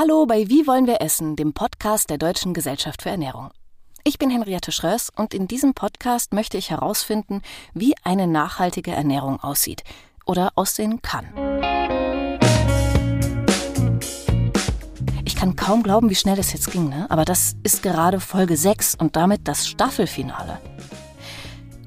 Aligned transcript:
Hallo 0.00 0.26
bei 0.26 0.48
Wie 0.48 0.68
wollen 0.68 0.86
wir 0.86 1.00
essen, 1.00 1.34
dem 1.34 1.52
Podcast 1.54 2.08
der 2.08 2.18
Deutschen 2.18 2.54
Gesellschaft 2.54 3.02
für 3.02 3.10
Ernährung. 3.10 3.50
Ich 4.04 4.16
bin 4.16 4.30
Henriette 4.30 4.70
Schröss 4.70 5.10
und 5.10 5.34
in 5.34 5.48
diesem 5.48 5.74
Podcast 5.74 6.32
möchte 6.32 6.56
ich 6.56 6.70
herausfinden, 6.70 7.42
wie 7.74 7.96
eine 8.04 8.28
nachhaltige 8.28 8.92
Ernährung 8.92 9.40
aussieht 9.40 9.82
oder 10.24 10.52
aussehen 10.54 11.02
kann. 11.02 11.26
Ich 15.24 15.34
kann 15.34 15.56
kaum 15.56 15.82
glauben, 15.82 16.10
wie 16.10 16.14
schnell 16.14 16.36
das 16.36 16.52
jetzt 16.52 16.70
ging, 16.70 16.88
ne? 16.88 17.10
aber 17.10 17.24
das 17.24 17.56
ist 17.64 17.82
gerade 17.82 18.20
Folge 18.20 18.56
6 18.56 18.94
und 18.94 19.16
damit 19.16 19.48
das 19.48 19.66
Staffelfinale. 19.66 20.60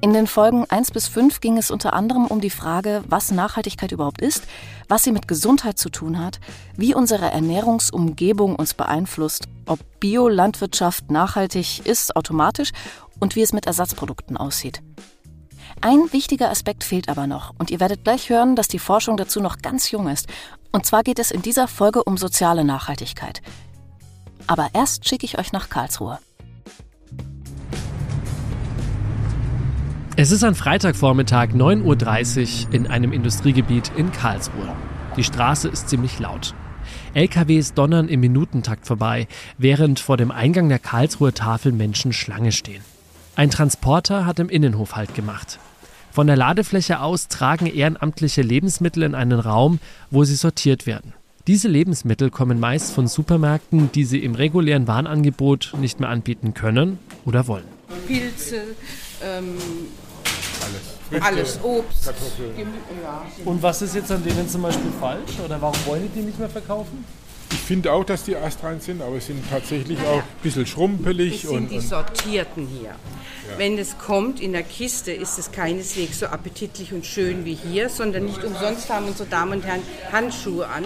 In 0.03 0.13
den 0.13 0.25
Folgen 0.25 0.65
1 0.67 0.89
bis 0.89 1.07
5 1.07 1.41
ging 1.41 1.59
es 1.59 1.69
unter 1.69 1.93
anderem 1.93 2.25
um 2.25 2.41
die 2.41 2.49
Frage, 2.49 3.03
was 3.07 3.29
Nachhaltigkeit 3.29 3.91
überhaupt 3.91 4.19
ist, 4.19 4.47
was 4.87 5.03
sie 5.03 5.11
mit 5.11 5.27
Gesundheit 5.27 5.77
zu 5.77 5.91
tun 5.91 6.17
hat, 6.17 6.39
wie 6.75 6.95
unsere 6.95 7.29
Ernährungsumgebung 7.29 8.55
uns 8.55 8.73
beeinflusst, 8.73 9.47
ob 9.67 9.79
Biolandwirtschaft 9.99 11.11
nachhaltig 11.11 11.85
ist 11.85 12.15
automatisch 12.15 12.71
und 13.19 13.35
wie 13.35 13.43
es 13.43 13.53
mit 13.53 13.67
Ersatzprodukten 13.67 14.37
aussieht. 14.37 14.81
Ein 15.81 16.11
wichtiger 16.11 16.49
Aspekt 16.49 16.83
fehlt 16.83 17.07
aber 17.07 17.27
noch 17.27 17.53
und 17.59 17.69
ihr 17.69 17.79
werdet 17.79 18.03
gleich 18.03 18.31
hören, 18.31 18.55
dass 18.55 18.67
die 18.67 18.79
Forschung 18.79 19.17
dazu 19.17 19.39
noch 19.39 19.59
ganz 19.59 19.91
jung 19.91 20.07
ist. 20.07 20.27
Und 20.71 20.87
zwar 20.87 21.03
geht 21.03 21.19
es 21.19 21.29
in 21.29 21.43
dieser 21.43 21.67
Folge 21.67 22.03
um 22.03 22.17
soziale 22.17 22.63
Nachhaltigkeit. 22.63 23.43
Aber 24.47 24.69
erst 24.73 25.07
schicke 25.07 25.25
ich 25.25 25.37
euch 25.37 25.51
nach 25.51 25.69
Karlsruhe. 25.69 26.17
Es 30.21 30.29
ist 30.29 30.43
ein 30.43 30.53
Freitagvormittag, 30.53 31.49
9.30 31.55 32.67
Uhr 32.67 32.73
in 32.75 32.85
einem 32.85 33.11
Industriegebiet 33.11 33.91
in 33.97 34.11
Karlsruhe. 34.11 34.71
Die 35.17 35.23
Straße 35.23 35.67
ist 35.67 35.89
ziemlich 35.89 36.19
laut. 36.19 36.53
LKWs 37.15 37.73
donnern 37.73 38.07
im 38.07 38.19
Minutentakt 38.19 38.85
vorbei, 38.85 39.27
während 39.57 39.99
vor 39.99 40.17
dem 40.17 40.29
Eingang 40.29 40.69
der 40.69 40.77
Karlsruher 40.77 41.33
Tafel 41.33 41.71
Menschen 41.71 42.13
Schlange 42.13 42.51
stehen. 42.51 42.83
Ein 43.35 43.49
Transporter 43.49 44.27
hat 44.27 44.37
im 44.37 44.49
Innenhof 44.49 44.95
Halt 44.95 45.15
gemacht. 45.15 45.57
Von 46.11 46.27
der 46.27 46.35
Ladefläche 46.35 46.99
aus 46.99 47.27
tragen 47.27 47.65
ehrenamtliche 47.65 48.43
Lebensmittel 48.43 49.01
in 49.01 49.15
einen 49.15 49.39
Raum, 49.39 49.79
wo 50.11 50.23
sie 50.23 50.35
sortiert 50.35 50.85
werden. 50.85 51.13
Diese 51.47 51.67
Lebensmittel 51.67 52.29
kommen 52.29 52.59
meist 52.59 52.93
von 52.93 53.07
Supermärkten, 53.07 53.91
die 53.91 54.03
sie 54.03 54.19
im 54.19 54.35
regulären 54.35 54.85
Warenangebot 54.85 55.73
nicht 55.79 55.99
mehr 55.99 56.09
anbieten 56.09 56.53
können 56.53 56.99
oder 57.25 57.47
wollen. 57.47 57.65
Pilze, 58.07 58.61
ähm, 59.23 59.55
alles. 61.13 61.23
Alles, 61.23 61.59
Obst. 61.63 62.05
Kartoffeln. 62.05 62.73
Ja. 63.03 63.25
Und 63.45 63.61
was 63.61 63.81
ist 63.81 63.95
jetzt 63.95 64.11
an 64.11 64.23
denen 64.23 64.47
zum 64.47 64.61
Beispiel 64.61 64.91
falsch? 64.99 65.39
Oder 65.43 65.61
warum 65.61 65.77
wollen 65.85 66.03
die 66.03 66.19
die 66.19 66.25
nicht 66.25 66.39
mehr 66.39 66.49
verkaufen? 66.49 67.03
Ich 67.51 67.59
finde 67.59 67.91
auch, 67.91 68.05
dass 68.05 68.23
die 68.23 68.35
astrein 68.35 68.79
sind, 68.79 69.01
aber 69.01 69.17
es 69.17 69.27
sind 69.27 69.43
tatsächlich 69.49 69.99
auch 69.99 70.19
ein 70.19 70.23
bisschen 70.41 70.65
schrumpelig. 70.65 71.41
Das 71.41 71.49
sind 71.49 71.57
und, 71.57 71.71
die 71.71 71.79
sortierten 71.81 72.67
hier. 72.67 72.89
Ja. 72.91 73.57
Wenn 73.57 73.77
es 73.77 73.97
kommt 73.97 74.39
in 74.39 74.53
der 74.53 74.63
Kiste, 74.63 75.11
ist 75.11 75.37
es 75.37 75.51
keineswegs 75.51 76.19
so 76.19 76.27
appetitlich 76.27 76.93
und 76.93 77.05
schön 77.05 77.43
wie 77.43 77.55
hier, 77.55 77.89
sondern 77.89 78.25
nicht 78.25 78.41
umsonst 78.43 78.89
haben 78.89 79.07
unsere 79.07 79.27
Damen 79.27 79.53
und 79.53 79.65
Herren 79.65 79.81
Handschuhe 80.11 80.67
an, 80.67 80.85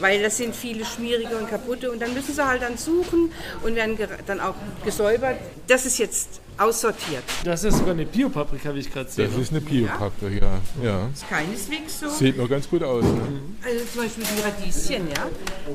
weil 0.00 0.22
das 0.22 0.38
sind 0.38 0.56
viele 0.56 0.84
schmierige 0.84 1.36
und 1.36 1.48
kaputte 1.48 1.92
und 1.92 2.02
dann 2.02 2.14
müssen 2.14 2.34
sie 2.34 2.44
halt 2.44 2.62
dann 2.62 2.76
suchen 2.76 3.30
und 3.62 3.76
werden 3.76 3.96
dann 4.26 4.40
auch 4.40 4.54
gesäubert. 4.84 5.36
Das 5.68 5.86
ist 5.86 5.98
jetzt 5.98 6.41
aussortiert. 6.58 7.24
Das 7.44 7.64
ist 7.64 7.78
sogar 7.78 7.92
eine 7.92 8.04
Biopaprika, 8.04 8.74
wie 8.74 8.80
ich 8.80 8.92
gerade 8.92 9.10
sehe. 9.10 9.28
Das 9.28 9.36
ist 9.36 9.50
eine 9.50 9.60
Biopaprika, 9.60 10.46
ja. 10.82 10.84
ja. 10.84 11.08
Ist 11.12 11.28
keineswegs 11.28 12.00
so. 12.00 12.08
Sieht 12.08 12.36
noch 12.36 12.48
ganz 12.48 12.68
gut 12.68 12.82
aus. 12.82 13.04
Ne? 13.04 13.20
Also 13.64 13.84
zum 13.92 14.02
Beispiel 14.02 14.24
die 14.24 14.42
Radieschen, 14.42 15.08
ja. 15.08 15.26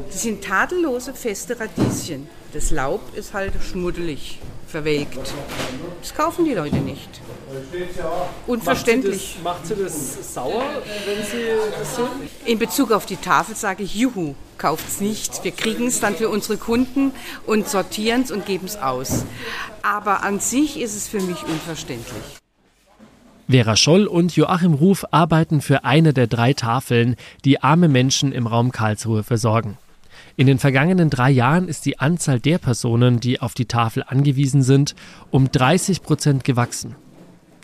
Das 0.08 0.22
sind 0.22 0.44
tadellose, 0.44 1.14
feste 1.14 1.60
Radieschen. 1.60 2.28
Das 2.54 2.72
Laub 2.72 3.02
ist 3.16 3.34
halt 3.34 3.54
schmuddelig, 3.62 4.40
verwelkt. 4.68 5.34
Das 6.02 6.14
kaufen 6.14 6.46
die 6.46 6.54
Leute 6.54 6.78
nicht. 6.78 7.22
Unverständlich. 8.46 9.38
Macht 9.44 9.66
sie, 9.66 9.76
das, 9.76 9.84
macht 9.84 10.14
sie 10.18 10.24
das 10.24 10.34
sauer, 10.34 10.64
wenn 11.06 11.26
sie 11.26 11.46
das 11.80 11.96
sind? 11.96 12.08
In 12.46 12.60
Bezug 12.60 12.92
auf 12.92 13.06
die 13.06 13.16
Tafel 13.16 13.56
sage 13.56 13.84
ich 13.84 13.96
Juhu 13.96 14.36
kauft 14.58 14.88
es 14.88 15.02
nicht. 15.02 15.44
Wir 15.44 15.52
kriegen 15.52 15.88
es 15.88 16.00
dann 16.00 16.16
für 16.16 16.30
unsere 16.30 16.58
Kunden 16.58 17.12
und 17.46 17.68
sortieren 17.68 18.22
es 18.24 18.32
und 18.32 18.46
geben 18.46 18.66
es 18.66 18.78
aus. 18.78 19.26
Aber 19.82 20.24
an 20.24 20.40
sich 20.40 20.80
ist 20.80 20.96
es 20.96 21.08
für 21.08 21.22
mich 21.22 21.44
unverständlich. 21.44 22.24
Vera 23.50 23.78
Scholl 23.78 24.08
und 24.08 24.36
Joachim 24.36 24.74
Ruf 24.74 25.06
arbeiten 25.12 25.62
für 25.62 25.86
eine 25.86 26.14
der 26.14 26.28
drei 26.28 26.54
Tafeln, 26.54 27.16
die 27.46 27.64
arme 27.64 27.88
Menschen 27.88 28.34
im 28.34 28.46
Raum 28.46 28.72
Karlsruhe 28.72 29.24
versorgen. 29.24 29.78
In 30.40 30.46
den 30.46 30.60
vergangenen 30.60 31.10
drei 31.10 31.32
Jahren 31.32 31.68
ist 31.68 31.88
die 31.88 31.98
Anzahl 31.98 32.40
der 32.40 32.60
Personen, 32.60 33.20
die 33.20 33.42
auf 33.42 33.56
die 33.56 33.66
Tafel 33.66 34.04
angewiesen 34.06 34.62
sind, 34.62 34.94
um 35.32 35.52
30 35.52 36.04
Prozent 36.04 36.44
gewachsen. 36.44 36.96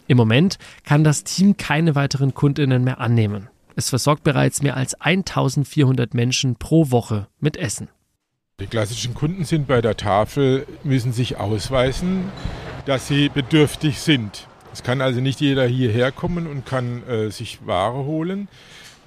Im 0.07 0.17
Moment 0.17 0.57
kann 0.83 1.03
das 1.03 1.23
Team 1.23 1.55
keine 1.55 1.93
weiteren 1.93 2.33
Kundinnen 2.33 2.83
mehr 2.83 2.99
annehmen. 2.99 3.47
Es 3.75 3.89
versorgt 3.89 4.23
bereits 4.23 4.63
mehr 4.63 4.75
als 4.75 4.99
1400 4.99 6.15
Menschen 6.15 6.55
pro 6.55 6.89
Woche 6.89 7.27
mit 7.39 7.57
Essen. 7.57 7.89
Die 8.59 8.65
klassischen 8.65 9.13
Kunden 9.13 9.45
sind 9.45 9.67
bei 9.67 9.79
der 9.79 9.95
Tafel, 9.95 10.65
müssen 10.83 11.13
sich 11.13 11.37
ausweisen, 11.37 12.23
dass 12.87 13.07
sie 13.07 13.29
bedürftig 13.29 13.99
sind. 13.99 14.47
Es 14.73 14.81
kann 14.81 14.99
also 14.99 15.21
nicht 15.21 15.39
jeder 15.41 15.67
hierher 15.67 16.11
kommen 16.11 16.47
und 16.47 16.65
kann 16.65 17.07
äh, 17.07 17.29
sich 17.29 17.67
Ware 17.67 18.05
holen. 18.05 18.47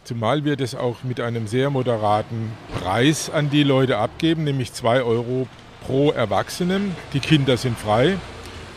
Zumal 0.06 0.44
wir 0.44 0.54
das 0.54 0.76
auch 0.76 1.02
mit 1.02 1.18
einem 1.18 1.48
sehr 1.48 1.68
moderaten 1.68 2.52
Preis 2.78 3.28
an 3.28 3.50
die 3.50 3.64
Leute 3.64 3.98
abgeben, 3.98 4.44
nämlich 4.44 4.72
2 4.72 5.02
Euro 5.02 5.48
pro 5.84 6.12
Erwachsenen. 6.12 6.94
Die 7.12 7.18
Kinder 7.18 7.56
sind 7.56 7.76
frei. 7.76 8.16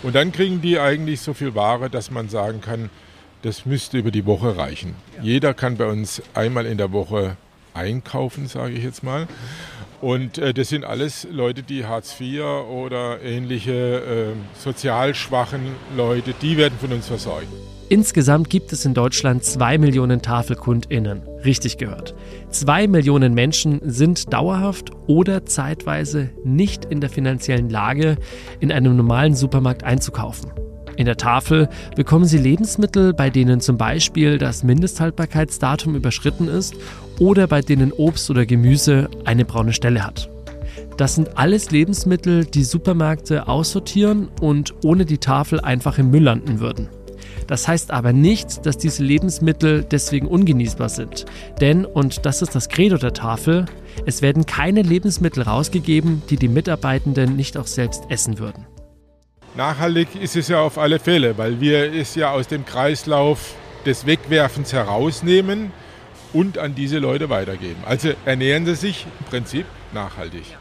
Und 0.02 0.16
dann 0.16 0.32
kriegen 0.32 0.60
die 0.60 0.80
eigentlich 0.80 1.22
so 1.22 1.36
viel 1.36 1.54
Ware, 1.54 1.92
dass 1.92 2.10
man 2.10 2.30
sagen 2.30 2.62
kann, 2.62 2.90
das 3.44 3.68
müsste 3.68 4.00
über 4.00 4.10
die 4.10 4.26
Woche 4.26 4.58
reichen. 4.58 4.96
Jeder 5.22 5.54
kann 5.54 5.78
bei 5.78 5.86
uns 5.86 6.24
einmal 6.34 6.66
in 6.66 6.80
der 6.80 6.92
Woche 6.92 7.38
einkaufen, 7.76 8.48
sage 8.48 8.74
ich 8.74 8.84
jetzt 8.84 9.04
mal. 9.04 9.28
Und 10.02 10.40
äh, 10.40 10.52
das 10.52 10.70
sind 10.70 10.84
alles 10.84 11.28
Leute, 11.32 11.62
die 11.62 11.86
Hartz 11.86 12.20
IV 12.20 12.42
oder 12.72 13.22
ähnliche 13.22 14.34
äh, 14.34 14.60
sozial 14.60 15.14
schwachen 15.14 15.76
Leute, 15.96 16.34
die 16.42 16.58
werden 16.58 16.80
von 16.80 16.92
uns 16.92 17.06
versorgt. 17.06 17.46
Insgesamt 17.92 18.52
gibt 18.52 18.72
es 18.72 18.86
in 18.86 18.94
Deutschland 18.94 19.44
zwei 19.44 19.80
Millionen 19.80 20.22
TafelkundInnen. 20.22 21.24
Richtig 21.44 21.80
gehört. 21.80 22.14
Zwei 22.52 22.88
Millionen 22.88 23.34
Menschen 23.34 23.82
sind 23.84 24.32
dauerhaft 24.32 24.92
oder 25.08 25.48
zeitweise 25.48 26.30
nicht 26.44 26.86
in 26.86 27.02
der 27.02 27.10
finanziellen 27.10 27.68
Lage, 27.68 28.18
in 28.60 28.72
einem 28.72 28.96
normalen 28.96 29.34
Supermarkt 29.34 29.84
einzukaufen. 29.84 30.52
In 30.98 31.08
der 31.08 31.18
Tafel 31.18 31.68
bekommen 31.96 32.26
Sie 32.26 32.38
Lebensmittel, 32.38 33.12
bei 33.12 33.32
denen 33.32 33.60
zum 33.60 33.78
Beispiel 33.80 34.38
das 34.38 34.64
Mindesthaltbarkeitsdatum 34.64 35.96
überschritten 35.96 36.48
ist 36.48 36.76
oder 37.18 37.48
bei 37.48 37.62
denen 37.62 37.92
Obst 37.92 38.30
oder 38.30 38.46
Gemüse 38.46 39.10
eine 39.26 39.46
braune 39.46 39.74
Stelle 39.74 40.06
hat. 40.06 40.30
Das 40.98 41.16
sind 41.16 41.40
alles 41.40 41.72
Lebensmittel, 41.72 42.46
die 42.46 42.64
Supermärkte 42.64 43.48
aussortieren 43.48 44.28
und 44.42 44.76
ohne 44.84 45.06
die 45.06 45.18
Tafel 45.18 45.60
einfach 45.60 45.98
im 45.98 46.12
Müll 46.12 46.24
landen 46.24 46.60
würden. 46.60 46.90
Das 47.50 47.68
heißt 47.68 47.90
aber 47.90 48.14
nicht, 48.14 48.68
dass 48.68 48.78
diese 48.78 49.04
Lebensmittel 49.04 49.84
deswegen 49.84 50.28
ungenießbar 50.28 50.88
sind. 50.88 51.26
Denn, 51.60 51.84
und 51.84 52.28
das 52.28 52.44
ist 52.44 52.54
das 52.54 52.70
Credo 52.70 52.98
der 52.98 53.14
Tafel, 53.14 53.66
es 54.06 54.22
werden 54.22 54.46
keine 54.46 54.84
Lebensmittel 54.84 55.42
rausgegeben, 55.42 56.22
die 56.30 56.38
die 56.38 56.48
Mitarbeitenden 56.48 57.36
nicht 57.36 57.58
auch 57.58 57.66
selbst 57.66 58.04
essen 58.10 58.38
würden. 58.38 58.68
Nachhaltig 59.58 60.10
ist 60.22 60.36
es 60.36 60.48
ja 60.48 60.62
auf 60.62 60.78
alle 60.78 61.00
Fälle, 61.00 61.40
weil 61.40 61.60
wir 61.60 61.92
es 61.92 62.14
ja 62.14 62.32
aus 62.32 62.48
dem 62.48 62.68
Kreislauf 62.68 63.56
des 63.84 64.06
Wegwerfens 64.06 64.72
herausnehmen 64.72 65.72
und 66.34 66.60
an 66.60 66.76
diese 66.76 67.00
Leute 67.00 67.32
weitergeben. 67.32 67.82
Also 67.84 68.10
ernähren 68.26 68.68
sie 68.68 68.76
sich 68.76 69.08
im 69.22 69.26
Prinzip 69.26 69.66
nachhaltig. 69.92 70.56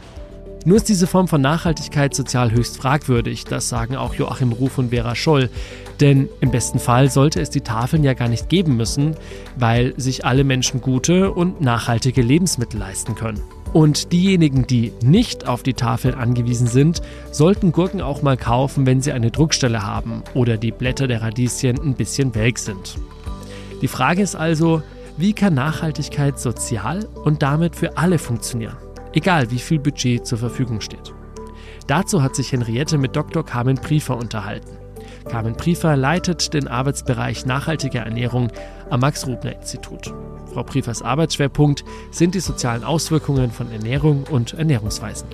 Nur 0.64 0.78
ist 0.78 0.88
diese 0.88 1.06
Form 1.06 1.28
von 1.28 1.40
Nachhaltigkeit 1.40 2.14
sozial 2.14 2.50
höchst 2.50 2.78
fragwürdig, 2.78 3.44
das 3.44 3.68
sagen 3.68 3.96
auch 3.96 4.14
Joachim 4.14 4.52
Ruf 4.52 4.78
und 4.78 4.90
Vera 4.90 5.14
Scholl. 5.14 5.50
Denn 6.00 6.28
im 6.40 6.50
besten 6.50 6.78
Fall 6.78 7.10
sollte 7.10 7.40
es 7.40 7.50
die 7.50 7.62
Tafeln 7.62 8.04
ja 8.04 8.14
gar 8.14 8.28
nicht 8.28 8.48
geben 8.48 8.76
müssen, 8.76 9.16
weil 9.56 9.94
sich 9.96 10.24
alle 10.24 10.44
Menschen 10.44 10.80
gute 10.80 11.32
und 11.32 11.60
nachhaltige 11.60 12.22
Lebensmittel 12.22 12.78
leisten 12.78 13.14
können. 13.14 13.42
Und 13.72 14.12
diejenigen, 14.12 14.66
die 14.66 14.92
nicht 15.02 15.46
auf 15.46 15.62
die 15.62 15.74
Tafel 15.74 16.14
angewiesen 16.14 16.66
sind, 16.66 17.02
sollten 17.30 17.72
Gurken 17.72 18.00
auch 18.00 18.22
mal 18.22 18.36
kaufen, 18.36 18.86
wenn 18.86 19.02
sie 19.02 19.12
eine 19.12 19.30
Druckstelle 19.30 19.84
haben 19.84 20.22
oder 20.34 20.56
die 20.56 20.72
Blätter 20.72 21.06
der 21.06 21.20
Radieschen 21.20 21.78
ein 21.78 21.94
bisschen 21.94 22.34
welk 22.34 22.58
sind. 22.58 22.96
Die 23.82 23.88
Frage 23.88 24.22
ist 24.22 24.36
also, 24.36 24.82
wie 25.18 25.32
kann 25.32 25.54
Nachhaltigkeit 25.54 26.38
sozial 26.38 27.06
und 27.24 27.42
damit 27.42 27.76
für 27.76 27.98
alle 27.98 28.18
funktionieren, 28.18 28.76
egal 29.12 29.50
wie 29.50 29.58
viel 29.58 29.78
Budget 29.78 30.26
zur 30.26 30.38
Verfügung 30.38 30.80
steht. 30.80 31.12
Dazu 31.86 32.22
hat 32.22 32.36
sich 32.36 32.52
Henriette 32.52 32.98
mit 32.98 33.16
Dr. 33.16 33.44
Carmen 33.44 33.76
Priefer 33.76 34.16
unterhalten. 34.16 34.77
Carmen 35.28 35.54
Priefer 35.54 35.96
leitet 35.96 36.54
den 36.54 36.68
Arbeitsbereich 36.68 37.44
nachhaltige 37.44 37.98
Ernährung 37.98 38.50
am 38.88 39.00
Max-Rubner-Institut. 39.00 40.14
Frau 40.52 40.62
Priefers 40.62 41.02
Arbeitsschwerpunkt 41.02 41.84
sind 42.10 42.34
die 42.34 42.40
sozialen 42.40 42.82
Auswirkungen 42.82 43.50
von 43.50 43.70
Ernährung 43.70 44.24
und 44.24 44.54
Ernährungsweisen. 44.54 45.28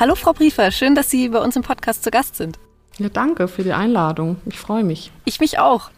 Hallo 0.00 0.16
Frau 0.16 0.32
Briefer, 0.32 0.72
schön, 0.72 0.96
dass 0.96 1.10
Sie 1.10 1.28
bei 1.28 1.38
uns 1.38 1.54
im 1.54 1.62
Podcast 1.62 2.02
zu 2.02 2.10
Gast 2.10 2.34
sind. 2.34 2.58
Ja, 2.98 3.08
danke 3.08 3.46
für 3.46 3.62
die 3.62 3.72
Einladung. 3.72 4.36
Ich 4.46 4.58
freue 4.58 4.82
mich. 4.82 5.12
Ich 5.24 5.38
mich 5.38 5.60
auch. 5.60 5.90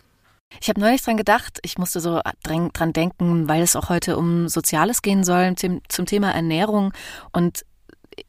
Ich 0.61 0.69
habe 0.69 0.81
neulich 0.81 1.03
dran 1.03 1.17
gedacht, 1.17 1.59
ich 1.63 1.79
musste 1.79 2.01
so 2.01 2.21
dran 2.43 2.93
denken, 2.93 3.49
weil 3.49 3.63
es 3.63 3.77
auch 3.77 3.89
heute 3.89 4.17
um 4.17 4.49
Soziales 4.49 5.03
gehen 5.03 5.25
soll, 5.25 5.55
zum 5.57 6.07
Thema 6.07 6.33
Ernährung. 6.33 6.93
Und 7.33 7.65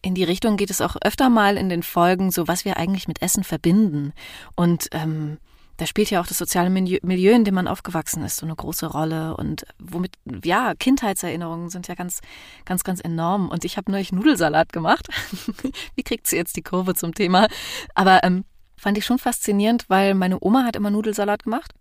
in 0.01 0.15
die 0.15 0.23
Richtung 0.23 0.57
geht 0.57 0.69
es 0.69 0.81
auch 0.81 0.95
öfter 1.03 1.29
mal 1.29 1.57
in 1.57 1.69
den 1.69 1.83
Folgen, 1.83 2.31
so 2.31 2.47
was 2.47 2.65
wir 2.65 2.77
eigentlich 2.77 3.07
mit 3.07 3.21
Essen 3.21 3.43
verbinden. 3.43 4.13
Und 4.55 4.87
ähm, 4.91 5.37
da 5.77 5.85
spielt 5.85 6.09
ja 6.09 6.21
auch 6.21 6.27
das 6.27 6.37
soziale 6.37 6.69
Milieu, 6.69 7.33
in 7.33 7.43
dem 7.43 7.55
man 7.55 7.67
aufgewachsen 7.67 8.23
ist, 8.23 8.37
so 8.37 8.45
eine 8.45 8.55
große 8.55 8.87
Rolle. 8.87 9.35
Und 9.35 9.65
womit, 9.77 10.13
ja, 10.43 10.73
Kindheitserinnerungen 10.73 11.69
sind 11.69 11.87
ja 11.87 11.95
ganz, 11.95 12.21
ganz, 12.63 12.83
ganz 12.83 13.01
enorm. 13.01 13.49
Und 13.49 13.65
ich 13.65 13.75
habe 13.75 13.91
neulich 13.91 14.11
Nudelsalat 14.11 14.71
gemacht. 14.71 15.07
Wie 15.95 16.03
kriegt 16.03 16.27
sie 16.27 16.37
jetzt 16.37 16.55
die 16.55 16.63
Kurve 16.63 16.95
zum 16.95 17.13
Thema? 17.13 17.47
Aber 17.93 18.23
ähm, 18.23 18.45
fand 18.77 18.97
ich 18.97 19.05
schon 19.05 19.19
faszinierend, 19.19 19.85
weil 19.89 20.13
meine 20.13 20.37
Oma 20.39 20.63
hat 20.63 20.75
immer 20.75 20.91
Nudelsalat 20.91 21.43
gemacht 21.43 21.73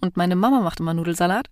und 0.00 0.16
meine 0.16 0.36
Mama 0.36 0.60
macht 0.60 0.80
immer 0.80 0.94
Nudelsalat 0.94 1.48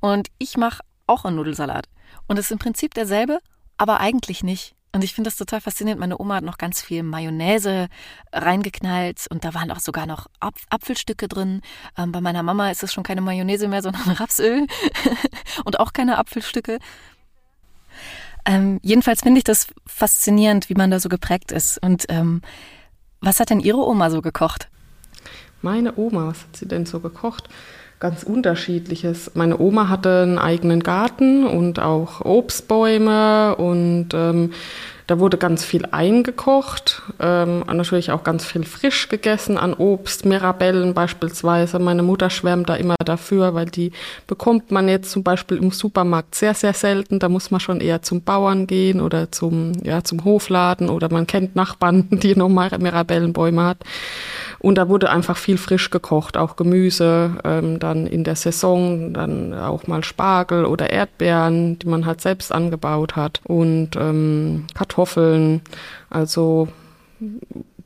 und 0.00 0.28
ich 0.38 0.56
mache 0.56 0.82
auch 1.06 1.24
einen 1.24 1.36
Nudelsalat. 1.36 1.86
Und 2.28 2.38
es 2.38 2.46
ist 2.46 2.52
im 2.52 2.58
Prinzip 2.58 2.94
derselbe, 2.94 3.40
aber 3.76 4.00
eigentlich 4.00 4.42
nicht. 4.42 4.74
Und 4.94 5.02
ich 5.02 5.14
finde 5.14 5.28
das 5.28 5.36
total 5.36 5.62
faszinierend. 5.62 6.00
Meine 6.00 6.20
Oma 6.20 6.36
hat 6.36 6.44
noch 6.44 6.58
ganz 6.58 6.82
viel 6.82 7.02
Mayonnaise 7.02 7.88
reingeknallt 8.32 9.26
und 9.30 9.44
da 9.44 9.54
waren 9.54 9.70
auch 9.70 9.80
sogar 9.80 10.06
noch 10.06 10.26
Apf 10.38 10.66
Apfelstücke 10.68 11.28
drin. 11.28 11.62
Ähm, 11.96 12.12
bei 12.12 12.20
meiner 12.20 12.42
Mama 12.42 12.70
ist 12.70 12.82
es 12.82 12.92
schon 12.92 13.02
keine 13.02 13.22
Mayonnaise 13.22 13.68
mehr, 13.68 13.82
sondern 13.82 14.10
Rapsöl 14.10 14.66
und 15.64 15.80
auch 15.80 15.94
keine 15.94 16.18
Apfelstücke. 16.18 16.78
Ähm, 18.44 18.80
jedenfalls 18.82 19.22
finde 19.22 19.38
ich 19.38 19.44
das 19.44 19.68
faszinierend, 19.86 20.68
wie 20.68 20.74
man 20.74 20.90
da 20.90 21.00
so 21.00 21.08
geprägt 21.08 21.52
ist. 21.52 21.82
Und 21.82 22.06
ähm, 22.08 22.42
was 23.20 23.40
hat 23.40 23.50
denn 23.50 23.60
Ihre 23.60 23.86
Oma 23.86 24.10
so 24.10 24.20
gekocht? 24.20 24.68
Meine 25.62 25.96
Oma, 25.96 26.26
was 26.26 26.42
hat 26.42 26.56
sie 26.56 26.66
denn 26.66 26.86
so 26.86 27.00
gekocht? 27.00 27.48
Ganz 28.02 28.24
unterschiedliches. 28.24 29.30
Meine 29.34 29.60
Oma 29.60 29.88
hatte 29.88 30.22
einen 30.22 30.38
eigenen 30.38 30.82
Garten 30.82 31.46
und 31.46 31.78
auch 31.78 32.20
Obstbäume 32.20 33.54
und 33.54 34.08
ähm, 34.12 34.50
da 35.12 35.18
wurde 35.18 35.36
ganz 35.36 35.62
viel 35.62 35.84
eingekocht, 35.90 37.02
ähm, 37.20 37.64
natürlich 37.70 38.12
auch 38.12 38.24
ganz 38.24 38.46
viel 38.46 38.64
frisch 38.64 39.10
gegessen 39.10 39.58
an 39.58 39.74
Obst, 39.74 40.24
Mirabellen 40.24 40.94
beispielsweise. 40.94 41.78
Meine 41.78 42.02
Mutter 42.02 42.30
schwärmt 42.30 42.70
da 42.70 42.76
immer 42.76 42.94
dafür, 43.04 43.52
weil 43.52 43.66
die 43.66 43.92
bekommt 44.26 44.70
man 44.70 44.88
jetzt 44.88 45.10
zum 45.10 45.22
Beispiel 45.22 45.58
im 45.58 45.70
Supermarkt 45.70 46.34
sehr, 46.34 46.54
sehr 46.54 46.72
selten. 46.72 47.18
Da 47.18 47.28
muss 47.28 47.50
man 47.50 47.60
schon 47.60 47.82
eher 47.82 48.00
zum 48.00 48.22
Bauern 48.22 48.66
gehen 48.66 49.02
oder 49.02 49.30
zum, 49.30 49.72
ja, 49.82 50.02
zum 50.02 50.24
Hofladen 50.24 50.88
oder 50.88 51.12
man 51.12 51.26
kennt 51.26 51.56
Nachbarn, 51.56 52.08
die 52.10 52.34
noch 52.34 52.48
Mirabellenbäume 52.48 53.64
hat. 53.64 53.84
Und 54.62 54.78
da 54.78 54.88
wurde 54.88 55.10
einfach 55.10 55.36
viel 55.36 55.58
frisch 55.58 55.90
gekocht, 55.90 56.36
auch 56.36 56.54
Gemüse, 56.54 57.32
ähm, 57.44 57.80
dann 57.80 58.06
in 58.06 58.22
der 58.22 58.36
Saison, 58.36 59.12
dann 59.12 59.52
auch 59.52 59.88
mal 59.88 60.04
Spargel 60.04 60.64
oder 60.64 60.88
Erdbeeren, 60.88 61.80
die 61.80 61.88
man 61.88 62.06
halt 62.06 62.20
selbst 62.20 62.52
angebaut 62.52 63.16
hat 63.16 63.40
und 63.44 63.96
ähm, 63.96 64.68
Kartoffeln, 64.74 65.01
also 66.10 66.68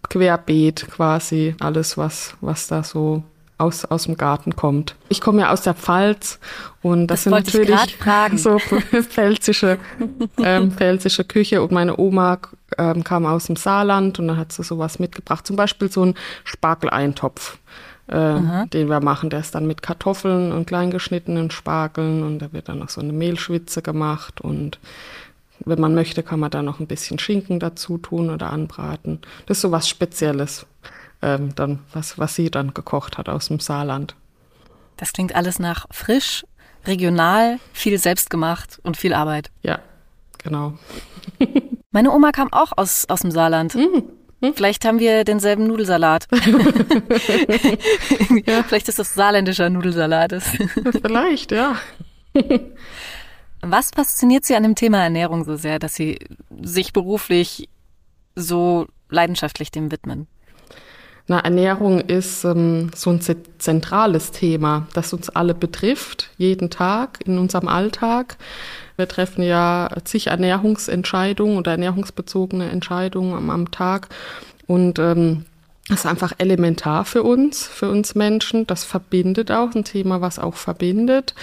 querbeet 0.09 0.87
quasi, 0.91 1.55
alles 1.61 1.99
was, 1.99 2.35
was 2.41 2.69
da 2.69 2.83
so 2.83 3.23
aus, 3.59 3.85
aus 3.85 4.05
dem 4.05 4.17
Garten 4.17 4.55
kommt. 4.55 4.97
Ich 5.09 5.21
komme 5.21 5.43
ja 5.43 5.51
aus 5.51 5.63
der 5.63 5.75
Pfalz 5.75 6.39
und 6.83 7.07
das, 7.07 7.25
das 7.25 7.25
sind 7.25 7.33
natürlich 7.33 7.99
so 8.37 8.59
pfälzische, 9.09 9.79
ähm, 10.43 10.73
pfälzische 10.73 11.25
Küche 11.25 11.63
und 11.63 11.73
meine 11.73 11.99
Oma 11.99 12.39
ähm, 12.77 13.03
kam 13.03 13.25
aus 13.25 13.47
dem 13.47 13.57
Saarland 13.57 14.19
und 14.19 14.29
dann 14.29 14.37
hat 14.37 14.53
sie 14.53 14.63
sowas 14.63 14.99
mitgebracht, 14.99 15.47
zum 15.47 15.57
Beispiel 15.57 15.91
so 15.91 16.05
ein 16.05 16.15
Spargeleintopf. 16.45 17.59
Äh, 18.09 18.69
den 18.69 18.89
wir 18.89 19.01
machen, 19.01 19.31
der 19.31 19.41
ist 19.41 19.57
dann 19.57 19.67
mit 19.67 19.83
Kartoffeln 19.83 20.53
und 20.53 20.69
kleingeschnittenen 20.69 21.51
Spargeln 21.51 22.23
und 22.23 22.39
da 22.39 22.53
wird 22.53 22.69
dann 22.69 22.79
noch 22.79 22.89
so 22.89 23.01
eine 23.01 23.13
Mehlschwitze 23.13 23.83
gemacht 23.83 24.41
und 24.41 24.79
wenn 25.65 25.81
man 25.81 25.95
möchte, 25.95 26.23
kann 26.23 26.41
man 26.41 26.51
da 26.51 26.63
noch 26.63 26.81
ein 26.81 26.87
bisschen 26.87 27.19
Schinken 27.19 27.61
dazu 27.61 27.99
tun 27.99 28.31
oder 28.31 28.53
anbraten. 28.53 29.21
Das 29.47 29.59
ist 29.59 29.63
so 29.63 29.73
was 29.73 29.89
Spezielles 29.89 30.67
ähm, 31.23 31.55
dann, 31.55 31.81
was, 31.93 32.19
was 32.19 32.35
sie 32.35 32.51
dann 32.51 32.75
gekocht 32.75 33.19
hat 33.19 33.29
aus 33.29 33.49
dem 33.49 33.61
Saarland. 33.61 34.15
Das 34.97 35.13
klingt 35.13 35.35
alles 35.35 35.59
nach 35.59 35.87
frisch, 35.91 36.45
regional, 36.87 37.59
viel 37.73 37.99
selbstgemacht 37.99 38.79
und 38.83 38.97
viel 38.97 39.13
Arbeit. 39.13 39.51
Ja, 39.63 39.81
genau. 40.43 40.79
Meine 41.91 42.13
Oma 42.13 42.33
kam 42.33 42.53
auch 42.53 42.73
aus, 42.77 43.07
aus 43.09 43.21
dem 43.21 43.31
Saarland. 43.31 43.75
Mhm. 43.75 44.05
Hm? 44.43 44.55
Vielleicht 44.55 44.85
haben 44.85 44.99
wir 44.99 45.25
denselben 45.25 45.67
Nudelsalat. 45.67 46.27
ja. 48.47 48.63
Vielleicht 48.63 48.89
ist 48.89 48.99
das 48.99 49.15
saarländischer 49.15 49.71
Nudelsalat. 49.71 50.35
Vielleicht, 51.03 51.53
ja. 51.53 51.77
Was 53.69 53.91
fasziniert 53.95 54.45
Sie 54.45 54.55
an 54.55 54.63
dem 54.63 54.75
Thema 54.75 55.03
Ernährung 55.03 55.45
so 55.45 55.57
sehr, 55.57 55.79
dass 55.79 55.95
Sie 55.95 56.19
sich 56.63 56.93
beruflich 56.93 57.69
so 58.37 58.87
leidenschaftlich 59.09 59.71
dem 59.71 59.91
widmen? 59.91 60.29
Na, 61.27 61.41
Ernährung 61.41 61.99
ist 62.01 62.45
ähm, 62.45 62.91
so 62.95 63.11
ein 63.11 63.21
zentrales 63.59 64.31
Thema, 64.31 64.87
das 64.95 65.13
uns 65.13 65.29
alle 65.29 65.55
betrifft, 65.55 66.31
jeden 66.39 66.71
Tag 66.71 67.19
in 67.27 67.39
unserem 67.39 67.67
Alltag. 67.67 68.37
Wir 68.95 69.09
treffen 69.09 69.43
ja 69.43 69.89
zig 70.05 70.29
Ernährungsentscheidungen 70.29 71.59
oder 71.59 71.73
ernährungsbezogene 71.73 72.71
Entscheidungen 72.71 73.35
am, 73.35 73.51
am 73.51 73.73
Tag. 73.73 74.09
Und 74.69 75.01
ähm, 75.01 75.47
das 75.89 76.01
ist 76.01 76.07
einfach 76.07 76.33
elementar 76.39 77.05
für 77.05 77.25
uns, 77.25 77.67
für 77.67 77.91
uns 77.91 78.15
Menschen. 78.15 78.67
Das 78.69 78.85
verbindet 78.85 79.51
auch, 79.51 79.75
ein 79.75 79.85
Thema, 79.85 80.21
was 80.21 80.39
auch 80.39 80.55
verbindet 80.55 81.35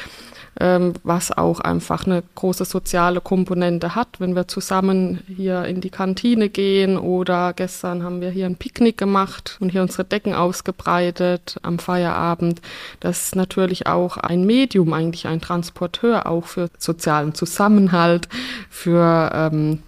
ähm, 0.60 0.94
was 1.04 1.32
auch 1.32 1.60
einfach 1.60 2.06
eine 2.06 2.24
große 2.36 2.66
soziale 2.66 3.22
Komponente 3.22 3.96
hat, 3.96 4.20
wenn 4.20 4.36
wir 4.36 4.48
zusammen 4.48 5.22
hier 5.28 5.66
in 5.66 5.82
die 5.82 5.90
Kantine 5.90 6.50
gehen 6.50 6.98
oder 6.98 7.54
gestern 7.54 8.04
haben 8.04 8.22
wir 8.22 8.30
hier 8.30 8.46
ein 8.46 8.56
Picknick 8.56 8.98
gemacht 8.98 9.58
und 9.60 9.70
hier 9.70 9.82
unsere 9.82 10.06
Decken 10.06 10.34
ausgebreitet 10.34 11.58
am 11.64 11.80
Feierabend. 11.80 12.62
Das 13.00 13.26
ist 13.26 13.36
natürlich 13.36 13.88
auch 13.88 14.18
ein 14.18 14.46
Medium, 14.46 14.94
eigentlich 14.94 15.28
ein 15.28 15.42
Transporteur 15.42 16.28
auch 16.28 16.46
für 16.46 16.70
sozialen 16.78 17.34
Zusammenhalt, 17.34 18.30
für 18.70 19.32
ähm, 19.34 19.80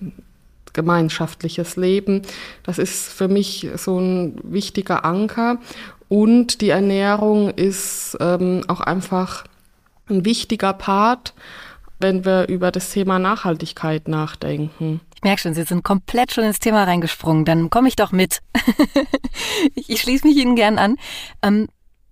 gemeinschaftliches 0.74 1.78
Leben. 1.78 2.22
Das 2.63 2.78
ist 2.78 3.12
für 3.12 3.28
mich 3.28 3.68
so 3.78 4.00
ein 4.00 4.36
wichtiger 4.44 5.06
Anker. 5.06 5.58
Und 6.08 6.62
die 6.62 6.70
Ernährung 6.70 7.50
ist 7.50 8.16
ähm, 8.20 8.62
auch 8.68 8.82
einfach 8.82 9.46
ein 10.10 10.26
wichtiger 10.26 10.74
Part, 10.74 11.34
wenn 12.00 12.26
wir 12.26 12.48
über 12.48 12.72
das 12.72 12.92
Thema 12.92 13.20
Nachhaltigkeit 13.20 14.08
nachdenken. 14.08 15.02
Ich 15.16 15.24
merke 15.24 15.42
schon, 15.42 15.54
Sie 15.54 15.64
sind 15.64 15.84
komplett 15.84 16.34
schon 16.34 16.44
ins 16.44 16.60
Thema 16.60 16.84
reingesprungen. 16.84 17.46
Dann 17.46 17.70
komme 17.70 17.88
ich 17.88 17.96
doch 17.96 18.12
mit. 18.12 18.42
ich 19.76 20.02
schließe 20.02 20.28
mich 20.28 20.38
Ihnen 20.38 20.56
gern 20.56 20.78
an. 20.78 20.98
Ähm, 21.42 21.68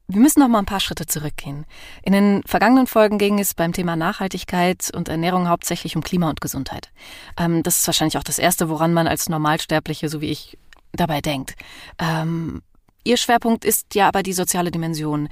wir 0.08 0.20
müssen 0.20 0.42
noch 0.42 0.48
mal 0.48 0.60
ein 0.60 0.66
paar 0.66 0.80
Schritte 0.80 1.06
zurückgehen. 1.06 1.66
In 2.04 2.14
den 2.14 2.44
vergangenen 2.46 2.88
Folgen 2.88 3.18
ging 3.18 3.40
es 3.40 3.54
beim 3.54 3.74
Thema 3.74 3.96
Nachhaltigkeit 3.96 4.92
und 4.94 5.10
Ernährung 5.10 5.48
hauptsächlich 5.48 5.96
um 5.96 6.04
Klima 6.04 6.30
und 6.30 6.42
Gesundheit. 6.42 6.92
Ähm, 7.38 7.64
das 7.64 7.80
ist 7.80 7.88
wahrscheinlich 7.88 8.18
auch 8.18 8.24
das 8.24 8.40
Erste, 8.40 8.70
woran 8.70 8.94
man 8.94 9.08
als 9.08 9.30
Normalsterbliche, 9.30 10.10
so 10.10 10.22
wie 10.22 10.32
ich, 10.32 10.58
dabei 10.92 11.22
denkt. 11.22 11.56
Ähm, 12.00 12.62
Ihr 13.06 13.18
Schwerpunkt 13.18 13.66
ist 13.66 13.96
ja 13.96 14.08
aber 14.08 14.24
die 14.24 14.34
soziale 14.34 14.72
Dimension. 14.72 15.28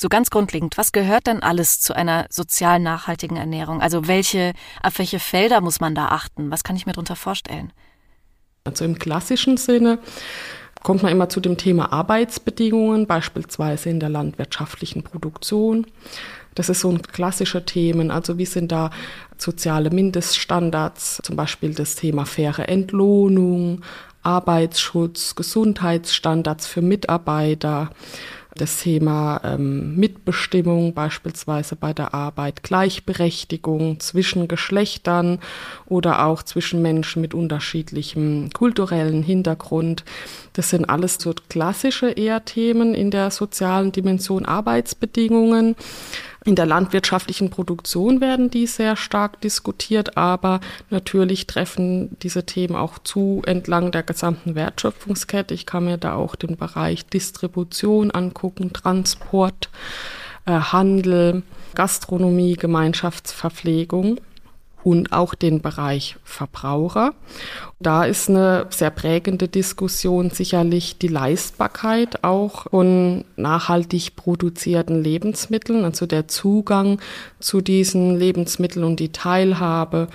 So 0.00 0.08
ganz 0.08 0.30
grundlegend, 0.30 0.78
was 0.78 0.92
gehört 0.92 1.26
denn 1.26 1.42
alles 1.42 1.78
zu 1.78 1.94
einer 1.94 2.24
sozial 2.30 2.78
nachhaltigen 2.78 3.36
Ernährung? 3.36 3.82
Also 3.82 4.08
welche, 4.08 4.54
auf 4.82 4.98
welche 4.98 5.18
Felder 5.18 5.60
muss 5.60 5.78
man 5.78 5.94
da 5.94 6.06
achten? 6.06 6.50
Was 6.50 6.64
kann 6.64 6.74
ich 6.74 6.86
mir 6.86 6.92
darunter 6.92 7.16
vorstellen? 7.16 7.70
Also 8.64 8.86
im 8.86 8.98
klassischen 8.98 9.58
Sinne 9.58 9.98
kommt 10.82 11.02
man 11.02 11.12
immer 11.12 11.28
zu 11.28 11.40
dem 11.40 11.58
Thema 11.58 11.92
Arbeitsbedingungen, 11.92 13.06
beispielsweise 13.06 13.90
in 13.90 14.00
der 14.00 14.08
landwirtschaftlichen 14.08 15.02
Produktion. 15.02 15.86
Das 16.54 16.70
ist 16.70 16.80
so 16.80 16.88
ein 16.88 17.02
klassischer 17.02 17.66
Themen. 17.66 18.10
Also 18.10 18.38
wie 18.38 18.46
sind 18.46 18.72
da 18.72 18.88
soziale 19.36 19.90
Mindeststandards, 19.90 21.20
zum 21.22 21.36
Beispiel 21.36 21.74
das 21.74 21.94
Thema 21.94 22.24
faire 22.24 22.70
Entlohnung, 22.70 23.82
Arbeitsschutz, 24.22 25.34
Gesundheitsstandards 25.34 26.66
für 26.66 26.80
Mitarbeiter, 26.80 27.90
das 28.54 28.78
Thema 28.78 29.40
ähm, 29.44 29.96
Mitbestimmung 29.96 30.94
beispielsweise 30.94 31.76
bei 31.76 31.92
der 31.92 32.14
Arbeit, 32.14 32.62
Gleichberechtigung 32.62 34.00
zwischen 34.00 34.48
Geschlechtern 34.48 35.38
oder 35.86 36.26
auch 36.26 36.42
zwischen 36.42 36.82
Menschen 36.82 37.22
mit 37.22 37.34
unterschiedlichem 37.34 38.50
kulturellen 38.52 39.22
Hintergrund. 39.22 40.04
Das 40.52 40.70
sind 40.70 40.84
alles 40.86 41.14
so 41.20 41.34
klassische 41.48 42.10
eher 42.10 42.44
Themen 42.44 42.94
in 42.94 43.10
der 43.10 43.30
sozialen 43.30 43.92
Dimension 43.92 44.44
Arbeitsbedingungen. 44.44 45.76
In 46.44 46.54
der 46.54 46.64
landwirtschaftlichen 46.64 47.50
Produktion 47.50 48.22
werden 48.22 48.50
die 48.50 48.66
sehr 48.66 48.96
stark 48.96 49.42
diskutiert, 49.42 50.16
aber 50.16 50.60
natürlich 50.88 51.46
treffen 51.46 52.16
diese 52.20 52.46
Themen 52.46 52.76
auch 52.76 52.98
zu 52.98 53.42
entlang 53.44 53.92
der 53.92 54.02
gesamten 54.02 54.54
Wertschöpfungskette. 54.54 55.52
Ich 55.52 55.66
kann 55.66 55.84
mir 55.84 55.98
da 55.98 56.14
auch 56.14 56.36
den 56.36 56.56
Bereich 56.56 57.04
Distribution 57.04 58.10
angucken, 58.10 58.72
Transport, 58.72 59.68
äh, 60.46 60.52
Handel, 60.52 61.42
Gastronomie, 61.74 62.54
Gemeinschaftsverpflegung 62.54 64.18
und 64.82 65.12
auch 65.12 65.34
den 65.34 65.60
Bereich 65.60 66.16
Verbraucher. 66.24 67.14
Da 67.78 68.04
ist 68.04 68.28
eine 68.28 68.66
sehr 68.70 68.90
prägende 68.90 69.48
Diskussion 69.48 70.30
sicherlich 70.30 70.98
die 70.98 71.08
Leistbarkeit 71.08 72.24
auch 72.24 72.66
von 72.70 73.24
nachhaltig 73.36 74.16
produzierten 74.16 75.02
Lebensmitteln, 75.02 75.84
also 75.84 76.06
der 76.06 76.28
Zugang 76.28 77.00
zu 77.38 77.60
diesen 77.60 78.18
Lebensmitteln 78.18 78.84
und 78.84 79.00
die 79.00 79.12
Teilhabe 79.12 80.08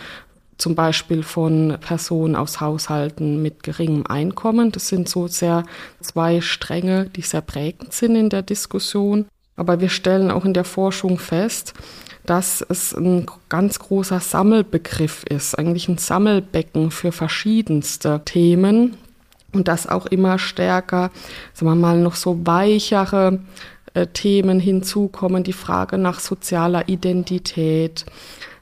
zum 0.58 0.76
Beispiel 0.76 1.24
von 1.24 1.78
Personen 1.82 2.36
aus 2.36 2.62
Haushalten 2.62 3.42
mit 3.42 3.64
geringem 3.64 4.06
Einkommen. 4.08 4.72
Das 4.72 4.88
sind 4.88 5.10
so 5.10 5.28
sehr 5.28 5.64
zwei 6.02 6.42
Stränge, 6.42 7.10
die 7.16 7.22
sehr 7.22 7.42
prägend 7.42 7.94
sind 7.94 8.16
in 8.16 8.30
der 8.30 8.42
Diskussion. 8.42 9.26
Aber 9.58 9.80
wir 9.80 9.90
stellen 9.90 10.32
auch 10.32 10.46
in 10.46 10.54
der 10.54 10.64
Forschung 10.64 11.18
fest, 11.18 11.74
dass 12.26 12.66
es 12.68 12.94
ein 12.94 13.26
ganz 13.50 13.80
großer 13.80 14.20
Sammelbegriff 14.20 15.24
ist, 15.26 15.58
eigentlich 15.58 15.88
ein 15.88 15.98
Sammelbecken 15.98 16.92
für 16.92 17.12
verschiedenste 17.12 18.22
Themen 18.26 18.98
und 19.54 19.68
dass 19.68 19.88
auch 19.88 20.06
immer 20.06 20.38
stärker, 20.38 21.12
sagen 21.54 21.72
wir 21.72 21.76
mal, 21.76 22.00
noch 22.00 22.16
so 22.16 22.46
weichere 22.46 23.40
Themen 24.14 24.60
hinzukommen, 24.60 25.44
die 25.44 25.54
Frage 25.54 25.98
nach 25.98 26.20
sozialer 26.20 26.90
Identität, 26.90 28.06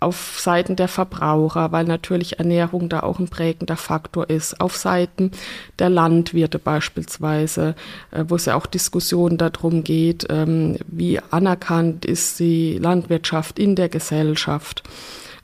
auf 0.03 0.37
Seiten 0.39 0.75
der 0.75 0.87
Verbraucher, 0.87 1.71
weil 1.71 1.85
natürlich 1.85 2.37
Ernährung 2.37 2.89
da 2.89 2.99
auch 3.01 3.19
ein 3.19 3.29
prägender 3.29 3.77
Faktor 3.77 4.29
ist, 4.29 4.59
auf 4.59 4.75
Seiten 4.75 5.31
der 5.79 5.89
Landwirte 5.89 6.59
beispielsweise, 6.59 7.75
äh, 8.11 8.25
wo 8.27 8.35
es 8.35 8.45
ja 8.45 8.55
auch 8.55 8.65
Diskussionen 8.65 9.37
darum 9.37 9.83
geht, 9.83 10.27
ähm, 10.29 10.77
wie 10.87 11.19
anerkannt 11.31 12.05
ist 12.05 12.39
die 12.39 12.77
Landwirtschaft 12.77 13.57
in 13.57 13.75
der 13.75 13.89
Gesellschaft. 13.89 14.83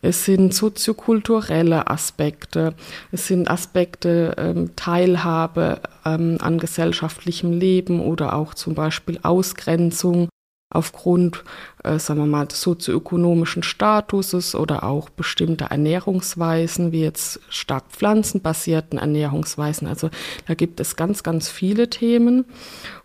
Es 0.02 0.24
sind 0.24 0.54
soziokulturelle 0.54 1.90
Aspekte, 1.90 2.74
es 3.12 3.28
sind 3.28 3.50
Aspekte 3.50 4.34
ähm, 4.38 4.76
Teilhabe 4.78 5.82
ähm, 6.16 6.38
an 6.42 6.58
gesellschaftlichem 6.58 7.52
Leben 7.54 8.02
oder 8.02 8.34
auch 8.34 8.54
zum 8.54 8.76
Beispiel 8.76 9.20
Ausgrenzung 9.24 10.30
aufgrund, 10.72 11.44
äh, 11.84 11.98
sagen 11.98 12.20
wir 12.20 12.28
mal, 12.28 12.46
des 12.46 12.62
sozioökonomischen 12.62 13.64
Statuses 13.64 14.54
oder 14.54 14.84
auch 14.84 15.10
bestimmter 15.10 15.66
Ernährungsweisen, 15.66 16.92
wie 16.92 17.02
jetzt 17.02 17.40
stark 17.50 17.86
pflanzenbasierten 17.90 19.00
Ernährungsweisen. 19.00 19.88
Also 19.88 20.10
da 20.48 20.54
gibt 20.54 20.80
es 20.80 20.96
ganz, 20.96 21.24
ganz 21.24 21.50
viele 21.50 21.90
Themen. 21.90 22.46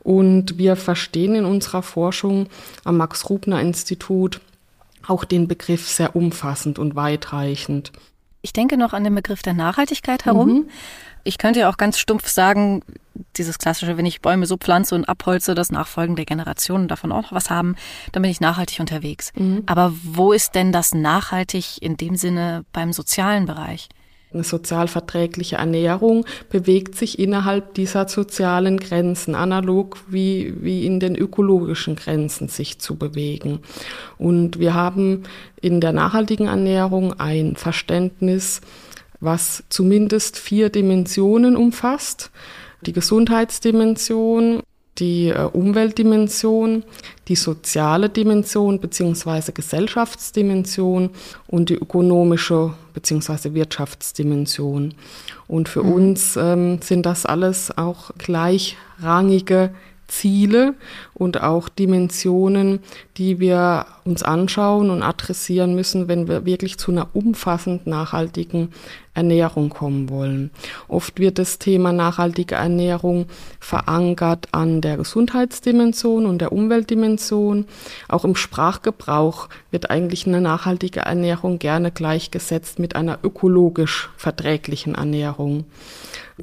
Und 0.01 0.59
wir 0.59 0.77
verstehen 0.77 1.35
in 1.35 1.47
unserer 1.47 1.83
Forschung 1.83 2.49
am 2.85 2.99
Max-Rubner-Institut 2.99 4.41
auch 5.07 5.25
den 5.25 5.49
Begriff 5.49 5.89
sehr 5.89 6.15
umfassend 6.17 6.79
und 6.79 6.97
weitreichend. 6.97 7.93
Ich 8.43 8.53
denke 8.53 8.77
noch 8.77 8.93
an 8.93 9.05
den 9.05 9.15
Begriff 9.15 9.43
der 9.43 9.55
Nachhaltigkeit 9.55 10.27
herum. 10.27 10.49
Mhm. 10.49 10.65
Ich 11.25 11.39
könnte 11.39 11.61
ja 11.61 11.71
auch 11.71 11.77
ganz 11.77 11.99
stumpf 11.99 12.29
sagen, 12.29 12.83
dieses 13.37 13.59
klassische, 13.59 13.97
wenn 13.97 14.07
ich 14.07 14.21
Bäume 14.21 14.47
so 14.47 14.57
pflanze 14.57 14.95
und 14.95 15.09
abholze, 15.09 15.55
dass 15.55 15.73
nachfolgende 15.73 16.25
Generationen 16.25 16.89
davon 16.89 17.13
auch 17.13 17.23
noch 17.23 17.33
was 17.33 17.51
haben, 17.51 17.77
dann 18.13 18.23
bin 18.23 18.31
ich 18.31 18.41
nachhaltig 18.41 18.81
unterwegs. 18.81 19.33
Mhm. 19.37 19.63
Aber 19.67 19.93
wo 20.03 20.33
ist 20.33 20.55
denn 20.55 20.73
das 20.73 20.95
nachhaltig 20.95 21.81
in 21.83 21.97
dem 21.97 22.17
Sinne 22.17 22.65
beim 22.73 22.93
sozialen 22.93 23.47
Bereich? 23.47 23.89
Eine 24.35 24.43
sozial 24.43 24.89
verträgliche 24.89 25.57
Ernährung 25.57 26.27
bewegt 26.51 26.97
sich 26.97 27.21
innerhalb 27.21 27.75
dieser 27.75 28.09
sozialen 28.09 28.79
Grenzen, 28.79 29.37
analog 29.37 29.99
wie, 30.09 30.55
wie 30.61 30.85
in 30.87 30.99
den 30.99 31.15
ökologischen 31.15 31.95
Grenzen 31.95 32.49
sich 32.49 32.81
zu 32.81 32.97
bewegen. 32.97 33.61
Und 34.19 34.59
wir 34.59 34.75
haben 34.75 35.23
in 35.61 35.81
der 35.81 35.93
nachhaltigen 35.93 36.49
Ernährung 36.49 37.19
ein 37.21 37.55
Verständnis, 37.55 38.61
was 39.21 39.65
zumindest 39.69 40.39
vier 40.39 40.71
Dimensionen 40.71 41.57
umfasst 41.57 42.31
die 42.85 42.93
Gesundheitsdimension, 42.93 44.63
die 44.99 45.29
äh, 45.29 45.49
Umweltdimension, 45.53 46.85
die 47.29 47.35
soziale 47.35 48.09
Dimension 48.09 48.79
bzw. 48.79 49.53
Gesellschaftsdimension 49.53 51.11
und 51.49 51.71
die 51.71 51.75
ökonomische 51.75 52.75
bzw. 52.95 53.55
Wirtschaftsdimension. 53.55 54.95
Und 55.49 55.69
für 55.69 55.83
mhm. 55.83 55.93
uns 55.93 56.37
ähm, 56.37 56.81
sind 56.81 57.07
das 57.07 57.27
alles 57.27 57.77
auch 57.77 58.13
gleichrangige 58.19 59.75
Ziele 60.09 60.75
und 61.15 61.43
auch 61.43 61.69
Dimensionen, 61.69 62.81
die 63.17 63.41
wir 63.41 63.87
uns 64.05 64.23
anschauen 64.23 64.91
und 64.91 65.03
adressieren 65.03 65.75
müssen, 65.75 66.09
wenn 66.09 66.29
wir 66.29 66.45
wirklich 66.45 66.79
zu 66.79 66.91
einer 66.91 67.09
umfassend 67.15 67.87
nachhaltigen 67.87 68.71
Ernährung 69.15 69.71
kommen 69.71 70.11
wollen. 70.11 70.51
Oft 70.89 71.21
wird 71.21 71.39
das 71.39 71.59
Thema 71.59 71.93
nachhaltige 71.93 72.57
Ernährung 72.57 73.27
verankert 73.61 74.49
an 74.53 74.81
der 74.81 74.97
Gesundheitsdimension 74.97 76.27
und 76.27 76.39
der 76.39 76.53
Umweltdimension. 76.53 77.67
Auch 78.09 78.25
im 78.25 78.35
Sprachgebrauch 78.35 79.49
wird 79.71 79.91
eigentlich 79.91 80.27
eine 80.27 80.41
nachhaltige 80.41 81.01
Ernährung 81.01 81.59
gerne 81.61 81.93
gleichgesetzt 81.93 82.79
mit 82.79 82.97
einer 82.97 83.21
ökologisch 83.23 84.11
verträglichen 84.17 84.97
Ernährung. 84.97 85.65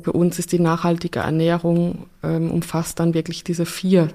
Für 0.02 0.14
uns 0.14 0.40
ist 0.40 0.52
die 0.52 0.60
nachhaltige 0.60 1.20
Ernährung 1.20 2.08
ähm, 2.24 2.50
umfasst 2.50 3.00
dann 3.00 3.14
wirklich 3.14 3.44
diese 3.44 3.66
vier 3.66 4.10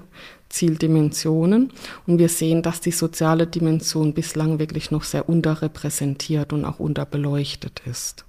Zieldimensionen. 0.49 1.71
Und 2.07 2.17
wir 2.17 2.29
sehen, 2.29 2.63
dass 2.63 2.81
die 2.81 2.91
soziale 2.91 3.45
Dimension 3.45 4.13
bislang 4.13 4.59
wirklich 4.59 4.91
noch 4.91 5.03
sehr 5.03 5.29
unterrepräsentiert 5.29 6.51
und 6.53 6.65
auch 6.65 6.79
unterbeleuchtet 6.79 7.81
ist. 7.85 8.25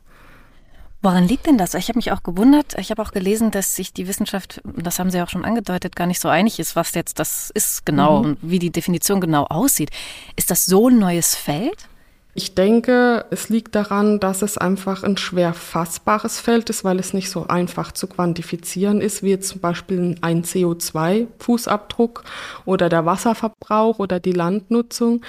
Woran 1.01 1.29
liegt 1.29 1.47
denn 1.47 1.59
das? 1.59 1.75
Ich 1.75 1.89
habe 1.89 1.99
mich 1.99 2.11
auch 2.11 2.25
gewundert. 2.25 2.77
Ich 2.77 2.91
habe 2.91 3.01
auch 3.01 3.13
gelesen, 3.13 3.53
dass 3.53 3.77
sich 3.77 3.93
die 3.93 4.09
Wissenschaft, 4.09 4.61
das 4.65 4.99
haben 4.99 5.11
Sie 5.11 5.23
auch 5.23 5.29
schon 5.29 5.45
angedeutet, 5.45 5.95
gar 5.95 6.07
nicht 6.07 6.19
so 6.19 6.29
einig 6.29 6.59
ist, 6.59 6.75
was 6.75 6.93
jetzt 6.95 7.21
das 7.21 7.51
ist 7.51 7.87
genau 7.87 8.19
mhm. 8.19 8.25
und 8.25 8.39
wie 8.43 8.59
die 8.59 8.71
Definition 8.71 9.21
genau 9.21 9.45
aussieht. 9.45 9.91
Ist 10.35 10.51
das 10.51 10.67
so 10.67 10.89
ein 10.89 10.99
neues 10.99 11.37
Feld? 11.37 11.89
Ich 12.35 12.55
denke, 12.55 13.25
es 13.31 13.49
liegt 13.49 13.75
daran, 13.75 14.21
dass 14.21 14.43
es 14.43 14.59
einfach 14.59 15.03
ein 15.03 15.17
schwer 15.17 15.55
fassbares 15.55 16.39
Feld 16.39 16.71
ist, 16.71 16.85
weil 16.85 17.01
es 17.01 17.13
nicht 17.13 17.31
so 17.31 17.49
einfach 17.49 17.91
zu 17.91 18.07
quantifizieren 18.07 19.01
ist, 19.01 19.25
wie 19.25 19.41
zum 19.41 19.61
Beispiel 19.61 20.15
ein 20.21 20.45
CO2-Fußabdruck 20.45 22.23
oder 22.65 22.89
der 22.89 23.07
Wasserverbrauch 23.07 23.99
oder 23.99 24.21
die 24.21 24.33
Landnutzung. 24.33 25.23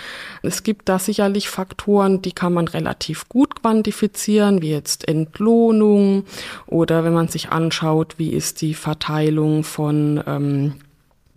Es 0.44 0.62
gibt 0.62 0.88
da 0.88 1.00
sicherlich 1.00 1.50
Faktoren, 1.50 2.22
die 2.22 2.34
kann 2.34 2.53
man 2.53 2.68
relativ 2.68 3.27
gut 3.27 3.62
quantifizieren, 3.62 4.62
wie 4.62 4.72
jetzt 4.72 5.08
Entlohnung 5.08 6.25
oder 6.68 7.03
wenn 7.03 7.13
man 7.13 7.29
sich 7.29 7.50
anschaut, 7.50 8.15
wie 8.18 8.34
ist 8.34 8.62
die 8.62 8.75
Verteilung 8.75 9.63
von 9.63 10.24
ähm, 10.27 10.74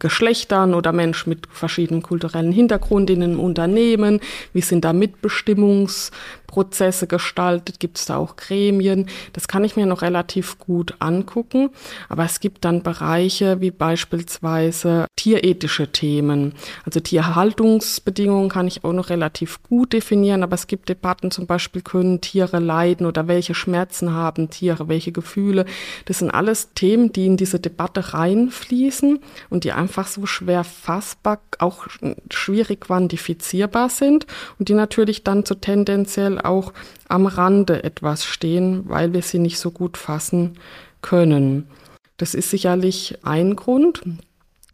Geschlechtern 0.03 0.75
oder 0.75 0.93
Menschen 0.93 1.31
mit 1.31 1.47
verschiedenen 1.51 2.03
kulturellen 2.03 2.51
Hintergrund 2.51 3.09
in 3.09 3.23
einem 3.23 3.39
Unternehmen? 3.39 4.21
Wie 4.53 4.61
sind 4.61 4.85
da 4.85 4.91
Mitbestimmungs- 4.91 6.11
Prozesse 6.53 7.07
gestaltet? 7.07 7.81
Gibt 7.81 7.97
es 7.97 8.05
da 8.05 8.19
auch 8.19 8.37
Gremien? 8.37 9.07
Das 9.33 9.49
kann 9.49 9.65
ich 9.65 9.75
mir 9.75 9.87
noch 9.87 10.03
relativ 10.03 10.59
gut 10.59 10.95
angucken. 10.99 11.71
Aber 12.11 12.27
es 12.27 12.41
gibt 12.41 12.67
dann 12.67 12.83
Bereiche 12.83 13.63
wie 13.63 13.71
beispielsweise 13.71 15.07
tierethische 15.17 15.91
Themen. 15.93 16.53
Also 16.85 17.01
Tierhaltungsbedingungen 17.01 18.51
kann 18.51 18.67
ich 18.67 18.85
auch 18.85 18.93
noch 18.93 19.09
relativ 19.09 19.63
gut 19.63 19.95
definieren. 19.95 20.43
Aber 20.43 20.55
es 20.55 20.67
gibt 20.67 20.91
Debatten 20.91 21.31
zum 21.31 21.47
Beispiel, 21.47 21.81
können 21.81 22.21
Tiere 22.21 22.59
leiden 22.59 23.07
oder 23.07 23.29
welche 23.29 23.55
Schmerzen 23.55 24.13
haben 24.13 24.51
Tiere, 24.51 24.89
welche 24.89 25.11
Gefühle. 25.11 25.65
Das 26.05 26.19
sind 26.19 26.31
alles 26.31 26.75
Themen, 26.75 27.15
die 27.15 27.25
in 27.25 27.39
diese 27.39 27.61
Debatte 27.61 28.13
reinfließen 28.13 29.21
und 29.49 29.65
die 29.65 29.73
einfach 29.73 30.07
so 30.07 30.27
schwer 30.27 30.65
fassbar, 30.65 31.41
auch 31.59 31.87
schwierig 32.31 32.83
quantifizierbar 32.83 33.89
sind 33.89 34.27
und 34.59 34.69
die 34.69 34.75
natürlich 34.75 35.25
dann 35.25 35.47
so 35.47 35.55
tendenziell 35.55 36.42
auch 36.45 36.73
am 37.09 37.27
Rande 37.27 37.85
etwas 37.85 38.25
stehen, 38.25 38.89
weil 38.89 39.13
wir 39.13 39.23
sie 39.23 39.39
nicht 39.39 39.59
so 39.59 39.71
gut 39.71 39.97
fassen 39.97 40.59
können. 41.01 41.69
Das 42.17 42.35
ist 42.35 42.51
sicherlich 42.51 43.19
ein 43.23 43.57
Grund. 43.57 44.03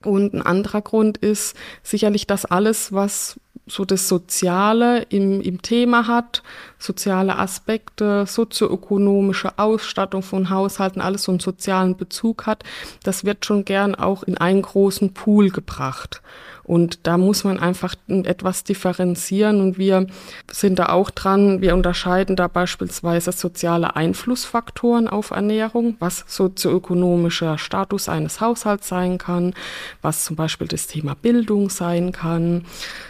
Und 0.04 0.32
ein 0.32 0.42
anderer 0.42 0.80
Grund 0.80 1.18
ist 1.18 1.56
sicherlich, 1.82 2.26
dass 2.26 2.44
alles, 2.44 2.92
was 2.92 3.40
so 3.66 3.84
das 3.84 4.08
Soziale 4.08 5.02
im, 5.10 5.40
im 5.40 5.62
Thema 5.62 6.06
hat, 6.06 6.42
soziale 6.78 7.38
Aspekte, 7.38 8.26
sozioökonomische 8.26 9.58
Ausstattung 9.58 10.22
von 10.22 10.50
Haushalten, 10.50 11.00
alles 11.00 11.24
so 11.24 11.32
einen 11.32 11.40
sozialen 11.40 11.96
Bezug 11.96 12.46
hat, 12.46 12.64
das 13.02 13.24
wird 13.24 13.44
schon 13.44 13.64
gern 13.64 13.94
auch 13.94 14.22
in 14.22 14.38
einen 14.38 14.62
großen 14.62 15.12
Pool 15.14 15.50
gebracht. 15.50 16.22
Und 16.68 17.06
da 17.06 17.16
muss 17.16 17.44
man 17.44 17.58
einfach 17.58 17.94
etwas 18.08 18.62
differenzieren 18.62 19.62
und 19.62 19.78
wir 19.78 20.06
sind 20.52 20.78
da 20.78 20.90
auch 20.90 21.08
dran. 21.08 21.62
Wir 21.62 21.74
unterscheiden 21.74 22.36
da 22.36 22.46
beispielsweise 22.46 23.32
soziale 23.32 23.96
Einflussfaktoren 23.96 25.08
auf 25.08 25.30
Ernährung, 25.30 25.96
was 25.98 26.24
sozioökonomischer 26.26 27.56
Status 27.56 28.10
eines 28.10 28.42
Haushalts 28.42 28.86
sein 28.86 29.16
kann, 29.16 29.54
was 30.02 30.26
zum 30.26 30.36
Beispiel 30.36 30.68
das 30.68 30.86
Thema 30.86 31.14
Bildung 31.14 31.70
sein 31.70 32.12
kann. 32.12 32.66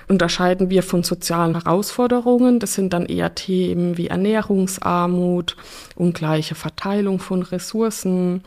Unterscheiden 0.07 0.38
wir 0.71 0.83
von 0.85 1.03
sozialen 1.03 1.55
Herausforderungen. 1.55 2.61
Das 2.61 2.75
sind 2.75 2.93
dann 2.93 3.07
eher 3.07 3.35
Themen 3.35 3.97
wie 3.97 4.07
Ernährungsarmut, 4.07 5.57
ungleiche 5.97 6.55
Verteilung 6.55 7.19
von 7.19 7.43
Ressourcen, 7.43 8.43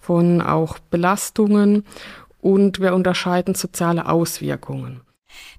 von 0.00 0.40
auch 0.40 0.78
Belastungen 0.90 1.84
und 2.40 2.80
wir 2.80 2.94
unterscheiden 2.94 3.54
soziale 3.54 4.08
Auswirkungen. 4.08 5.03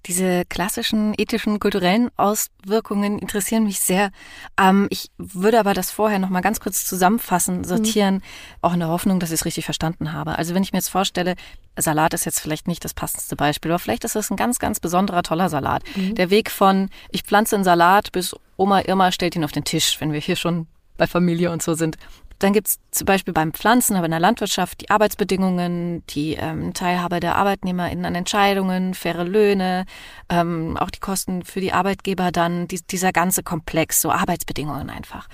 Diese 0.05 0.43
klassischen 0.45 1.13
ethischen, 1.17 1.59
kulturellen 1.59 2.09
Auswirkungen 2.17 3.19
interessieren 3.19 3.63
mich 3.63 3.79
sehr. 3.79 4.11
Ähm, 4.59 4.87
ich 4.89 5.09
würde 5.17 5.59
aber 5.59 5.73
das 5.73 5.91
vorher 5.91 6.19
noch 6.19 6.29
mal 6.29 6.41
ganz 6.41 6.59
kurz 6.59 6.85
zusammenfassen, 6.85 7.63
sortieren, 7.63 8.15
mhm. 8.15 8.21
auch 8.61 8.73
in 8.73 8.79
der 8.79 8.89
Hoffnung, 8.89 9.19
dass 9.19 9.29
ich 9.29 9.35
es 9.35 9.45
richtig 9.45 9.65
verstanden 9.65 10.13
habe. 10.13 10.37
Also 10.37 10.53
wenn 10.53 10.63
ich 10.63 10.71
mir 10.71 10.79
jetzt 10.79 10.89
vorstelle, 10.89 11.35
Salat 11.77 12.13
ist 12.13 12.25
jetzt 12.25 12.39
vielleicht 12.39 12.67
nicht 12.67 12.85
das 12.85 12.93
passendste 12.93 13.35
Beispiel, 13.35 13.71
aber 13.71 13.79
vielleicht 13.79 14.03
ist 14.05 14.15
es 14.15 14.29
ein 14.31 14.37
ganz, 14.37 14.59
ganz 14.59 14.79
besonderer, 14.79 15.23
toller 15.23 15.49
Salat. 15.49 15.83
Mhm. 15.95 16.15
Der 16.15 16.29
Weg 16.29 16.51
von 16.51 16.89
ich 17.11 17.23
pflanze 17.23 17.55
einen 17.55 17.63
Salat 17.63 18.11
bis 18.11 18.35
Oma 18.57 18.81
Irma 18.85 19.11
stellt 19.11 19.35
ihn 19.35 19.43
auf 19.43 19.51
den 19.51 19.65
Tisch, 19.65 19.99
wenn 19.99 20.13
wir 20.13 20.19
hier 20.19 20.35
schon 20.35 20.67
bei 20.97 21.07
Familie 21.07 21.51
und 21.51 21.61
so 21.61 21.73
sind. 21.73 21.97
Dann 22.45 22.53
gibt 22.53 22.67
es 22.67 22.79
zum 22.91 23.05
Beispiel 23.05 23.33
beim 23.33 23.53
Pflanzen, 23.53 23.95
aber 23.95 24.05
in 24.05 24.11
der 24.11 24.19
Landwirtschaft 24.19 24.79
die 24.79 24.91
Arbeitsbedingungen, 24.91 26.05
die 26.11 26.35
ähm, 26.35 26.75
Teilhabe 26.75 27.19
der 27.19 27.37
ArbeitnehmerInnen 27.37 28.05
an 28.05 28.13
Entscheidungen, 28.13 28.93
faire 28.93 29.23
Löhne, 29.23 29.87
ähm, 30.29 30.77
auch 30.77 30.91
die 30.91 30.99
Kosten 30.99 31.43
für 31.43 31.59
die 31.59 31.73
Arbeitgeber 31.73 32.31
dann, 32.31 32.67
die, 32.67 32.81
dieser 32.85 33.11
ganze 33.11 33.41
Komplex, 33.41 33.99
so 33.99 34.11
Arbeitsbedingungen 34.11 34.91
einfach. 34.91 35.27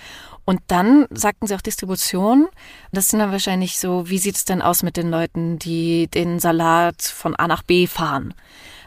Und 0.46 0.62
dann 0.68 1.06
sagten 1.10 1.48
sie 1.48 1.56
auch 1.56 1.62
Distribution. 1.62 2.48
Das 2.94 3.10
sind 3.10 3.20
dann 3.20 3.34
wahrscheinlich 3.34 3.78
so, 3.78 4.10
wie 4.10 4.18
sieht 4.18 4.38
es 4.38 4.46
denn 4.46 4.62
aus 4.62 4.82
mit 4.82 4.96
den 4.96 5.10
Leuten, 5.10 5.60
die 5.60 6.08
den 6.08 6.40
Salat 6.40 7.02
von 7.02 7.36
A 7.36 7.46
nach 7.46 7.64
B 7.64 7.88
fahren? 7.88 8.34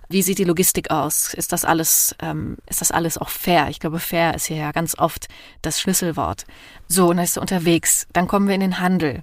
Wie 0.09 0.23
sieht 0.23 0.39
die 0.39 0.45
Logistik 0.45 0.91
aus? 0.91 1.35
Ist 1.35 1.53
das 1.53 1.65
alles, 1.65 2.15
ähm, 2.21 2.57
ist 2.69 2.81
das 2.81 2.91
alles 2.91 3.19
auch 3.19 3.29
fair? 3.29 3.69
Ich 3.71 3.81
glaube, 3.81 4.01
fair 4.01 4.35
ist 4.35 4.47
hier 4.47 4.57
ja 4.57 4.73
ganz 4.73 4.99
oft 4.99 5.29
das 5.63 5.81
Schlüsselwort. 5.81 6.45
So, 6.89 7.09
und 7.09 7.17
dann 7.17 7.25
ist 7.25 7.37
er 7.37 7.43
unterwegs. 7.43 8.07
Dann 8.13 8.29
kommen 8.29 8.49
wir 8.49 8.55
in 8.55 8.61
den 8.61 8.81
Handel. 8.81 9.23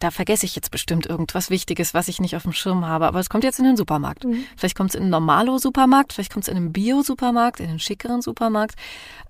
Da 0.00 0.10
vergesse 0.10 0.44
ich 0.44 0.54
jetzt 0.54 0.70
bestimmt 0.70 1.06
irgendwas 1.06 1.48
Wichtiges, 1.48 1.94
was 1.94 2.08
ich 2.08 2.20
nicht 2.20 2.36
auf 2.36 2.42
dem 2.42 2.52
Schirm 2.52 2.86
habe. 2.86 3.06
Aber 3.06 3.20
es 3.20 3.30
kommt 3.30 3.44
jetzt 3.44 3.58
in 3.58 3.64
den 3.64 3.76
Supermarkt. 3.76 4.24
Mhm. 4.24 4.44
Vielleicht 4.56 4.76
kommt 4.76 4.90
es 4.90 4.96
in 4.96 5.02
einen 5.02 5.10
Normalo-Supermarkt, 5.10 6.12
vielleicht 6.12 6.32
kommt 6.32 6.44
es 6.44 6.48
in 6.48 6.56
einen 6.56 6.72
Bio-Supermarkt, 6.72 7.60
in 7.60 7.70
einen 7.70 7.78
schickeren 7.78 8.20
Supermarkt. 8.20 8.74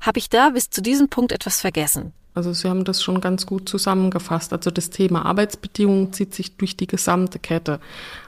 Habe 0.01 0.19
ich 0.19 0.29
da 0.29 0.51
bis 0.51 0.71
zu 0.71 0.83
diesem 0.83 1.09
Punkt 1.09 1.33
etwas 1.33 1.61
vergessen? 1.61 2.13
Also 2.35 2.53
Sie 2.53 2.69
haben 2.69 2.85
das 2.85 3.03
schon 3.03 3.21
ganz 3.21 3.47
gut 3.47 3.69
zusammengefasst. 3.69 4.53
Also 4.53 4.71
das 4.71 4.91
Thema 4.91 5.27
Arbeitsbedingungen 5.27 6.13
zieht 6.13 6.35
sich 6.35 6.57
durch 6.57 6.77
die 6.77 6.87
gesamte 6.87 7.41
Kette. 7.41 7.81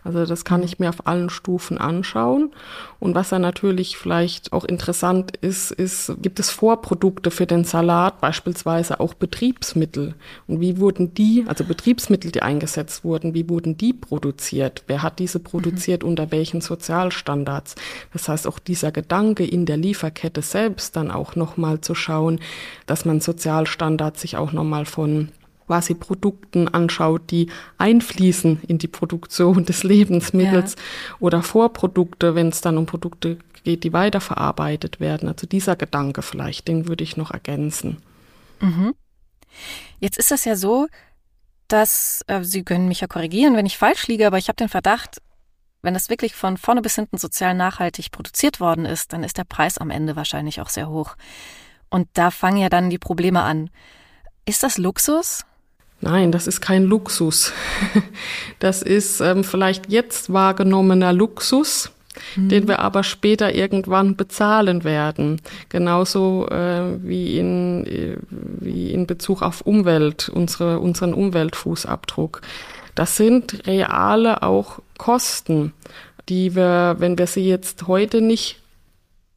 Also 0.03 0.27
das 0.27 0.45
kann 0.45 0.65
ich 0.65 0.81
mir 0.81 0.89
auf 0.89 1.07
allen 1.07 1.31
Stufen 1.31 1.79
anschauen. 1.79 2.51
Und 2.99 3.15
was 3.15 3.29
dann 3.29 3.43
natürlich 3.43 3.97
vielleicht 3.97 4.53
auch 4.53 4.65
interessant 4.65 5.37
ist, 5.37 5.71
ist, 5.71 6.13
gibt 6.21 6.41
es 6.41 6.51
Vorprodukte 6.51 7.31
für 7.31 7.47
den 7.47 7.63
Salat, 7.63 8.21
beispielsweise 8.21 8.99
auch 8.99 9.15
Betriebsmittel. 9.15 10.15
Und 10.49 10.61
wie 10.61 10.79
wurden 10.79 11.15
die, 11.15 11.45
also 11.47 11.63
Betriebsmittel, 11.63 12.33
die 12.33 12.43
eingesetzt 12.43 13.05
wurden, 13.05 13.33
wie 13.35 13.49
wurden 13.49 13.77
die 13.77 13.93
produziert? 13.93 14.83
Wer 14.89 15.03
hat 15.05 15.21
diese 15.21 15.39
produziert, 15.39 16.03
mhm. 16.03 16.11
unter 16.11 16.33
welchen 16.33 16.61
Sozialstandards? 16.63 17.77
Das 18.13 18.29
heißt, 18.29 18.49
auch 18.49 18.59
dieser 18.59 18.91
Gedanke 18.91 19.47
in 19.47 19.67
der 19.67 19.77
Lieferkette 19.77 20.43
selbst 20.43 20.97
dann 20.97 21.13
auch 21.13 21.37
nochmal 21.37 21.81
zu 21.81 21.95
schauen, 21.95 22.41
dass 22.87 23.05
man 23.05 23.21
Sozialstandards 23.21 24.00
Standard 24.01 24.19
sich 24.19 24.37
auch 24.37 24.53
nochmal 24.53 24.87
von 24.87 25.29
quasi 25.67 25.95
Produkten 25.95 26.69
anschaut, 26.69 27.31
die 27.31 27.49
einfließen 27.79 28.63
in 28.67 28.79
die 28.79 28.89
Produktion 28.89 29.65
des 29.65 29.85
Lebensmittels 29.85 30.75
ja. 30.75 31.17
oder 31.21 31.43
Vorprodukte, 31.43 32.35
wenn 32.35 32.49
es 32.49 32.61
dann 32.61 32.79
um 32.79 32.87
Produkte 32.87 33.39
geht, 33.63 33.85
die 33.85 33.93
weiterverarbeitet 33.93 35.01
werden. 35.01 35.29
Also 35.29 35.47
dieser 35.47 35.77
Gedanke 35.77 36.23
vielleicht, 36.23 36.67
den 36.67 36.89
würde 36.89 37.05
ich 37.05 37.17
noch 37.17 37.31
ergänzen. 37.31 37.99
Mhm. 38.61 38.95
Jetzt 40.01 40.19
ist 40.19 40.33
es 40.33 40.45
ja 40.45 40.57
so, 40.57 40.89
dass, 41.69 42.25
äh, 42.27 42.43
Sie 42.43 42.65
können 42.65 42.89
mich 42.89 43.01
ja 43.01 43.07
korrigieren, 43.07 43.55
wenn 43.55 43.67
ich 43.67 43.79
falsch 43.79 44.09
liege, 44.09 44.27
aber 44.27 44.39
ich 44.39 44.49
habe 44.49 44.57
den 44.57 44.69
Verdacht, 44.69 45.21
wenn 45.83 45.95
das 45.95 46.09
wirklich 46.09 46.35
von 46.35 46.57
vorne 46.57 46.83
bis 46.83 46.97
hinten 46.97 47.19
sozial 47.19 47.55
nachhaltig 47.55 48.11
produziert 48.11 48.61
worden 48.61 48.87
ist, 48.87 49.13
dann 49.13 49.23
ist 49.23 49.39
der 49.39 49.45
Preis 49.45 49.79
am 49.79 49.91
Ende 49.91 50.17
wahrscheinlich 50.17 50.61
auch 50.61 50.69
sehr 50.69 50.89
hoch. 50.89 51.17
Und 51.91 52.09
da 52.15 52.31
fangen 52.31 52.59
ja 52.59 52.69
dann 52.69 52.89
die 52.89 52.99
Probleme 52.99 53.43
an. 53.43 53.71
Ist 54.47 54.63
das 54.63 54.79
Luxus? 54.79 55.45
Nein, 56.01 56.33
das 56.33 56.47
ist 56.47 56.61
kein 56.61 56.85
Luxus. 56.85 57.53
Das 58.59 58.83
ist 58.83 59.23
ähm, 59.23 59.43
vielleicht 59.43 59.91
jetzt 59.91 60.35
wahrgenommener 60.35 61.15
Luxus, 61.15 61.93
hm. 62.35 62.51
den 62.51 62.69
wir 62.69 62.81
aber 62.81 63.03
später 63.03 63.55
irgendwann 63.55 64.17
bezahlen 64.17 64.85
werden. 64.85 65.41
Genauso 65.71 66.47
äh, 66.49 66.99
wie, 67.03 67.39
in, 67.39 67.87
äh, 67.87 68.17
wie 68.29 68.93
in 68.93 69.07
Bezug 69.07 69.41
auf 69.41 69.63
Umwelt, 69.63 70.29
unsere, 70.29 70.79
unseren 70.79 71.15
Umweltfußabdruck. 71.15 72.43
Das 72.95 73.17
sind 73.17 73.67
reale 73.67 74.43
auch 74.43 74.81
Kosten, 74.99 75.73
die 76.29 76.55
wir, 76.55 76.97
wenn 76.99 77.17
wir 77.17 77.27
sie 77.27 77.49
jetzt 77.49 77.87
heute 77.87 78.21
nicht 78.21 78.61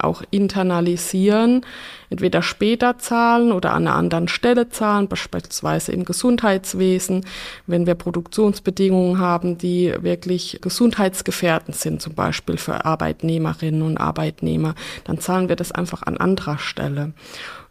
auch 0.04 0.24
internalisieren, 0.32 1.66
entweder 2.10 2.42
später 2.42 2.98
zahlen 2.98 3.52
oder 3.52 3.74
an 3.74 3.88
einer 3.88 3.96
anderen 3.96 4.28
Stelle 4.28 4.70
zahlen, 4.70 5.08
beispielsweise 5.08 5.92
im 5.92 6.06
Gesundheitswesen, 6.06 7.26
wenn 7.68 7.88
wir 7.88 7.96
Produktionsbedingungen 7.96 9.20
haben, 9.20 9.58
die 9.58 9.94
wirklich 10.02 10.60
gesundheitsgefährdend 10.62 11.76
sind, 11.76 12.02
zum 12.02 12.14
Beispiel 12.14 12.58
für 12.58 12.86
Arbeitnehmerinnen 12.86 13.82
und 13.82 13.98
Arbeitnehmer, 13.98 14.76
dann 15.06 15.20
zahlen 15.20 15.50
wir 15.50 15.56
das 15.56 15.72
einfach 15.72 16.04
an 16.04 16.18
anderer 16.18 16.60
Stelle. 16.60 17.14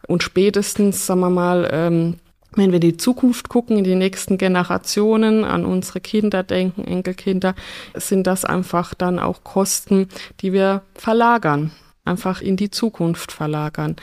Und 0.08 0.22
spätestens, 0.22 1.06
sagen 1.06 1.20
wir 1.20 1.30
mal, 1.30 1.68
ähm, 1.72 2.16
wenn 2.54 2.72
wir 2.72 2.80
die 2.80 2.96
Zukunft 2.96 3.48
gucken, 3.48 3.78
in 3.78 3.84
die 3.84 3.94
nächsten 3.94 4.36
Generationen, 4.36 5.44
an 5.44 5.64
unsere 5.64 6.00
Kinder 6.00 6.42
denken, 6.42 6.84
Enkelkinder, 6.84 7.54
sind 7.94 8.26
das 8.26 8.44
einfach 8.44 8.94
dann 8.94 9.18
auch 9.18 9.42
Kosten, 9.42 10.08
die 10.40 10.52
wir 10.52 10.82
verlagern 10.94 11.72
einfach 12.04 12.40
in 12.40 12.56
die 12.56 12.70
Zukunft 12.70 13.32
verlagern. 13.32 13.96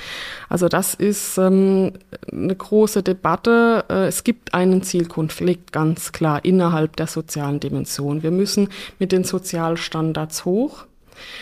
Also 0.48 0.70
das 0.70 0.94
ist 0.94 1.38
ähm, 1.38 1.94
eine 2.32 2.56
große 2.56 3.04
Debatte. 3.04 3.86
Äh, 3.90 4.08
es 4.08 4.24
gibt 4.24 4.54
einen 4.54 4.84
Zielkonflikt 4.84 5.72
ganz 5.72 6.12
klar 6.12 6.46
innerhalb 6.46 6.96
der 6.96 7.08
sozialen 7.08 7.60
Dimension. 7.60 8.24
Wir 8.24 8.32
müssen 8.32 8.70
mit 9.00 9.12
den 9.12 9.24
Sozialstandards 9.24 10.46
hoch. 10.46 10.86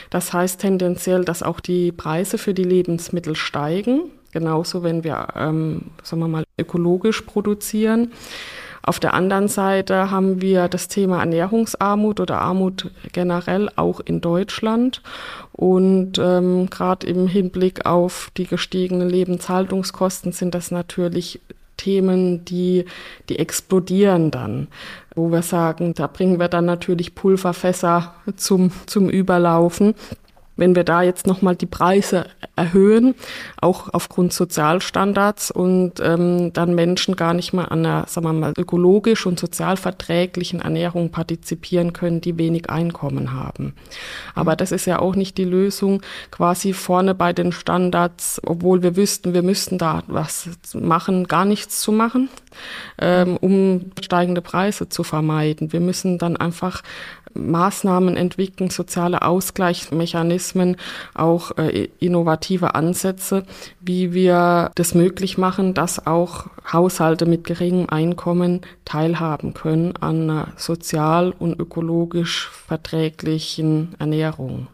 Das 0.10 0.34
heißt 0.34 0.62
tendenziell, 0.62 1.24
dass 1.24 1.44
auch 1.44 1.60
die 1.60 1.92
Preise 1.92 2.40
für 2.40 2.56
die 2.56 2.64
Lebensmittel 2.64 3.36
steigen. 3.36 4.10
Genauso, 4.32 4.84
wenn 4.84 5.04
wir, 5.04 5.28
ähm, 5.36 5.84
sagen 6.04 6.22
wir 6.22 6.28
mal, 6.28 6.44
ökologisch 6.60 7.22
produzieren. 7.22 8.12
Auf 8.88 9.02
der 9.02 9.14
anderen 9.14 9.50
Seite 9.50 10.12
haben 10.12 10.42
wir 10.42 10.70
das 10.70 10.88
Thema 10.88 11.20
Ernährungsarmut 11.20 12.22
oder 12.22 12.40
Armut 12.40 12.90
generell 13.12 13.70
auch 13.76 14.00
in 14.00 14.22
Deutschland. 14.22 15.02
Und 15.52 16.18
ähm, 16.20 16.70
gerade 16.70 17.06
im 17.06 17.28
Hinblick 17.28 17.86
auf 17.86 18.32
die 18.38 18.48
gestiegenen 18.48 19.10
Lebenshaltungskosten 19.10 20.32
sind 20.32 20.56
das 20.56 20.72
natürlich 20.72 21.42
Themen, 21.76 22.46
die, 22.46 22.86
die 23.28 23.40
explodieren 23.40 24.32
dann, 24.32 24.70
wo 25.16 25.32
wir 25.34 25.42
sagen, 25.42 25.94
da 25.94 26.08
bringen 26.08 26.40
wir 26.40 26.48
dann 26.48 26.64
natürlich 26.64 27.14
Pulverfässer 27.14 28.14
zum, 28.38 28.72
zum 28.86 29.10
Überlaufen. 29.10 29.96
Wenn 30.58 30.76
wir 30.76 30.84
da 30.84 31.02
jetzt 31.02 31.28
nochmal 31.28 31.56
die 31.56 31.66
Preise 31.66 32.26
erhöhen, 32.56 33.16
auch 33.62 33.90
aufgrund 33.94 34.34
Sozialstandards 34.34 35.52
und 35.52 35.94
ähm, 36.02 36.52
dann 36.54 36.76
Menschen 36.76 37.16
gar 37.16 37.34
nicht 37.34 37.54
mehr 37.54 37.72
an 37.72 37.86
einer, 37.86 38.06
sagen 38.08 38.28
wir 38.28 38.34
mal, 38.34 38.54
ökologisch 38.58 39.26
und 39.26 39.40
sozial 39.40 39.78
verträglichen 39.78 40.62
Ernährung 40.62 41.12
partizipieren 41.12 41.94
können, 41.94 42.20
die 42.22 42.38
wenig 42.38 42.70
Einkommen 42.70 43.34
haben. 43.34 43.74
Aber 44.36 44.56
das 44.56 44.72
ist 44.72 44.86
ja 44.86 45.00
auch 45.00 45.16
nicht 45.16 45.38
die 45.38 45.46
Lösung, 45.46 46.02
quasi 46.32 46.74
vorne 46.74 47.16
bei 47.16 47.34
den 47.34 47.52
Standards, 47.52 48.42
obwohl 48.46 48.84
wir 48.84 48.96
wüssten, 48.96 49.34
wir 49.34 49.44
müssten 49.44 49.78
da 49.78 50.04
was 50.08 50.50
machen, 50.74 51.28
gar 51.28 51.46
nichts 51.46 51.80
zu 51.82 51.92
machen, 51.92 52.30
ähm, 53.00 53.38
um 53.38 53.92
steigende 54.02 54.42
Preise 54.42 54.90
zu 54.90 55.04
vermeiden. 55.04 55.72
Wir 55.72 55.80
müssen 55.80 56.18
dann 56.18 56.38
einfach 56.38 56.82
Maßnahmen 57.38 58.18
entwickeln, 58.18 58.70
soziale 58.70 59.22
Ausgleichsmechanismen, 59.22 60.78
auch 61.14 61.58
äh, 61.58 61.90
innovative 62.00 62.76
Ansätze, 62.76 63.46
wie 63.80 64.14
wir 64.14 64.72
das 64.76 64.94
möglich 64.94 65.38
machen, 65.38 65.74
dass 65.74 66.06
auch 66.06 66.48
Haushalte 66.72 67.26
mit 67.26 67.44
geringem 67.44 67.90
Einkommen 67.90 68.62
teilhaben 68.86 69.54
können 69.54 69.96
an 69.98 70.30
einer 70.30 70.54
sozial 70.58 71.34
und 71.38 71.60
ökologisch 71.60 72.50
verträglichen 72.50 73.96
Ernährung. 74.00 74.68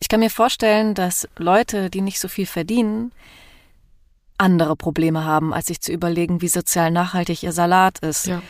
Ich 0.00 0.08
kann 0.08 0.20
mir 0.20 0.30
vorstellen, 0.30 0.94
dass 0.94 1.28
Leute, 1.36 1.90
die 1.90 2.00
nicht 2.00 2.20
so 2.20 2.28
viel 2.28 2.46
verdienen, 2.46 3.12
andere 4.38 4.76
Probleme 4.76 5.24
haben, 5.24 5.52
als 5.52 5.66
sich 5.66 5.80
zu 5.80 5.92
überlegen, 5.92 6.40
wie 6.40 6.48
sozial 6.48 6.90
nachhaltig 6.90 7.42
ihr 7.42 7.52
Salat 7.52 7.98
ist. 7.98 8.26
Ja. 8.26 8.40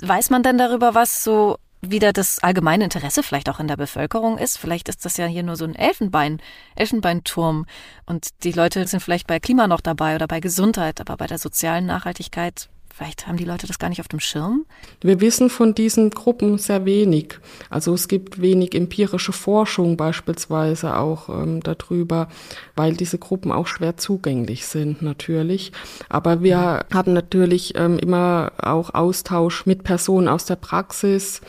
Weiß 0.00 0.30
man 0.30 0.42
denn 0.42 0.58
darüber 0.58 0.94
was, 0.94 1.22
so 1.22 1.58
wieder 1.84 2.12
das 2.12 2.38
allgemeine 2.38 2.84
Interesse 2.84 3.22
vielleicht 3.22 3.48
auch 3.48 3.60
in 3.60 3.68
der 3.68 3.76
Bevölkerung 3.76 4.38
ist? 4.38 4.58
Vielleicht 4.58 4.88
ist 4.88 5.04
das 5.04 5.16
ja 5.16 5.26
hier 5.26 5.42
nur 5.42 5.56
so 5.56 5.64
ein 5.64 5.74
Elfenbein, 5.74 6.40
Elfenbeinturm 6.76 7.66
und 8.06 8.28
die 8.44 8.52
Leute 8.52 8.86
sind 8.86 9.00
vielleicht 9.00 9.26
bei 9.26 9.40
Klima 9.40 9.66
noch 9.66 9.80
dabei 9.80 10.14
oder 10.14 10.28
bei 10.28 10.40
Gesundheit, 10.40 11.00
aber 11.00 11.16
bei 11.16 11.26
der 11.26 11.38
sozialen 11.38 11.86
Nachhaltigkeit 11.86 12.68
Vielleicht 12.94 13.26
haben 13.26 13.38
die 13.38 13.44
Leute 13.44 13.66
das 13.66 13.78
gar 13.78 13.88
nicht 13.88 14.00
auf 14.00 14.08
dem 14.08 14.20
Schirm? 14.20 14.66
Wir 15.00 15.20
wissen 15.22 15.48
von 15.48 15.74
diesen 15.74 16.10
Gruppen 16.10 16.58
sehr 16.58 16.84
wenig. 16.84 17.38
Also 17.70 17.94
es 17.94 18.06
gibt 18.06 18.42
wenig 18.42 18.74
empirische 18.74 19.32
Forschung 19.32 19.96
beispielsweise 19.96 20.96
auch 20.96 21.30
ähm, 21.30 21.62
darüber, 21.62 22.28
weil 22.76 22.94
diese 22.94 23.18
Gruppen 23.18 23.50
auch 23.50 23.66
schwer 23.66 23.96
zugänglich 23.96 24.66
sind 24.66 25.00
natürlich. 25.00 25.72
Aber 26.10 26.42
wir 26.42 26.84
haben 26.92 27.14
natürlich 27.14 27.74
ähm, 27.76 27.98
immer 27.98 28.52
auch 28.58 28.92
Austausch 28.92 29.64
mit 29.64 29.84
Personen 29.84 30.28
aus 30.28 30.44
der 30.44 30.56
Praxis, 30.56 31.40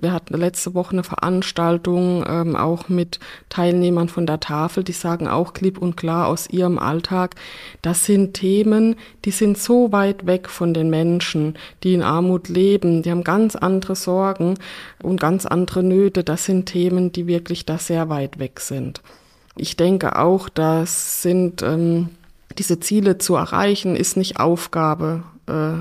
wir 0.00 0.12
hatten 0.12 0.34
letzte 0.38 0.74
Woche 0.74 0.92
eine 0.92 1.04
Veranstaltung 1.04 2.24
ähm, 2.26 2.56
auch 2.56 2.88
mit 2.88 3.20
Teilnehmern 3.50 4.08
von 4.08 4.26
der 4.26 4.40
Tafel, 4.40 4.84
die 4.84 4.92
sagen 4.92 5.28
auch 5.28 5.52
klipp 5.52 5.78
und 5.78 5.96
klar 5.96 6.28
aus 6.28 6.48
ihrem 6.48 6.78
Alltag, 6.78 7.34
das 7.82 8.06
sind 8.06 8.34
Themen, 8.34 8.96
die 9.24 9.30
sind 9.30 9.58
so 9.58 9.92
weit 9.92 10.26
weg 10.26 10.48
von 10.48 10.72
den 10.72 10.88
Menschen, 10.88 11.58
die 11.82 11.92
in 11.92 12.02
Armut 12.02 12.48
leben, 12.48 13.02
die 13.02 13.10
haben 13.10 13.24
ganz 13.24 13.54
andere 13.54 13.94
Sorgen 13.94 14.54
und 15.02 15.20
ganz 15.20 15.44
andere 15.44 15.82
Nöte. 15.82 16.24
Das 16.24 16.46
sind 16.46 16.66
Themen, 16.66 17.12
die 17.12 17.26
wirklich 17.26 17.66
da 17.66 17.76
sehr 17.76 18.08
weit 18.08 18.38
weg 18.38 18.60
sind. 18.60 19.02
Ich 19.56 19.76
denke 19.76 20.18
auch, 20.18 20.48
das 20.48 21.20
sind 21.20 21.62
ähm, 21.62 22.08
diese 22.56 22.80
Ziele 22.80 23.18
zu 23.18 23.34
erreichen, 23.34 23.96
ist 23.96 24.16
nicht 24.16 24.40
Aufgabe 24.40 25.22
äh, 25.46 25.72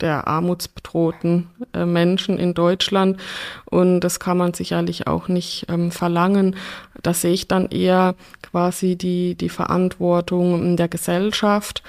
der 0.00 0.26
armutsbedrohten 0.28 1.48
äh, 1.74 1.84
Menschen 1.84 2.38
in 2.38 2.54
Deutschland. 2.54 3.20
Und 3.66 4.00
das 4.00 4.20
kann 4.20 4.38
man 4.38 4.54
sicherlich 4.54 5.06
auch 5.06 5.28
nicht 5.28 5.66
ähm, 5.68 5.90
verlangen. 5.90 6.56
Da 7.02 7.14
sehe 7.14 7.32
ich 7.32 7.48
dann 7.48 7.66
eher 7.66 8.14
quasi 8.42 8.96
die, 8.96 9.34
die 9.34 9.48
Verantwortung 9.48 10.76
der 10.76 10.88
Gesellschaft 10.88 11.82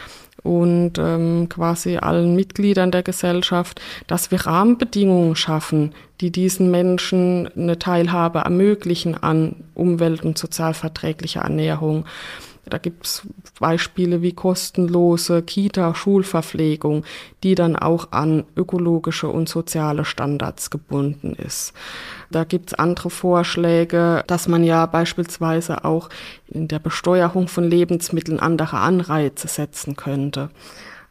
und 0.43 0.97
ähm, 0.97 1.47
quasi 1.49 1.97
allen 1.97 2.35
Mitgliedern 2.35 2.91
der 2.91 3.03
Gesellschaft, 3.03 3.79
dass 4.07 4.31
wir 4.31 4.45
Rahmenbedingungen 4.45 5.35
schaffen, 5.35 5.93
die 6.19 6.31
diesen 6.31 6.71
Menschen 6.71 7.49
eine 7.55 7.79
Teilhabe 7.79 8.39
ermöglichen 8.39 9.15
an 9.15 9.55
umwelt- 9.75 10.23
und 10.23 10.37
sozialverträglicher 10.37 11.41
Ernährung. 11.41 12.05
Da 12.71 12.77
gibt 12.77 13.05
es 13.05 13.21
Beispiele 13.59 14.21
wie 14.21 14.31
kostenlose 14.31 15.43
Kita-Schulverpflegung, 15.43 17.03
die 17.43 17.53
dann 17.53 17.75
auch 17.75 18.11
an 18.11 18.45
ökologische 18.55 19.27
und 19.27 19.49
soziale 19.49 20.05
Standards 20.05 20.69
gebunden 20.69 21.33
ist. 21.33 21.73
Da 22.31 22.45
gibt 22.45 22.69
es 22.69 22.73
andere 22.73 23.09
Vorschläge, 23.09 24.23
dass 24.27 24.47
man 24.47 24.63
ja 24.63 24.85
beispielsweise 24.85 25.83
auch 25.83 26.09
in 26.47 26.69
der 26.69 26.79
Besteuerung 26.79 27.49
von 27.49 27.65
Lebensmitteln 27.65 28.39
andere 28.39 28.77
Anreize 28.77 29.49
setzen 29.49 29.97
könnte 29.97 30.49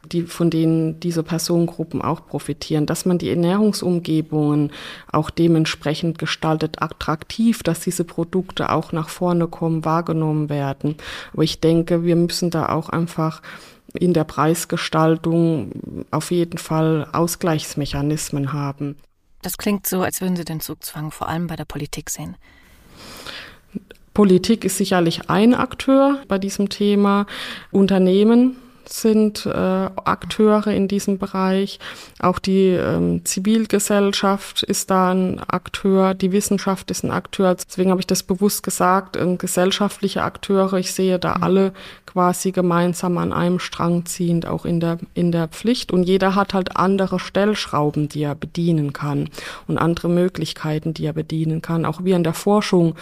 die, 0.05 0.23
von 0.23 0.49
denen 0.49 0.99
diese 0.99 1.23
Personengruppen 1.23 2.01
auch 2.01 2.25
profitieren, 2.25 2.85
dass 2.85 3.05
man 3.05 3.17
die 3.17 3.29
Ernährungsumgebungen 3.29 4.71
auch 5.11 5.29
dementsprechend 5.29 6.17
gestaltet, 6.17 6.81
attraktiv, 6.81 7.63
dass 7.63 7.81
diese 7.81 8.03
Produkte 8.03 8.71
auch 8.71 8.91
nach 8.91 9.09
vorne 9.09 9.47
kommen, 9.47 9.85
wahrgenommen 9.85 10.49
werden. 10.49 10.95
Aber 11.33 11.43
ich 11.43 11.59
denke, 11.59 12.03
wir 12.03 12.15
müssen 12.15 12.49
da 12.49 12.69
auch 12.69 12.89
einfach 12.89 13.41
in 13.93 14.13
der 14.13 14.23
Preisgestaltung 14.23 16.05
auf 16.11 16.31
jeden 16.31 16.57
Fall 16.57 17.07
Ausgleichsmechanismen 17.11 18.53
haben. 18.53 18.95
Das 19.41 19.57
klingt 19.57 19.87
so, 19.87 20.01
als 20.01 20.21
würden 20.21 20.35
Sie 20.35 20.45
den 20.45 20.59
Zugzwang 20.59 21.11
vor 21.11 21.27
allem 21.27 21.47
bei 21.47 21.55
der 21.55 21.65
Politik 21.65 22.09
sehen. 22.09 22.35
Politik 24.13 24.65
ist 24.65 24.77
sicherlich 24.77 25.29
ein 25.29 25.53
Akteur 25.53 26.19
bei 26.27 26.37
diesem 26.37 26.69
Thema. 26.69 27.25
Unternehmen 27.71 28.57
sind 28.87 29.45
äh, 29.45 29.49
Akteure 29.49 30.67
in 30.67 30.87
diesem 30.87 31.17
Bereich. 31.17 31.79
Auch 32.19 32.39
die 32.39 32.69
ähm, 32.69 33.25
Zivilgesellschaft 33.25 34.63
ist 34.63 34.91
da 34.91 35.11
ein 35.11 35.39
Akteur, 35.39 36.13
die 36.13 36.31
Wissenschaft 36.31 36.91
ist 36.91 37.03
ein 37.03 37.11
Akteur. 37.11 37.55
Deswegen 37.55 37.91
habe 37.91 38.01
ich 38.01 38.07
das 38.07 38.23
bewusst 38.23 38.63
gesagt, 38.63 39.15
äh, 39.15 39.35
gesellschaftliche 39.35 40.23
Akteure. 40.23 40.73
Ich 40.73 40.93
sehe 40.93 41.19
da 41.19 41.37
mhm. 41.37 41.43
alle 41.43 41.73
quasi 42.05 42.51
gemeinsam 42.51 43.17
an 43.17 43.31
einem 43.31 43.59
Strang 43.59 44.05
ziehend, 44.05 44.45
auch 44.45 44.65
in 44.65 44.79
der, 44.79 44.97
in 45.13 45.31
der 45.31 45.47
Pflicht. 45.47 45.91
Und 45.91 46.03
jeder 46.03 46.35
hat 46.35 46.53
halt 46.53 46.75
andere 46.75 47.19
Stellschrauben, 47.19 48.09
die 48.09 48.23
er 48.23 48.35
bedienen 48.35 48.91
kann 48.91 49.29
und 49.67 49.77
andere 49.77 50.09
Möglichkeiten, 50.09 50.93
die 50.93 51.05
er 51.05 51.13
bedienen 51.13 51.61
kann. 51.61 51.85
Auch 51.85 52.03
wir 52.03 52.15
in 52.15 52.23
der 52.23 52.33
Forschung 52.33 52.95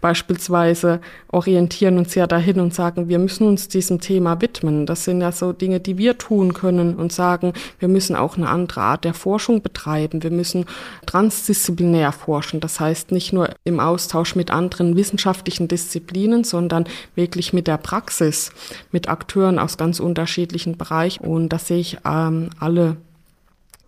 beispielsweise 0.00 1.00
orientieren 1.28 1.96
uns 1.96 2.14
ja 2.14 2.26
dahin 2.26 2.60
und 2.60 2.74
sagen, 2.74 3.08
wir 3.08 3.18
müssen 3.18 3.46
uns 3.46 3.68
diesem 3.68 4.00
Thema 4.00 4.40
widmen. 4.40 4.84
Das 4.86 5.04
sind 5.04 5.20
ja 5.30 5.36
so 5.36 5.52
Dinge, 5.52 5.80
die 5.80 5.98
wir 5.98 6.18
tun 6.18 6.54
können 6.54 6.96
und 6.96 7.12
sagen, 7.12 7.52
wir 7.78 7.88
müssen 7.88 8.16
auch 8.16 8.36
eine 8.36 8.48
andere 8.48 8.82
Art 8.82 9.04
der 9.04 9.14
Forschung 9.14 9.62
betreiben. 9.62 10.22
Wir 10.22 10.30
müssen 10.30 10.66
transdisziplinär 11.06 12.12
forschen. 12.12 12.60
Das 12.60 12.80
heißt 12.80 13.12
nicht 13.12 13.32
nur 13.32 13.50
im 13.64 13.80
Austausch 13.80 14.34
mit 14.34 14.50
anderen 14.50 14.96
wissenschaftlichen 14.96 15.68
Disziplinen, 15.68 16.44
sondern 16.44 16.84
wirklich 17.14 17.52
mit 17.52 17.66
der 17.66 17.78
Praxis, 17.78 18.52
mit 18.92 19.08
Akteuren 19.08 19.58
aus 19.58 19.76
ganz 19.76 20.00
unterschiedlichen 20.00 20.76
Bereichen. 20.76 21.24
Und 21.24 21.50
das 21.50 21.68
sehe 21.68 21.78
ich 21.78 21.98
ähm, 22.04 22.50
alle 22.58 22.96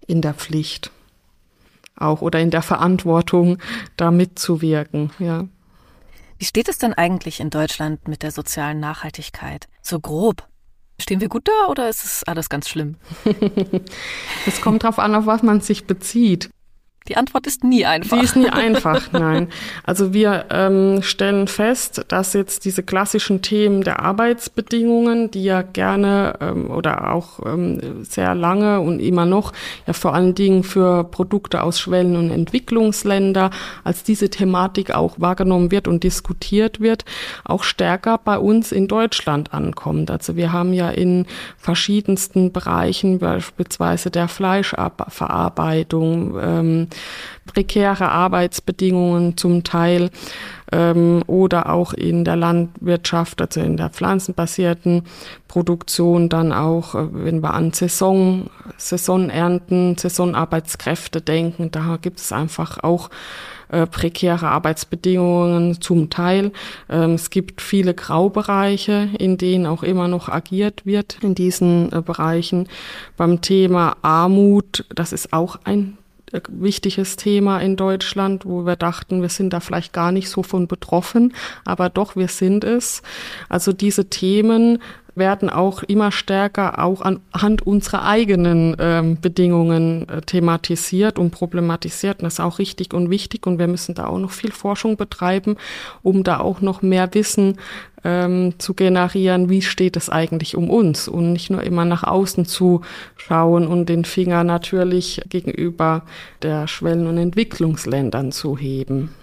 in 0.07 0.23
der 0.23 0.35
Pflicht 0.35 0.91
auch 1.97 2.23
oder 2.23 2.41
in 2.41 2.51
der 2.51 2.63
Verantwortung, 2.63 3.59
da 3.97 4.11
mitzuwirken, 4.11 5.11
ja. 5.19 5.47
Wie 6.39 6.45
steht 6.47 6.69
es 6.69 6.79
denn 6.79 6.93
eigentlich 6.93 7.39
in 7.39 7.51
Deutschland 7.51 8.09
mit 8.09 8.25
der 8.25 8.33
sozialen 8.33 8.81
Nachhaltigkeit? 8.81 9.69
So 9.81 10.01
grob. 10.01 10.49
Stehen 11.03 11.21
wir 11.21 11.29
gut 11.29 11.49
da 11.49 11.69
oder 11.69 11.89
ist 11.89 12.05
es 12.05 12.23
alles 12.25 12.49
ganz 12.49 12.69
schlimm? 12.69 12.97
Es 14.47 14.61
kommt 14.61 14.85
darauf 14.85 14.99
an, 14.99 15.15
auf 15.15 15.27
was 15.27 15.43
man 15.43 15.61
sich 15.61 15.87
bezieht. 15.87 16.51
Die 17.09 17.17
Antwort 17.17 17.47
ist 17.47 17.65
nie 17.65 17.85
einfach. 17.85 18.19
Die 18.19 18.25
ist 18.25 18.37
nie 18.37 18.49
einfach, 18.51 19.13
nein. 19.13 19.49
Also 19.85 20.13
wir 20.13 20.47
ähm, 20.51 21.03
stellen 21.03 21.49
fest, 21.49 22.05
dass 22.09 22.33
jetzt 22.33 22.65
diese 22.65 22.83
klassischen 22.83 23.43
Themen 23.43 23.83
der 23.83 24.01
Arbeitsbedingungen, 24.01 25.31
die 25.31 25.45
ja 25.45 25.63
gerne 25.63 26.35
ähm, 26.41 26.71
oder 26.71 27.13
auch 27.13 27.41
ähm, 27.45 28.05
sehr 28.05 28.35
lange 28.35 28.81
und 28.81 29.01
immer 29.01 29.27
noch 29.27 29.53
ja 29.87 29.93
vor 29.93 30.15
allen 30.15 30.35
Dingen 30.35 30.63
für 30.63 31.05
Produkte 31.05 31.63
aus 31.63 31.81
Schwellen- 31.81 32.17
und 32.17 32.31
Entwicklungsländer, 32.31 33.51
als 33.85 34.05
diese 34.05 34.31
Thematik 34.31 34.95
auch 34.95 35.17
wahrgenommen 35.19 35.71
wird 35.71 35.89
und 35.89 36.05
diskutiert 36.05 36.81
wird, 36.81 37.05
auch 37.45 37.65
stärker 37.65 38.19
bei 38.19 38.39
uns 38.39 38.73
in 38.73 38.89
Deutschland 38.89 39.53
ankommt. 39.53 40.11
Also 40.11 40.37
wir 40.37 40.53
haben 40.53 40.73
ja 40.73 40.91
in 40.91 41.27
verschiedensten 41.57 42.53
Bereichen, 42.53 43.19
beispielsweise 43.19 44.11
der 44.11 44.29
Fleischverarbeitung, 44.29 46.39
ähm, 46.41 46.89
prekäre 47.47 48.11
Arbeitsbedingungen 48.11 49.37
zum 49.37 49.65
Teil 49.65 50.11
ähm, 50.71 51.23
oder 51.27 51.71
auch 51.71 51.93
in 51.93 52.25
der 52.25 52.37
Landwirtschaft, 52.37 53.41
also 53.41 53.61
in 53.61 53.77
der 53.77 53.91
pflanzenbasierten 53.91 55.03
Produktion, 55.49 56.29
dann 56.29 56.53
auch, 56.53 56.95
äh, 56.95 57.07
wenn 57.13 57.43
wir 57.43 57.55
an 57.55 57.73
Saison, 57.73 58.49
Saisonernten, 58.77 59.97
Saisonarbeitskräfte 59.99 61.21
denken, 61.21 61.71
da 61.71 61.99
gibt 62.01 62.21
es 62.21 62.33
einfach 62.33 62.83
auch 62.83 63.11
äh, 63.73 63.87
prekäre 63.87 64.49
Arbeitsbedingungen 64.49 65.81
zum 65.81 66.11
Teil. 66.11 66.53
Ähm, 66.89 67.15
es 67.15 67.31
gibt 67.31 67.61
viele 67.61 67.95
Graubereiche, 67.95 69.09
in 69.19 69.39
denen 69.39 69.67
auch 69.67 69.83
immer 69.83 70.09
noch 70.09 70.29
agiert 70.29 70.87
wird 70.87 71.19
in 71.23 71.35
diesen 71.35 71.93
äh, 71.93 72.03
Bereichen. 72.03 72.69
Beim 73.17 73.41
Thema 73.41 73.97
Armut, 74.03 74.85
das 74.95 75.13
ist 75.13 75.33
auch 75.33 75.59
ein 75.65 75.97
wichtiges 76.49 77.17
Thema 77.17 77.59
in 77.59 77.77
Deutschland, 77.77 78.47
wo 78.47 78.65
wir 78.65 78.77
dachten, 78.77 79.23
wir 79.23 79.29
sind 79.29 79.53
da 79.53 79.61
vielleicht 79.61 79.93
gar 79.93 80.13
nicht 80.13 80.29
so 80.29 80.43
von 80.43 80.67
betroffen, 80.67 81.35
aber 81.65 81.89
doch, 81.89 82.17
wir 82.17 82.29
sind 82.29 82.65
es. 82.65 83.03
Also 83.49 83.73
diese 83.73 84.09
Themen 84.09 84.79
werden 85.15 85.51
auch 85.51 85.83
immer 85.83 86.11
stärker 86.11 86.83
auch 86.83 87.03
anhand 87.03 87.67
unserer 87.67 88.05
eigenen 88.05 88.77
ähm, 88.79 89.21
Bedingungen 89.21 90.09
äh, 90.09 90.23
thematisiert 90.23 91.19
und 91.19 91.31
problematisiert. 91.33 92.21
Und 92.21 92.25
das 92.25 92.35
ist 92.35 92.41
auch 92.41 92.59
richtig 92.59 92.95
und 92.95 93.11
wichtig. 93.11 93.47
Und 93.47 93.59
wir 93.59 93.69
müssen 93.69 93.95
da 93.95 94.07
auch 94.07 94.19
noch 94.19 94.31
viel 94.31 94.53
Forschung 94.53 94.97
betreiben, 94.97 95.57
um 96.03 96.25
da 96.25 96.41
auch 96.41 96.61
noch 96.61 96.83
mehr 96.83 97.13
Wissen 97.13 97.59
ähm, 98.05 98.55
zu 98.59 98.75
generieren, 98.75 99.49
wie 99.49 99.63
steht 99.63 99.97
es 99.97 100.09
eigentlich 100.09 100.57
um 100.57 100.71
uns 100.71 101.09
und 101.09 101.33
nicht 101.33 101.51
nur 101.51 101.63
immer 101.63 101.85
nach 101.85 102.03
außen 102.03 102.47
zu 102.47 102.83
schauen 103.17 103.67
und 103.67 103.89
den 103.89 104.05
Finger 104.05 104.45
natürlich 104.45 105.23
gegenüber 105.29 106.03
der 106.43 106.69
Schwellen- 106.69 107.07
und 107.07 107.19
Entwicklungsländern 107.19 108.33
zu 108.33 108.57
heben. 108.57 109.15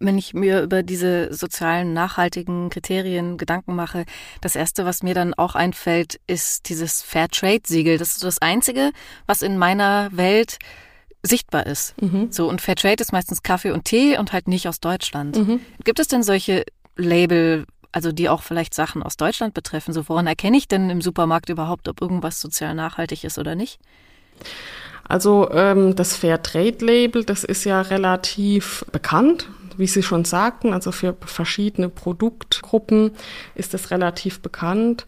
Wenn 0.00 0.18
ich 0.18 0.34
mir 0.34 0.62
über 0.62 0.82
diese 0.82 1.32
sozialen, 1.32 1.94
nachhaltigen 1.94 2.68
Kriterien 2.68 3.38
Gedanken 3.38 3.74
mache, 3.74 4.04
das 4.40 4.56
erste, 4.56 4.84
was 4.84 5.02
mir 5.02 5.14
dann 5.14 5.34
auch 5.34 5.54
einfällt, 5.54 6.20
ist 6.26 6.68
dieses 6.68 7.00
Fairtrade-Siegel. 7.02 7.96
Das 7.96 8.10
ist 8.10 8.24
das 8.24 8.42
einzige, 8.42 8.90
was 9.26 9.40
in 9.40 9.56
meiner 9.56 10.10
Welt 10.12 10.58
sichtbar 11.22 11.66
ist. 11.66 11.94
Mhm. 12.02 12.30
So, 12.30 12.48
und 12.48 12.60
Fairtrade 12.60 13.02
ist 13.02 13.12
meistens 13.12 13.42
Kaffee 13.42 13.70
und 13.70 13.84
Tee 13.84 14.18
und 14.18 14.32
halt 14.32 14.46
nicht 14.46 14.68
aus 14.68 14.80
Deutschland. 14.80 15.36
Mhm. 15.38 15.60
Gibt 15.84 15.98
es 16.00 16.08
denn 16.08 16.22
solche 16.22 16.64
Label, 16.96 17.64
also 17.94 18.10
die 18.10 18.28
auch 18.28 18.42
vielleicht 18.42 18.74
Sachen 18.74 19.04
aus 19.04 19.16
Deutschland 19.16 19.54
betreffen? 19.54 19.94
So, 19.94 20.08
woran 20.08 20.26
erkenne 20.26 20.56
ich 20.56 20.66
denn 20.66 20.90
im 20.90 21.00
Supermarkt 21.00 21.48
überhaupt, 21.48 21.88
ob 21.88 22.00
irgendwas 22.00 22.40
sozial 22.40 22.74
nachhaltig 22.74 23.22
ist 23.22 23.38
oder 23.38 23.54
nicht? 23.54 23.78
Also 25.06 25.48
ähm, 25.52 25.94
das 25.94 26.16
Fairtrade-Label, 26.16 27.24
das 27.24 27.44
ist 27.44 27.64
ja 27.64 27.80
relativ 27.80 28.84
bekannt 28.90 29.48
wie 29.76 29.86
Sie 29.86 30.02
schon 30.02 30.24
sagten, 30.24 30.72
also 30.72 30.92
für 30.92 31.16
verschiedene 31.24 31.88
Produktgruppen 31.88 33.12
ist 33.54 33.74
es 33.74 33.90
relativ 33.90 34.40
bekannt. 34.40 35.06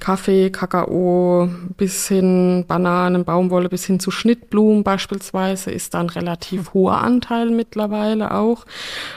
Kaffee, 0.00 0.50
Kakao 0.50 1.48
bis 1.76 2.08
hin 2.08 2.64
Bananen, 2.68 3.24
Baumwolle 3.24 3.68
bis 3.68 3.84
hin 3.84 3.98
zu 3.98 4.10
Schnittblumen 4.10 4.84
beispielsweise 4.84 5.70
ist 5.70 5.94
da 5.94 6.00
ein 6.00 6.08
relativ 6.08 6.72
hoher 6.72 6.98
Anteil 6.98 7.50
mittlerweile 7.50 8.34
auch. 8.34 8.64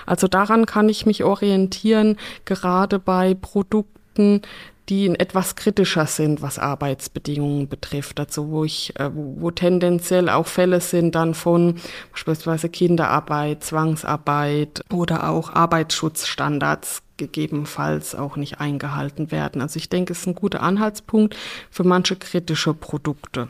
Also 0.06 0.28
daran 0.28 0.66
kann 0.66 0.90
ich 0.90 1.06
mich 1.06 1.24
orientieren, 1.24 2.18
gerade 2.46 2.98
bei 3.00 3.36
Produkten, 3.36 4.42
die 4.90 5.08
etwas 5.08 5.56
kritischer 5.56 6.06
sind, 6.06 6.42
was 6.42 6.60
Arbeitsbedingungen 6.60 7.68
betrifft. 7.68 8.20
Also 8.20 8.50
wo 8.50 8.64
ich, 8.66 8.98
äh, 9.00 9.10
wo 9.14 9.52
tendenziell 9.52 10.30
auch 10.30 10.48
Fälle 10.48 10.82
sind 10.82 11.16
dann 11.16 11.34
von 11.34 11.76
beispielsweise 12.12 12.70
Kinderarbeit, 12.70 13.64
Zwangsarbeit 13.64 14.84
oder 14.92 15.30
auch 15.30 15.54
Arbeitsschutzstandards 15.54 17.04
gegebenenfalls 17.18 18.16
auch 18.16 18.36
nicht 18.36 18.60
eingehalten 18.60 19.32
werden. 19.32 19.62
Also 19.62 19.78
ich 19.78 19.90
denke, 19.90 20.14
es 20.14 20.22
ist 20.22 20.28
ein 20.28 20.36
guter 20.36 20.62
Anhaltspunkt 20.62 21.36
für 21.70 21.84
manche 21.84 22.16
kritische 22.16 22.74
Produkte. 22.74 23.50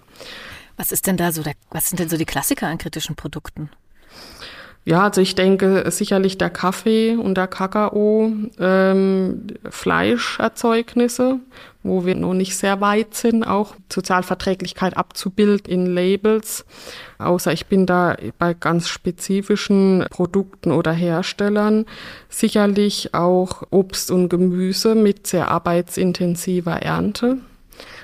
Was 0.78 0.91
ist 0.91 1.08
denn 1.08 1.17
da 1.17 1.32
so 1.32 1.44
der, 1.44 1.54
was 1.70 1.89
sind 1.89 2.00
denn 2.00 2.10
so 2.10 2.17
die 2.17 2.26
Klassiker 2.26 2.67
an 2.67 2.78
kritischen 2.78 3.15
Produkten? 3.15 3.70
Ja, 4.84 5.04
also 5.04 5.22
ich 5.22 5.36
denke 5.36 5.84
sicherlich 5.91 6.39
der 6.39 6.50
Kaffee 6.50 7.15
und 7.15 7.36
der 7.36 7.48
Kakao, 7.48 8.32
ähm, 8.60 9.48
Fleischerzeugnisse, 9.70 11.39
wo 11.84 12.04
wir 12.04 12.15
noch 12.15 12.34
nicht 12.34 12.58
sehr 12.58 12.82
weit 12.82 13.13
sind, 13.13 13.44
auch 13.44 13.76
Sozialverträglichkeit 13.94 14.98
abzubilden 14.98 15.72
in 15.72 15.86
Labels. 15.86 16.65
Außer 17.20 17.54
ich 17.54 17.67
bin 17.67 17.86
da 17.86 18.17
bei 18.39 18.56
ganz 18.56 18.88
spezifischen 18.89 20.04
Produkten 20.10 20.72
oder 20.72 20.94
Herstellern 20.94 21.86
sicherlich 22.28 23.13
auch 23.13 23.62
Obst 23.70 24.10
und 24.10 24.30
Gemüse 24.30 24.96
mit 24.96 25.28
sehr 25.28 25.50
arbeitsintensiver 25.50 26.82
Ernte. 26.82 27.38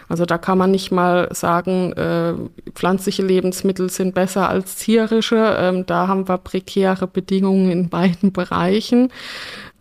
Also 0.10 0.26
da 0.26 0.38
kann 0.38 0.58
man 0.58 0.72
nicht 0.72 0.92
mal 0.92 1.28
sagen, 1.34 1.92
äh, 1.94 2.34
pflanzliche 2.74 3.24
Lebensmittel 3.24 3.90
sind 3.90 4.16
besser 4.16 4.50
als 4.50 4.76
tierische. 4.76 5.58
Ähm, 5.60 5.86
da 5.86 6.08
haben 6.08 6.28
wir 6.28 6.38
prekäre 6.38 7.08
Bedingungen 7.08 7.72
in 7.72 7.90
beiden 7.90 8.32
Bereichen. 8.32 9.12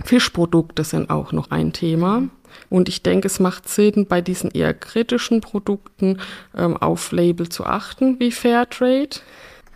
Fischprodukte 0.05 0.85
sind 0.85 1.11
auch 1.11 1.33
noch 1.33 1.51
ein 1.51 1.73
Thema. 1.73 2.25
Und 2.69 2.89
ich 2.89 3.03
denke, 3.03 3.27
es 3.27 3.39
macht 3.39 3.69
Sinn, 3.69 4.07
bei 4.09 4.21
diesen 4.21 4.51
eher 4.51 4.75
kritischen 4.75 5.41
Produkten 5.41 6.19
ähm, 6.57 6.77
auf 6.77 7.13
Label 7.13 7.49
zu 7.49 7.65
achten, 7.65 8.19
wie 8.19 8.33
Fairtrade. 8.33 9.21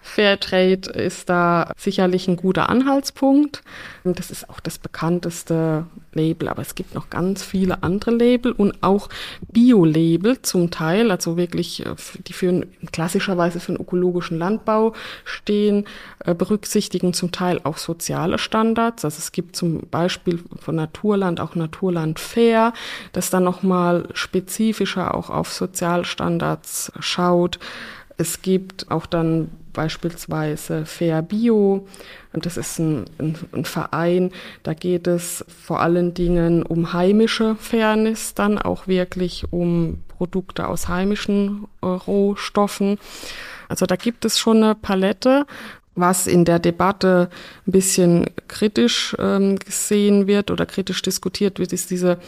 Fairtrade 0.02 0.90
ist 0.90 1.28
da 1.28 1.72
sicherlich 1.76 2.28
ein 2.28 2.36
guter 2.36 2.68
Anhaltspunkt. 2.68 3.62
Das 4.04 4.30
ist 4.30 4.48
auch 4.48 4.60
das 4.60 4.78
bekannteste 4.78 5.86
Label, 6.12 6.48
aber 6.48 6.62
es 6.62 6.74
gibt 6.74 6.94
noch 6.94 7.10
ganz 7.10 7.44
viele 7.44 7.82
andere 7.82 8.10
Label 8.10 8.52
und 8.52 8.82
auch 8.82 9.08
Bio-Label 9.52 10.42
zum 10.42 10.70
Teil, 10.70 11.10
also 11.10 11.36
wirklich, 11.36 11.86
äh, 11.86 11.94
die 12.26 12.32
für 12.32 12.66
klassischerweise 12.92 13.60
für 13.60 13.72
den 13.72 13.80
ökologischen 13.80 14.38
Landbau 14.38 14.94
stehen, 15.24 15.86
äh, 16.24 16.34
berücksichtigen 16.34 17.12
zum 17.12 17.30
Teil 17.30 17.60
auch 17.62 17.76
soziale 17.76 18.38
Standards. 18.38 19.04
Also 19.04 19.18
es 19.18 19.32
gibt 19.32 19.54
zum 19.54 19.86
Beispiel 19.90 20.42
von 20.58 20.74
Naturland 20.74 21.40
auch 21.40 21.54
Naturland 21.54 22.18
Fair, 22.18 22.72
das 23.12 23.30
dann 23.30 23.44
nochmal 23.44 24.08
spezifischer 24.14 25.14
auch 25.14 25.30
auf 25.30 25.52
Sozialstandards 25.52 26.92
schaut. 27.00 27.58
Es 28.16 28.42
gibt 28.42 28.90
auch 28.90 29.06
dann 29.06 29.50
beispielsweise 29.72 30.86
Fair 30.86 31.22
Bio. 31.22 31.86
Das 32.32 32.56
ist 32.56 32.78
ein, 32.78 33.04
ein, 33.18 33.36
ein, 33.52 33.64
Verein, 33.64 34.30
da 34.62 34.74
geht 34.74 35.06
es 35.06 35.44
vor 35.48 35.80
allen 35.80 36.14
Dingen 36.14 36.62
um 36.62 36.92
heimische 36.92 37.56
Fairness, 37.56 38.34
dann 38.34 38.58
auch 38.58 38.86
wirklich 38.86 39.52
um 39.52 39.98
Produkte 40.08 40.68
aus 40.68 40.88
heimischen 40.88 41.66
äh, 41.82 41.86
Rohstoffen. 41.86 42.98
Also 43.68 43.86
da 43.86 43.96
gibt 43.96 44.24
es 44.24 44.38
schon 44.38 44.62
eine 44.62 44.74
Palette. 44.74 45.46
Was 45.96 46.28
in 46.28 46.44
der 46.44 46.60
Debatte 46.60 47.28
ein 47.66 47.72
bisschen 47.72 48.26
kritisch 48.46 49.14
ähm, 49.18 49.58
gesehen 49.58 50.28
wird 50.28 50.50
oder 50.50 50.64
kritisch 50.64 51.02
diskutiert 51.02 51.58
wird, 51.58 51.72
ist 51.72 51.90
diese 51.90 52.18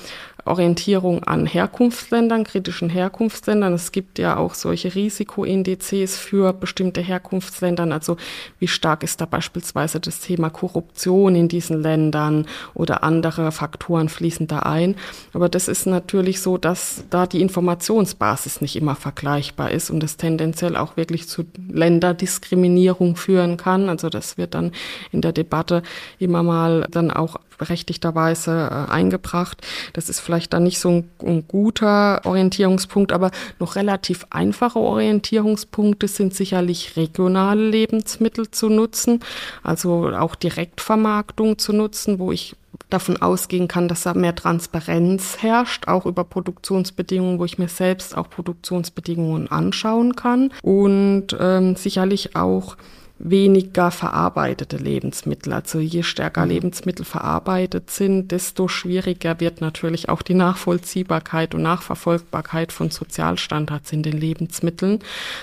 Orientierung 0.44 1.22
an 1.24 1.46
Herkunftsländern, 1.46 2.44
kritischen 2.44 2.88
Herkunftsländern. 2.88 3.72
Es 3.74 3.92
gibt 3.92 4.18
ja 4.18 4.36
auch 4.36 4.54
solche 4.54 4.94
Risikoindizes 4.94 6.16
für 6.16 6.52
bestimmte 6.52 7.00
Herkunftsländern. 7.00 7.92
Also 7.92 8.16
wie 8.58 8.68
stark 8.68 9.04
ist 9.04 9.20
da 9.20 9.26
beispielsweise 9.26 10.00
das 10.00 10.20
Thema 10.20 10.50
Korruption 10.50 11.36
in 11.36 11.48
diesen 11.48 11.82
Ländern 11.82 12.46
oder 12.74 13.04
andere 13.04 13.52
Faktoren 13.52 14.08
fließen 14.08 14.46
da 14.48 14.60
ein. 14.60 14.96
Aber 15.32 15.48
das 15.48 15.68
ist 15.68 15.86
natürlich 15.86 16.40
so, 16.40 16.58
dass 16.58 17.04
da 17.10 17.26
die 17.26 17.40
Informationsbasis 17.40 18.60
nicht 18.60 18.76
immer 18.76 18.96
vergleichbar 18.96 19.70
ist 19.70 19.90
und 19.90 20.02
es 20.02 20.16
tendenziell 20.16 20.76
auch 20.76 20.96
wirklich 20.96 21.28
zu 21.28 21.44
Länderdiskriminierung 21.68 23.16
führen 23.16 23.56
kann. 23.56 23.88
Also 23.88 24.08
das 24.08 24.38
wird 24.38 24.54
dann 24.54 24.72
in 25.12 25.20
der 25.20 25.32
Debatte 25.32 25.82
immer 26.18 26.42
mal 26.42 26.86
dann 26.90 27.10
auch 27.10 27.36
berechtigterweise 27.62 28.68
äh, 28.70 28.90
eingebracht. 28.90 29.64
Das 29.92 30.08
ist 30.08 30.18
vielleicht 30.18 30.31
dann 30.40 30.64
nicht 30.64 30.78
so 30.78 30.90
ein, 30.90 31.10
ein 31.24 31.46
guter 31.46 32.20
Orientierungspunkt, 32.24 33.12
aber 33.12 33.30
noch 33.58 33.76
relativ 33.76 34.26
einfache 34.30 34.78
Orientierungspunkte 34.78 36.08
sind 36.08 36.34
sicherlich 36.34 36.96
regionale 36.96 37.68
Lebensmittel 37.68 38.50
zu 38.50 38.68
nutzen, 38.68 39.20
also 39.62 40.10
auch 40.10 40.34
Direktvermarktung 40.34 41.58
zu 41.58 41.72
nutzen, 41.72 42.18
wo 42.18 42.32
ich 42.32 42.56
davon 42.90 43.20
ausgehen 43.20 43.68
kann, 43.68 43.88
dass 43.88 44.02
da 44.02 44.14
mehr 44.14 44.34
Transparenz 44.34 45.38
herrscht, 45.40 45.88
auch 45.88 46.06
über 46.06 46.24
Produktionsbedingungen, 46.24 47.38
wo 47.38 47.44
ich 47.44 47.58
mir 47.58 47.68
selbst 47.68 48.16
auch 48.16 48.28
Produktionsbedingungen 48.28 49.50
anschauen 49.50 50.16
kann. 50.16 50.52
Und 50.62 51.28
ähm, 51.38 51.76
sicherlich 51.76 52.36
auch 52.36 52.76
weniger 53.18 53.90
verarbeitete 53.90 54.76
Lebensmittel. 54.76 55.52
Also 55.52 55.78
je 55.78 56.02
stärker 56.02 56.44
mhm. 56.44 56.50
Lebensmittel 56.50 57.04
verarbeitet 57.04 57.90
sind, 57.90 58.32
desto 58.32 58.68
schwieriger 58.68 59.38
wird 59.40 59.60
natürlich 59.60 60.08
auch 60.08 60.22
die 60.22 60.34
Nachvollziehbarkeit 60.34 61.54
und 61.54 61.62
Nachverfolgbarkeit 61.62 62.72
von 62.72 62.90
Sozialstandards 62.90 63.92
in 63.92 64.02
den 64.02 64.18
Lebensmitteln. 64.18 64.98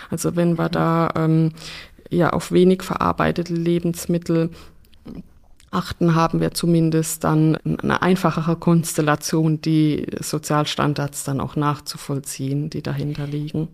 Also 0.10 0.36
wenn 0.36 0.58
wir 0.58 0.66
mhm. 0.66 0.72
da 0.72 1.10
ähm, 1.16 1.52
ja 2.10 2.32
auf 2.32 2.52
wenig 2.52 2.84
verarbeitete 2.84 3.54
Lebensmittel 3.54 4.50
achten, 5.72 6.16
haben 6.16 6.42
wir 6.42 6.54
zumindest 6.54 7.24
dann 7.24 7.56
eine 7.58 8.02
einfachere 8.02 8.56
Konstellation, 8.56 9.62
die 9.62 10.08
Sozialstandards 10.20 11.24
dann 11.24 11.40
auch 11.40 11.56
nachzuvollziehen, 11.56 12.70
die 12.70 12.82
dahinter 12.82 13.28
liegen. 13.28 13.70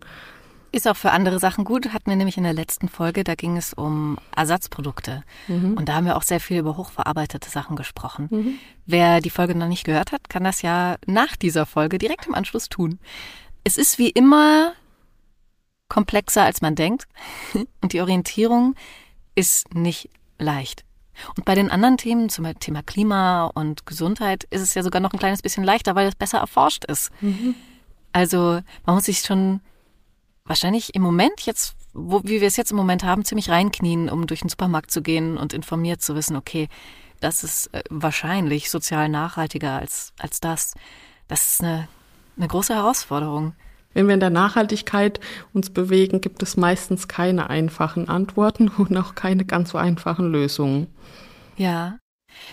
Ist 0.76 0.86
auch 0.86 0.96
für 0.96 1.10
andere 1.10 1.38
Sachen 1.38 1.64
gut, 1.64 1.94
hatten 1.94 2.10
wir 2.10 2.16
nämlich 2.16 2.36
in 2.36 2.42
der 2.42 2.52
letzten 2.52 2.90
Folge, 2.90 3.24
da 3.24 3.34
ging 3.34 3.56
es 3.56 3.72
um 3.72 4.18
Ersatzprodukte. 4.36 5.22
Mhm. 5.48 5.72
Und 5.72 5.88
da 5.88 5.94
haben 5.94 6.04
wir 6.04 6.18
auch 6.18 6.22
sehr 6.22 6.38
viel 6.38 6.58
über 6.58 6.76
hochverarbeitete 6.76 7.48
Sachen 7.48 7.76
gesprochen. 7.76 8.28
Mhm. 8.30 8.58
Wer 8.84 9.22
die 9.22 9.30
Folge 9.30 9.54
noch 9.54 9.68
nicht 9.68 9.84
gehört 9.84 10.12
hat, 10.12 10.28
kann 10.28 10.44
das 10.44 10.60
ja 10.60 10.96
nach 11.06 11.34
dieser 11.34 11.64
Folge 11.64 11.96
direkt 11.96 12.26
im 12.26 12.34
Anschluss 12.34 12.68
tun. 12.68 12.98
Es 13.64 13.78
ist 13.78 13.96
wie 13.96 14.10
immer 14.10 14.74
komplexer, 15.88 16.42
als 16.42 16.60
man 16.60 16.74
denkt. 16.74 17.08
Und 17.80 17.94
die 17.94 18.02
Orientierung 18.02 18.74
ist 19.34 19.74
nicht 19.74 20.10
leicht. 20.38 20.84
Und 21.38 21.46
bei 21.46 21.54
den 21.54 21.70
anderen 21.70 21.96
Themen, 21.96 22.28
zum 22.28 22.46
Thema 22.60 22.82
Klima 22.82 23.46
und 23.54 23.86
Gesundheit, 23.86 24.44
ist 24.50 24.60
es 24.60 24.74
ja 24.74 24.82
sogar 24.82 25.00
noch 25.00 25.14
ein 25.14 25.18
kleines 25.18 25.40
bisschen 25.40 25.64
leichter, 25.64 25.94
weil 25.94 26.08
es 26.08 26.14
besser 26.14 26.36
erforscht 26.36 26.84
ist. 26.84 27.10
Mhm. 27.22 27.54
Also 28.12 28.60
man 28.84 28.94
muss 28.94 29.06
sich 29.06 29.20
schon 29.20 29.62
wahrscheinlich 30.46 30.94
im 30.94 31.02
Moment 31.02 31.40
jetzt, 31.42 31.74
wo, 31.92 32.22
wie 32.24 32.40
wir 32.40 32.48
es 32.48 32.56
jetzt 32.56 32.70
im 32.70 32.76
Moment 32.76 33.04
haben, 33.04 33.24
ziemlich 33.24 33.50
reinknien, 33.50 34.08
um 34.08 34.26
durch 34.26 34.40
den 34.40 34.48
Supermarkt 34.48 34.90
zu 34.90 35.02
gehen 35.02 35.36
und 35.36 35.52
informiert 35.52 36.02
zu 36.02 36.14
wissen, 36.14 36.36
okay, 36.36 36.68
das 37.20 37.44
ist 37.44 37.72
äh, 37.74 37.82
wahrscheinlich 37.90 38.70
sozial 38.70 39.08
nachhaltiger 39.08 39.78
als, 39.78 40.12
als 40.18 40.40
das. 40.40 40.74
Das 41.28 41.52
ist 41.52 41.62
eine, 41.62 41.88
eine 42.36 42.48
große 42.48 42.74
Herausforderung. 42.74 43.54
Wenn 43.94 44.08
wir 44.08 44.14
in 44.14 44.20
der 44.20 44.30
Nachhaltigkeit 44.30 45.20
uns 45.54 45.70
bewegen, 45.70 46.20
gibt 46.20 46.42
es 46.42 46.56
meistens 46.56 47.08
keine 47.08 47.48
einfachen 47.48 48.08
Antworten 48.08 48.68
und 48.76 48.96
auch 48.96 49.14
keine 49.14 49.44
ganz 49.44 49.70
so 49.70 49.78
einfachen 49.78 50.30
Lösungen. 50.30 50.88
Ja. 51.56 51.98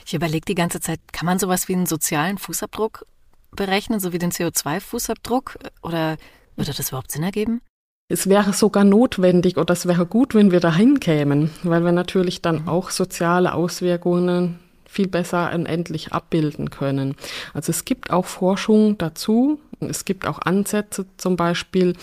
Ich 0.06 0.14
überlege 0.14 0.46
die 0.46 0.56
ganze 0.56 0.80
Zeit, 0.80 1.02
kann 1.12 1.26
man 1.26 1.40
sowas 1.40 1.68
wie 1.68 1.76
einen 1.76 1.86
sozialen 1.86 2.38
Fußabdruck 2.38 3.06
berechnen, 3.52 4.00
so 4.00 4.14
wie 4.14 4.20
den 4.20 4.32
CO2-Fußabdruck? 4.32 5.58
Oder 5.82 6.16
würde 6.56 6.74
das 6.74 6.88
überhaupt 6.88 7.12
Sinn 7.12 7.24
ergeben? 7.24 7.62
Es 8.10 8.28
wäre 8.28 8.54
sogar 8.54 8.84
notwendig 8.84 9.58
oder 9.58 9.74
es 9.74 9.88
wäre 9.88 10.06
gut, 10.06 10.36
wenn 10.36 10.52
wir 10.52 10.60
dahin 10.60 11.00
kämen, 11.00 11.50
weil 11.64 11.84
wir 11.84 11.92
natürlich 11.92 12.42
dann 12.42 12.68
auch 12.68 12.90
soziale 12.90 13.54
Auswirkungen 13.54 14.60
viel 14.86 15.08
besser 15.08 15.52
endlich 15.52 16.14
abbilden 16.14 16.70
können. 16.70 17.16
Also 17.54 17.72
es 17.72 17.86
gibt 17.86 18.12
auch 18.12 18.26
Forschung 18.26 18.98
dazu. 18.98 19.60
Es 19.80 20.06
gibt 20.06 20.28
auch 20.28 20.40
Ansätze, 20.40 21.06
zum 21.18 21.36
Beispiel, 21.36 21.96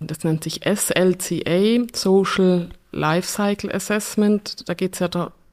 das 0.00 0.24
nennt 0.24 0.42
sich 0.42 0.62
SLCA, 0.64 1.84
Social 1.94 2.70
Lifecycle 2.92 3.70
Assessment. 3.72 4.68
Da 4.68 4.74
geht 4.74 4.94
es 4.94 5.00
ja 5.00 5.08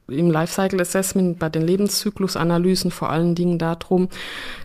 im 0.08 0.30
Lifecycle 0.30 0.80
Assessment 0.80 1.38
bei 1.38 1.48
den 1.48 1.62
Lebenszyklusanalysen 1.62 2.90
vor 2.90 3.10
allen 3.10 3.34
Dingen 3.34 3.58
darum, 3.58 4.08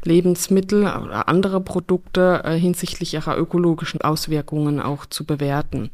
Lebensmittel 0.03 0.81
oder 0.83 1.27
andere 1.27 1.61
Produkte 1.61 2.41
äh, 2.43 2.55
hinsichtlich 2.55 3.13
ihrer 3.13 3.37
ökologischen 3.37 4.01
Auswirkungen 4.01 4.79
auch 4.79 5.05
zu 5.05 5.25
bewerten. 5.25 5.89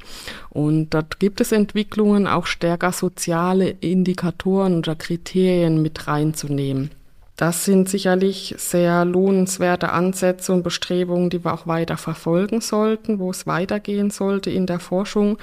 Und 0.50 0.94
dort 0.94 1.20
gibt 1.20 1.42
es 1.42 1.52
Entwicklungen, 1.52 2.28
auch 2.28 2.46
stärker 2.46 2.92
soziale 2.92 3.70
Indikatoren 3.70 4.78
oder 4.78 4.96
Kriterien 4.96 5.82
mit 5.82 6.08
reinzunehmen. 6.08 6.92
Das 7.40 7.64
sind 7.64 7.88
sicherlich 7.88 8.54
sehr 8.58 9.06
lohnenswerte 9.06 9.94
Ansätze 9.94 10.52
und 10.52 10.62
Bestrebungen, 10.62 11.30
die 11.30 11.46
wir 11.46 11.54
auch 11.54 11.68
weiter 11.68 11.96
verfolgen 11.96 12.60
sollten, 12.60 13.18
wo 13.18 13.32
es 13.32 13.48
weitergehen 13.48 14.10
sollte 14.10 14.50
in 14.52 14.66
der 14.66 14.82
Forschung. 14.82 15.38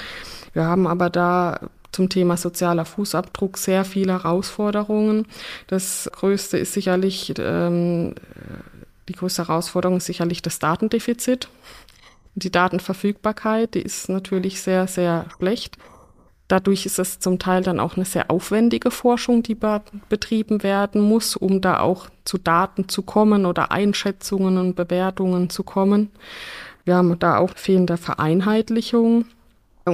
Wir 0.53 0.64
haben 0.64 0.87
aber 0.87 1.09
da 1.09 1.59
zum 1.92 2.09
Thema 2.09 2.37
sozialer 2.37 2.85
Fußabdruck 2.85 3.59
sehr 3.59 3.85
viele 3.85 4.12
Herausforderungen. 4.12 5.27
Das 5.66 6.11
größte 6.12 6.59
ist 6.59 6.72
sicherlich, 6.72 7.35
ähm, 7.38 8.14
die 9.09 9.14
größte 9.14 9.49
Herausforderung 9.49 9.99
ist 9.99 10.07
sicherlich 10.07 10.42
das 10.42 10.59
Datendefizit. 10.59 11.49
Die 12.35 12.53
Datenverfügbarkeit, 12.53 13.75
die 13.75 13.83
ist 13.83 14.09
natürlich 14.09 14.61
sehr, 14.61 14.87
sehr 14.87 15.27
schlecht. 15.38 15.79
Dadurch 16.49 16.87
ist 16.87 16.99
es 16.99 17.18
zum 17.18 17.38
Teil 17.38 17.62
dann 17.62 17.81
auch 17.81 17.96
eine 17.96 18.05
sehr 18.05 18.31
aufwendige 18.31 18.90
Forschung, 18.90 19.42
die 19.42 19.57
betrieben 20.09 20.62
werden 20.62 21.01
muss, 21.01 21.35
um 21.35 21.61
da 21.61 21.81
auch 21.81 22.09
zu 22.25 22.38
Daten 22.38 22.88
zu 22.88 23.03
kommen 23.03 23.46
oder 23.46 23.72
Einschätzungen 23.72 24.59
und 24.59 24.77
Bewertungen 24.77 25.51
zu 25.51 25.64
kommen. 25.64 26.11
Wir 26.85 26.94
haben 26.94 27.18
da 27.18 27.38
auch 27.38 27.51
fehlende 27.57 27.96
Vereinheitlichung 27.96 29.25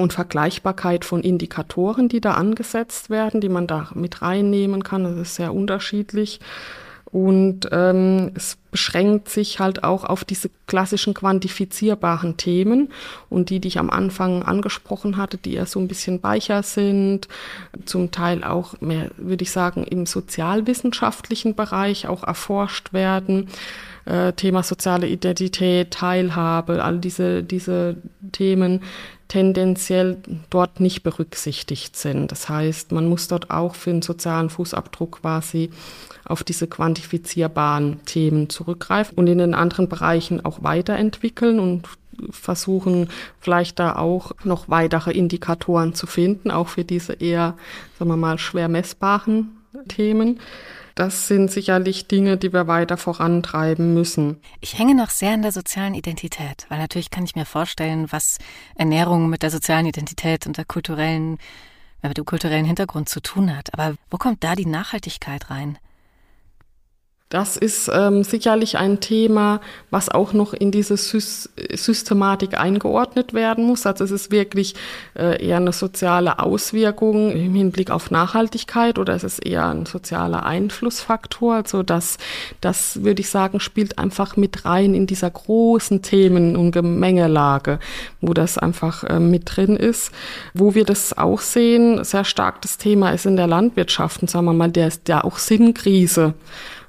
und 0.01 0.13
Vergleichbarkeit 0.13 1.05
von 1.05 1.21
Indikatoren, 1.21 2.09
die 2.09 2.21
da 2.21 2.33
angesetzt 2.33 3.11
werden, 3.11 3.41
die 3.41 3.51
man 3.51 3.67
da 3.67 3.91
mit 3.95 4.23
reinnehmen 4.23 4.83
kann. 4.83 5.05
Das 5.05 5.17
ist 5.17 5.35
sehr 5.35 5.55
unterschiedlich. 5.55 6.41
Und 7.13 7.69
ähm, 7.73 8.31
es 8.35 8.57
beschränkt 8.71 9.29
sich 9.29 9.61
halt 9.61 9.85
auch 9.85 10.05
auf 10.05 10.25
diese 10.25 10.49
klassischen 10.67 11.13
quantifizierbaren 11.13 12.39
Themen 12.39 12.89
und 13.29 13.51
die, 13.51 13.61
die 13.61 13.69
ich 13.69 13.79
am 13.79 13.91
Anfang 13.91 14.43
angesprochen 14.43 15.19
hatte, 15.19 15.37
die 15.37 15.53
ja 15.53 15.67
so 15.67 15.79
ein 15.79 15.89
bisschen 15.89 16.23
weicher 16.23 16.63
sind, 16.63 17.29
zum 17.85 18.13
Teil 18.13 18.45
auch 18.45 18.81
mehr, 18.81 19.11
würde 19.19 19.43
ich 19.43 19.51
sagen, 19.51 19.85
im 19.85 20.07
sozialwissenschaftlichen 20.07 21.55
Bereich 21.55 22.09
auch 22.09 22.23
erforscht 22.23 22.95
werden. 22.95 23.49
Äh, 24.07 24.33
Thema 24.33 24.63
soziale 24.63 25.07
Identität, 25.07 25.91
Teilhabe, 25.91 26.83
all 26.83 26.99
diese, 26.99 27.43
diese 27.43 27.97
Themen, 28.33 28.81
tendenziell 29.33 30.19
dort 30.51 30.79
nicht 30.79 31.03
berücksichtigt 31.03 31.97
sind. 31.97 32.31
Das 32.31 32.51
heißt, 32.51 32.93
man 32.93 33.09
muss 33.09 33.29
dort 33.29 33.51
auch 33.51 33.75
für 33.75 33.91
den 33.91 34.03
sozialen 34.03 34.51
Fußabdruck 34.51 35.23
quasi 35.23 35.71
auf 36.27 36.45
diese 36.45 36.67
quantifizierbaren 36.67 38.05
Themen 38.05 38.51
zurückgreifen 38.51 39.17
und 39.17 39.29
in 39.29 39.39
den 39.39 39.55
anderen 39.55 39.89
Bereichen 39.89 40.45
auch 40.45 40.63
weiterentwickeln 40.63 41.61
und 41.61 41.89
versuchen 42.29 43.09
vielleicht 43.41 43.79
da 43.79 43.97
auch 43.97 44.33
noch 44.45 44.69
weitere 44.69 45.13
Indikatoren 45.13 45.95
zu 45.95 46.07
finden, 46.07 46.51
auch 46.51 46.69
für 46.69 46.85
diese 46.85 47.15
eher, 47.15 47.57
sagen 47.99 48.11
wir 48.11 48.19
mal, 48.19 48.39
schwer 48.39 48.69
messbaren 48.69 49.57
Themen. 49.89 50.41
Das 50.95 51.27
sind 51.27 51.51
sicherlich 51.51 52.09
Dinge, 52.09 52.37
die 52.37 52.53
wir 52.53 52.67
weiter 52.67 52.97
vorantreiben 52.97 53.95
müssen. 53.95 54.41
Ich 54.61 54.79
hänge 54.79 54.95
noch 54.95 55.11
sehr 55.11 55.33
an 55.33 55.43
der 55.43 55.53
sozialen 55.53 55.95
Identität, 55.95 56.67
weil 56.69 56.79
natürlich 56.79 57.11
kann 57.11 57.25
ich 57.25 57.35
mir 57.35 57.47
vorstellen, 57.47 58.11
was 58.11 58.39
Ernährung 58.75 59.29
mit 59.29 59.43
der 59.43 59.51
sozialen 59.51 59.87
Identität 59.87 60.47
und 60.47 60.59
der 60.59 60.65
kulturellen, 60.65 61.39
mit 62.03 62.17
dem 62.17 62.25
kulturellen 62.25 62.65
Hintergrund 62.65 63.09
zu 63.09 63.21
tun 63.21 63.57
hat. 63.57 63.73
Aber 63.73 63.95
wo 64.11 64.19
kommt 64.19 64.45
da 64.45 64.55
die 64.55 64.67
Nachhaltigkeit 64.67 65.51
rein? 65.51 65.79
Das 67.33 67.57
ist 67.57 67.91
ähm, 67.91 68.25
sicherlich 68.25 68.77
ein 68.77 69.01
Thema, 69.01 69.63
was 69.89 70.11
auch 70.11 70.35
noch 70.35 70.53
in 70.53 70.71
diese 70.71 70.99
Sy 70.99 71.19
Systematik 71.73 72.61
eingeordnet 72.61 73.33
werden 73.33 73.65
muss. 73.65 73.87
Also 73.87 74.05
es 74.05 74.11
ist 74.11 74.31
wirklich 74.31 74.75
äh, 75.19 75.43
eher 75.43 75.57
eine 75.57 75.73
soziale 75.73 76.41
Auswirkung 76.41 77.31
im 77.31 77.55
Hinblick 77.55 77.91
auf 77.91 78.11
Nachhaltigkeit 78.11 78.99
oder 78.99 79.15
es 79.15 79.25
ist 79.25 79.39
eher 79.39 79.67
ein 79.67 79.87
sozialer 79.87 80.45
Einflussfaktor. 80.45 81.55
Also 81.55 81.83
das, 81.83 82.19
das 82.61 83.03
würde 83.03 83.23
ich 83.23 83.31
sagen, 83.31 83.61
spielt 83.61 83.97
einfach 83.97 84.37
mit 84.37 84.67
rein 84.67 84.93
in 84.93 85.07
dieser 85.07 85.31
großen 85.31 86.03
Themen- 86.03 86.55
und 86.55 86.73
Gemengelage, 86.73 87.79
wo 88.21 88.35
das 88.35 88.59
einfach 88.59 89.05
äh, 89.05 89.21
mit 89.21 89.57
drin 89.57 89.77
ist. 89.77 90.13
Wo 90.53 90.75
wir 90.75 90.85
das 90.85 91.17
auch 91.17 91.41
sehen, 91.41 92.05
sehr 92.05 92.25
stark 92.25 92.61
das 92.61 92.77
Thema 92.77 93.13
ist 93.13 93.25
in 93.25 93.37
der 93.39 93.47
Landwirtschaft 93.47 94.21
und 94.21 94.29
sagen 94.29 94.45
wir 94.45 94.53
mal, 94.53 94.71
der 94.71 94.89
ist 94.89 95.09
ja 95.09 95.25
auch 95.25 95.39
Sinnkrise. 95.39 96.35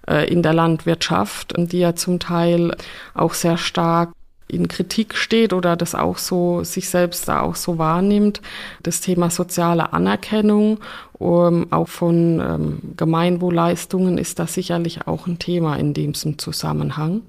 Äh, 0.08 0.30
in 0.30 0.44
der 0.44 0.54
Landwirtschaft, 0.54 1.54
die 1.58 1.80
ja 1.80 1.96
zum 1.96 2.20
Teil 2.20 2.76
auch 3.14 3.34
sehr 3.34 3.58
stark 3.58 4.12
in 4.50 4.68
Kritik 4.68 5.16
steht 5.16 5.54
oder 5.54 5.76
das 5.76 5.96
auch 5.96 6.18
so 6.18 6.64
sich 6.64 6.90
selbst 6.90 7.28
da 7.28 7.42
auch 7.42 7.56
so 7.56 7.78
wahrnimmt. 7.78 8.42
Das 8.84 9.00
Thema 9.00 9.30
soziale 9.30 9.94
Anerkennung 9.94 10.80
um, 11.14 11.72
auch 11.72 11.88
von 11.88 12.40
ähm, 12.40 12.80
Gemeinwohlleistungen 12.98 14.18
ist 14.18 14.40
da 14.40 14.48
sicherlich 14.48 15.08
auch 15.08 15.26
ein 15.26 15.40
Thema 15.40 15.78
in 15.78 15.94
diesem 15.94 16.38
Zusammenhang. 16.38 17.22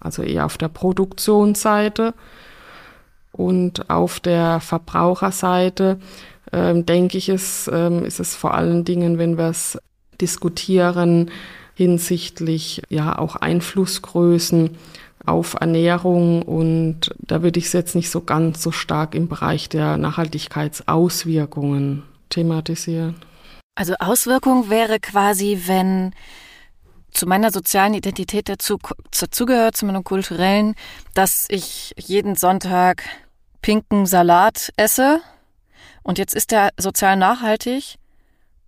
Also 0.00 0.22
eher 0.22 0.44
auf 0.44 0.58
der 0.58 0.68
Produktionsseite 0.68 2.12
und 3.32 3.88
auf 3.88 4.18
der 4.18 4.60
Verbraucherseite 4.60 5.98
ähm, 6.52 6.84
denke 6.84 7.18
ich, 7.18 7.28
ist, 7.28 7.70
ähm, 7.72 8.04
ist 8.04 8.18
es 8.18 8.34
vor 8.34 8.54
allen 8.54 8.84
Dingen, 8.84 9.18
wenn 9.18 9.38
wir 9.38 9.48
es 9.48 9.78
diskutieren, 10.20 11.30
hinsichtlich 11.76 12.82
ja 12.88 13.18
auch 13.18 13.36
Einflussgrößen 13.36 14.70
auf 15.26 15.54
Ernährung. 15.60 16.42
Und 16.42 17.14
da 17.18 17.42
würde 17.42 17.58
ich 17.58 17.66
es 17.66 17.74
jetzt 17.74 17.94
nicht 17.94 18.10
so 18.10 18.22
ganz 18.22 18.62
so 18.62 18.72
stark 18.72 19.14
im 19.14 19.28
Bereich 19.28 19.68
der 19.68 19.98
Nachhaltigkeitsauswirkungen 19.98 22.04
thematisieren. 22.30 23.16
Also 23.74 23.92
Auswirkung 23.98 24.70
wäre 24.70 25.00
quasi, 25.00 25.64
wenn 25.66 26.14
zu 27.10 27.26
meiner 27.26 27.52
sozialen 27.52 27.92
Identität 27.92 28.48
dazu, 28.48 28.78
dazugehört, 29.10 29.76
zu 29.76 29.84
meinem 29.84 30.02
kulturellen, 30.02 30.74
dass 31.12 31.44
ich 31.50 31.92
jeden 31.98 32.36
Sonntag 32.36 33.02
pinken 33.60 34.06
Salat 34.06 34.72
esse. 34.78 35.20
Und 36.02 36.16
jetzt 36.18 36.34
ist 36.34 36.52
der 36.52 36.70
sozial 36.78 37.16
nachhaltig 37.16 37.98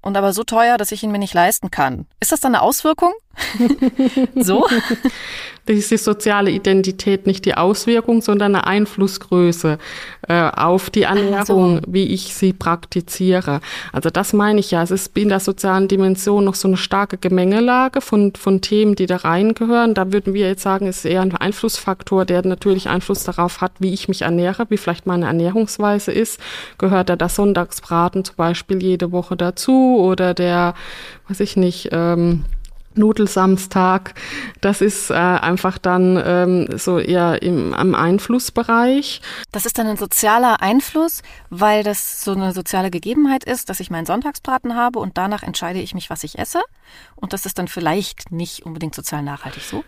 und 0.08 0.16
aber 0.16 0.32
so 0.32 0.42
teuer, 0.42 0.78
dass 0.78 0.90
ich 0.90 1.02
ihn 1.04 1.12
mir 1.12 1.18
nicht 1.18 1.34
leisten 1.34 1.70
kann. 1.70 2.06
Ist 2.18 2.32
das 2.32 2.40
dann 2.40 2.54
eine 2.54 2.62
Auswirkung? 2.62 3.12
so? 4.36 4.66
Das 5.68 5.76
ist 5.76 5.90
die 5.90 5.98
soziale 5.98 6.50
Identität 6.50 7.26
nicht 7.26 7.44
die 7.44 7.54
Auswirkung, 7.54 8.22
sondern 8.22 8.54
eine 8.54 8.66
Einflussgröße 8.66 9.76
äh, 10.26 10.50
auf 10.50 10.88
die 10.88 11.02
Ernährung, 11.02 11.76
so. 11.76 11.92
wie 11.92 12.04
ich 12.04 12.34
sie 12.34 12.54
praktiziere. 12.54 13.60
Also 13.92 14.08
das 14.08 14.32
meine 14.32 14.60
ich 14.60 14.70
ja. 14.70 14.82
Es 14.82 14.90
ist 14.90 15.16
in 15.18 15.28
der 15.28 15.40
sozialen 15.40 15.86
Dimension 15.86 16.46
noch 16.46 16.54
so 16.54 16.68
eine 16.68 16.78
starke 16.78 17.18
Gemengelage 17.18 18.00
von, 18.00 18.32
von 18.34 18.62
Themen, 18.62 18.94
die 18.94 19.04
da 19.04 19.16
reingehören. 19.16 19.92
Da 19.92 20.10
würden 20.10 20.32
wir 20.32 20.48
jetzt 20.48 20.62
sagen, 20.62 20.86
es 20.86 20.98
ist 20.98 21.04
eher 21.04 21.20
ein 21.20 21.36
Einflussfaktor, 21.36 22.24
der 22.24 22.46
natürlich 22.46 22.88
Einfluss 22.88 23.24
darauf 23.24 23.60
hat, 23.60 23.72
wie 23.78 23.92
ich 23.92 24.08
mich 24.08 24.22
ernähre, 24.22 24.64
wie 24.70 24.78
vielleicht 24.78 25.04
meine 25.04 25.26
Ernährungsweise 25.26 26.12
ist. 26.12 26.40
Gehört 26.78 27.10
da 27.10 27.16
das 27.16 27.34
Sonntagsbraten 27.34 28.24
zum 28.24 28.36
Beispiel 28.36 28.82
jede 28.82 29.12
Woche 29.12 29.36
dazu 29.36 29.98
oder 30.00 30.32
der, 30.32 30.72
weiß 31.28 31.40
ich 31.40 31.58
nicht, 31.58 31.90
ähm, 31.92 32.44
Nudelsamstag. 32.94 34.14
Das 34.60 34.80
ist 34.80 35.10
äh, 35.10 35.14
einfach 35.14 35.78
dann 35.78 36.20
ähm, 36.24 36.78
so 36.78 36.98
eher 36.98 37.42
im, 37.42 37.74
am 37.74 37.94
Einflussbereich. 37.94 39.20
Das 39.52 39.66
ist 39.66 39.78
dann 39.78 39.86
ein 39.86 39.96
sozialer 39.96 40.60
Einfluss, 40.60 41.22
weil 41.50 41.82
das 41.82 42.22
so 42.22 42.32
eine 42.32 42.52
soziale 42.52 42.90
Gegebenheit 42.90 43.44
ist, 43.44 43.68
dass 43.70 43.80
ich 43.80 43.90
meinen 43.90 44.06
Sonntagsbraten 44.06 44.74
habe 44.74 44.98
und 44.98 45.18
danach 45.18 45.42
entscheide 45.42 45.80
ich 45.80 45.94
mich, 45.94 46.10
was 46.10 46.24
ich 46.24 46.38
esse. 46.38 46.60
Und 47.16 47.32
das 47.32 47.46
ist 47.46 47.58
dann 47.58 47.68
vielleicht 47.68 48.32
nicht 48.32 48.64
unbedingt 48.64 48.94
sozial 48.94 49.22
nachhaltig 49.22 49.62
so. 49.62 49.84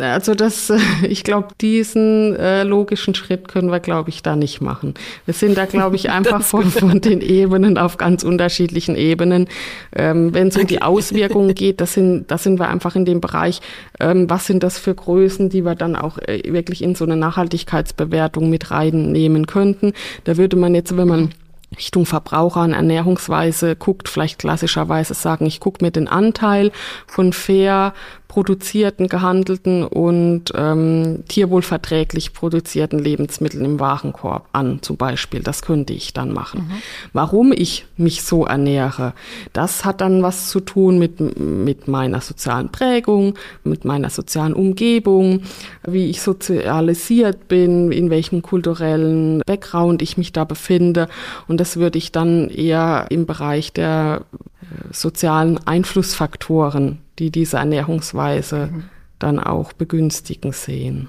Also 0.00 0.34
das, 0.34 0.72
ich 1.08 1.24
glaube, 1.24 1.48
diesen 1.60 2.36
äh, 2.36 2.62
logischen 2.62 3.14
Schritt 3.14 3.48
können 3.48 3.70
wir, 3.70 3.80
glaube 3.80 4.10
ich, 4.10 4.22
da 4.22 4.36
nicht 4.36 4.60
machen. 4.60 4.94
Wir 5.24 5.34
sind 5.34 5.56
da, 5.56 5.66
glaube 5.66 5.96
ich, 5.96 6.10
einfach 6.10 6.42
von, 6.42 6.64
von, 6.64 7.00
den 7.00 7.20
Ebenen 7.20 7.78
auf 7.78 7.96
ganz 7.96 8.24
unterschiedlichen 8.24 8.96
Ebenen. 8.96 9.48
Ähm, 9.94 10.34
Wenn 10.34 10.48
es 10.48 10.56
um 10.56 10.66
die 10.66 10.82
Auswirkungen 10.82 11.54
geht, 11.54 11.80
das 11.80 11.94
sind, 11.94 12.30
das 12.30 12.42
sind 12.42 12.58
wir 12.58 12.68
einfach 12.68 12.94
in 12.96 13.04
dem 13.04 13.20
Bereich, 13.20 13.60
ähm, 14.00 14.28
was 14.28 14.46
sind 14.46 14.62
das 14.62 14.78
für 14.78 14.94
Größen, 14.94 15.48
die 15.48 15.64
wir 15.64 15.74
dann 15.74 15.96
auch 15.96 16.18
äh, 16.18 16.42
wirklich 16.52 16.82
in 16.82 16.94
so 16.94 17.04
eine 17.04 17.16
Nachhaltigkeitsbewertung 17.16 18.50
mit 18.50 18.70
reinnehmen 18.70 19.46
könnten. 19.46 19.92
Da 20.24 20.36
würde 20.36 20.56
man 20.56 20.74
jetzt, 20.74 20.96
wenn 20.96 21.08
man 21.08 21.30
Richtung 21.76 22.06
Verbraucher 22.06 22.62
und 22.62 22.72
Ernährungsweise 22.72 23.76
guckt, 23.76 24.08
vielleicht 24.08 24.38
klassischerweise 24.38 25.14
sagen, 25.14 25.46
ich 25.46 25.60
gucke 25.60 25.84
mir 25.84 25.90
den 25.90 26.08
Anteil 26.08 26.72
von 27.06 27.32
fair 27.32 27.92
produzierten, 28.28 29.08
gehandelten 29.08 29.84
und 29.84 30.52
ähm, 30.54 31.24
tierwohlverträglich 31.28 32.34
produzierten 32.34 32.98
Lebensmitteln 32.98 33.64
im 33.64 33.80
Warenkorb 33.80 34.46
an, 34.52 34.80
zum 34.82 34.98
Beispiel. 34.98 35.42
Das 35.42 35.62
könnte 35.62 35.94
ich 35.94 36.12
dann 36.12 36.32
machen. 36.32 36.68
Mhm. 36.68 36.82
Warum 37.14 37.52
ich 37.52 37.86
mich 37.96 38.22
so 38.22 38.44
ernähre, 38.44 39.14
das 39.54 39.86
hat 39.86 40.02
dann 40.02 40.22
was 40.22 40.50
zu 40.50 40.60
tun 40.60 40.98
mit, 40.98 41.38
mit 41.40 41.88
meiner 41.88 42.20
sozialen 42.20 42.70
Prägung, 42.70 43.34
mit 43.64 43.86
meiner 43.86 44.10
sozialen 44.10 44.52
Umgebung, 44.52 45.42
wie 45.86 46.10
ich 46.10 46.20
sozialisiert 46.20 47.48
bin, 47.48 47.90
in 47.90 48.10
welchem 48.10 48.42
kulturellen 48.42 49.40
Background 49.46 50.02
ich 50.02 50.18
mich 50.18 50.32
da 50.32 50.44
befinde. 50.44 51.08
Und 51.48 51.60
das 51.60 51.78
würde 51.78 51.96
ich 51.96 52.12
dann 52.12 52.50
eher 52.50 53.06
im 53.08 53.24
Bereich 53.24 53.72
der 53.72 54.26
äh, 54.60 54.92
sozialen 54.92 55.58
Einflussfaktoren 55.66 56.98
die 57.18 57.30
diese 57.30 57.58
Ernährungsweise 57.58 58.68
mhm. 58.72 58.84
dann 59.18 59.38
auch 59.38 59.72
begünstigen 59.72 60.52
sehen. 60.52 61.08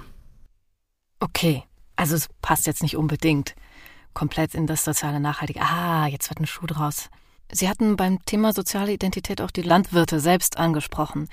Okay, 1.20 1.64
also 1.96 2.16
es 2.16 2.30
passt 2.42 2.66
jetzt 2.68 2.82
nicht 2.82 2.98
unbedingt 2.98 3.56
komplett 4.14 4.56
in 4.56 4.68
das 4.68 4.84
soziale 4.84 5.20
Nachhaltige. 5.20 5.62
Ah, 5.62 6.08
jetzt 6.08 6.30
wird 6.30 6.40
ein 6.40 6.48
Schuh 6.48 6.66
draus. 6.66 7.10
Sie 7.52 7.68
hatten 7.68 7.96
beim 7.96 8.24
Thema 8.26 8.54
soziale 8.54 8.92
Identität 8.94 9.42
auch 9.42 9.50
die 9.50 9.64
Landwirte 9.64 10.20
selbst 10.20 10.58
angesprochen. 10.58 11.28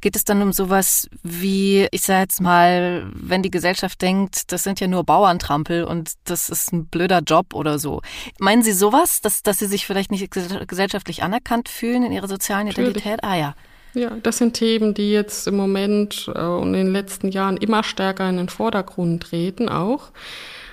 Geht 0.00 0.14
es 0.14 0.24
dann 0.24 0.40
um 0.40 0.52
sowas 0.52 1.08
wie, 1.22 1.88
ich 1.90 2.02
sage 2.02 2.20
jetzt 2.20 2.40
mal, 2.40 3.10
wenn 3.14 3.42
die 3.42 3.50
Gesellschaft 3.50 4.00
denkt, 4.00 4.52
das 4.52 4.62
sind 4.62 4.78
ja 4.78 4.86
nur 4.86 5.02
Bauerntrampel 5.02 5.82
und 5.82 6.12
das 6.24 6.50
ist 6.50 6.72
ein 6.72 6.86
blöder 6.86 7.20
Job 7.20 7.52
oder 7.52 7.80
so. 7.80 8.00
Meinen 8.38 8.62
Sie 8.62 8.72
sowas, 8.72 9.20
dass, 9.20 9.42
dass 9.42 9.58
Sie 9.58 9.66
sich 9.66 9.86
vielleicht 9.86 10.12
nicht 10.12 10.30
gesellschaftlich 10.30 11.24
anerkannt 11.24 11.68
fühlen 11.68 12.04
in 12.04 12.12
Ihrer 12.12 12.28
sozialen 12.28 12.68
Identität? 12.68 13.22
Natürlich. 13.22 13.24
Ah 13.24 13.36
ja. 13.36 13.54
Ja, 13.96 14.10
das 14.22 14.36
sind 14.36 14.52
Themen, 14.52 14.92
die 14.92 15.10
jetzt 15.10 15.48
im 15.48 15.56
Moment 15.56 16.30
äh, 16.34 16.38
und 16.38 16.74
in 16.74 16.84
den 16.84 16.92
letzten 16.92 17.28
Jahren 17.28 17.56
immer 17.56 17.82
stärker 17.82 18.28
in 18.28 18.36
den 18.36 18.50
Vordergrund 18.50 19.22
treten 19.22 19.68
auch 19.70 20.10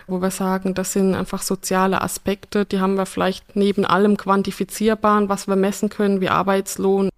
wo 0.06 0.22
wir 0.22 0.32
sagen, 0.32 0.74
das 0.74 0.92
sind 0.92 1.16
einfach 1.16 1.42
soziale 1.42 2.02
Aspekte, 2.02 2.66
die 2.66 2.82
haben 2.82 2.96
wir 2.96 3.06
vielleicht 3.06 3.56
neben 3.56 3.86
allem 3.86 4.18
Quantifizierbaren, 4.18 5.30
was 5.30 5.48
wir 5.48 5.56
messen 5.56 5.88
können, 5.88 6.20
wie 6.20 6.28
Arbeitslohn, 6.28 7.10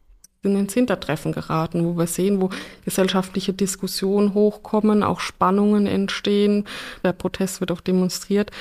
in 0.46 0.56
ins 0.56 0.74
Hintertreffen 0.74 1.32
geraten, 1.32 1.86
wo 1.86 1.98
wir 1.98 2.08
sehen, 2.08 2.42
wo 2.42 2.50
gesellschaftliche 2.84 3.54
Diskussionen 3.54 4.34
hochkommen, 4.34 5.04
auch 5.04 5.20
Spannungen 5.20 5.88
entstehen. 5.88 6.66
Der 7.04 7.14
Protest 7.14 7.60
wird 7.60 7.72
auch 7.72 7.82
demonstriert. 7.82 8.52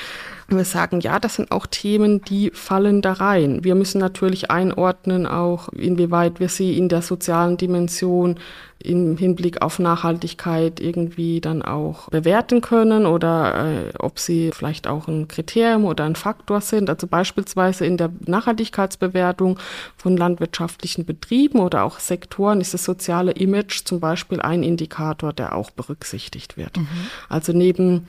Und 0.51 0.57
wir 0.57 0.65
sagen, 0.65 1.01
ja, 1.01 1.19
das 1.19 1.37
sind 1.37 1.51
auch 1.51 1.67
Themen, 1.67 2.21
die 2.23 2.51
fallen 2.53 3.01
da 3.01 3.13
rein. 3.15 3.65
Wir 3.65 3.75
müssen 3.75 3.99
natürlich 3.99 4.51
einordnen, 4.51 5.27
auch 5.27 5.69
inwieweit 5.71 6.41
wir 6.41 6.49
sie 6.49 6.77
in 6.77 6.89
der 6.89 7.03
sozialen 7.03 7.57
Dimension 7.57 8.39
im 8.85 9.17
Hinblick 9.17 9.63
auf 9.63 9.79
Nachhaltigkeit 9.79 10.79
irgendwie 10.79 11.41
dann 11.41 11.63
auch 11.63 12.09
bewerten 12.11 12.61
können 12.61 13.07
oder 13.07 13.67
äh, 13.67 13.93
ob 13.99 14.19
sie 14.19 14.51
vielleicht 14.53 14.87
auch 14.87 15.09
ein 15.09 15.27
Kriterium 15.27 15.87
oder 15.87 16.05
ein 16.05 16.17
Faktor 16.17 16.61
sind. 16.61 16.91
Also 16.91 17.07
beispielsweise 17.07 17.87
in 17.87 17.97
der 17.97 18.11
Nachhaltigkeitsbewertung 18.27 19.59
von 19.97 20.17
landwirtschaftlichen 20.17 21.07
Betrieben 21.07 21.61
oder 21.61 21.85
auch 21.85 21.99
Sektoren 21.99 22.61
ist 22.61 22.75
das 22.75 22.85
soziale 22.85 23.33
Image 23.33 23.85
zum 23.85 24.01
Beispiel 24.01 24.41
ein 24.41 24.63
Indikator, 24.63 25.33
der 25.33 25.55
auch 25.55 25.71
berücksichtigt 25.71 26.57
wird. 26.57 26.77
Mhm. 26.77 26.89
Also 27.29 27.53
neben 27.53 28.09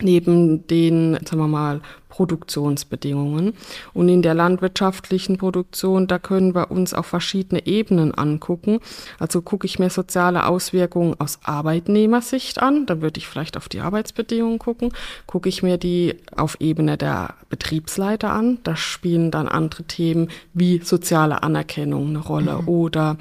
neben 0.00 0.66
den, 0.66 1.14
sagen 1.24 1.38
wir 1.38 1.48
mal, 1.48 1.80
Produktionsbedingungen. 2.08 3.54
Und 3.92 4.08
in 4.08 4.22
der 4.22 4.34
landwirtschaftlichen 4.34 5.36
Produktion, 5.36 6.06
da 6.06 6.20
können 6.20 6.54
wir 6.54 6.70
uns 6.70 6.94
auf 6.94 7.06
verschiedene 7.06 7.66
Ebenen 7.66 8.14
angucken. 8.14 8.78
Also 9.18 9.42
gucke 9.42 9.66
ich 9.66 9.80
mir 9.80 9.90
soziale 9.90 10.46
Auswirkungen 10.46 11.18
aus 11.18 11.40
Arbeitnehmersicht 11.42 12.62
an, 12.62 12.86
dann 12.86 13.02
würde 13.02 13.18
ich 13.18 13.26
vielleicht 13.26 13.56
auf 13.56 13.68
die 13.68 13.80
Arbeitsbedingungen 13.80 14.60
gucken. 14.60 14.92
Gucke 15.26 15.48
ich 15.48 15.64
mir 15.64 15.76
die 15.76 16.14
auf 16.36 16.56
Ebene 16.60 16.96
der 16.96 17.34
Betriebsleiter 17.48 18.32
an, 18.32 18.58
da 18.62 18.76
spielen 18.76 19.32
dann 19.32 19.48
andere 19.48 19.82
Themen 19.82 20.28
wie 20.52 20.78
soziale 20.84 21.42
Anerkennung 21.42 22.10
eine 22.10 22.20
Rolle 22.20 22.62
mhm. 22.62 22.68
oder 22.68 23.16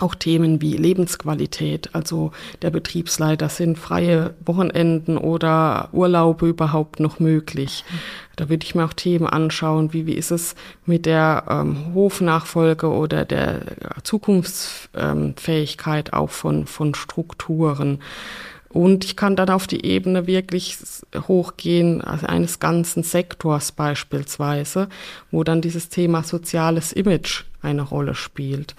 auch 0.00 0.14
Themen 0.14 0.60
wie 0.60 0.76
Lebensqualität, 0.76 1.94
also 1.94 2.32
der 2.62 2.70
Betriebsleiter, 2.70 3.48
sind 3.48 3.78
freie 3.78 4.34
Wochenenden 4.44 5.16
oder 5.16 5.88
Urlaube 5.92 6.48
überhaupt 6.48 7.00
noch 7.00 7.18
möglich? 7.20 7.84
Da 8.36 8.48
würde 8.48 8.64
ich 8.64 8.74
mir 8.74 8.84
auch 8.84 8.94
Themen 8.94 9.26
anschauen, 9.26 9.92
wie, 9.92 10.06
wie 10.06 10.14
ist 10.14 10.30
es 10.30 10.54
mit 10.86 11.04
der 11.06 11.44
ähm, 11.48 11.94
Hofnachfolge 11.94 12.88
oder 12.88 13.24
der 13.24 13.62
Zukunftsfähigkeit 14.02 16.12
auch 16.12 16.30
von, 16.30 16.66
von 16.66 16.94
Strukturen. 16.94 18.00
Und 18.70 19.04
ich 19.04 19.16
kann 19.16 19.34
dann 19.34 19.50
auf 19.50 19.66
die 19.66 19.84
Ebene 19.84 20.28
wirklich 20.28 20.78
hochgehen, 21.26 22.02
also 22.02 22.26
eines 22.26 22.60
ganzen 22.60 23.02
Sektors 23.02 23.72
beispielsweise, 23.72 24.88
wo 25.32 25.42
dann 25.42 25.60
dieses 25.60 25.88
Thema 25.88 26.22
soziales 26.22 26.92
Image 26.92 27.42
eine 27.62 27.82
Rolle 27.82 28.14
spielt. 28.14 28.76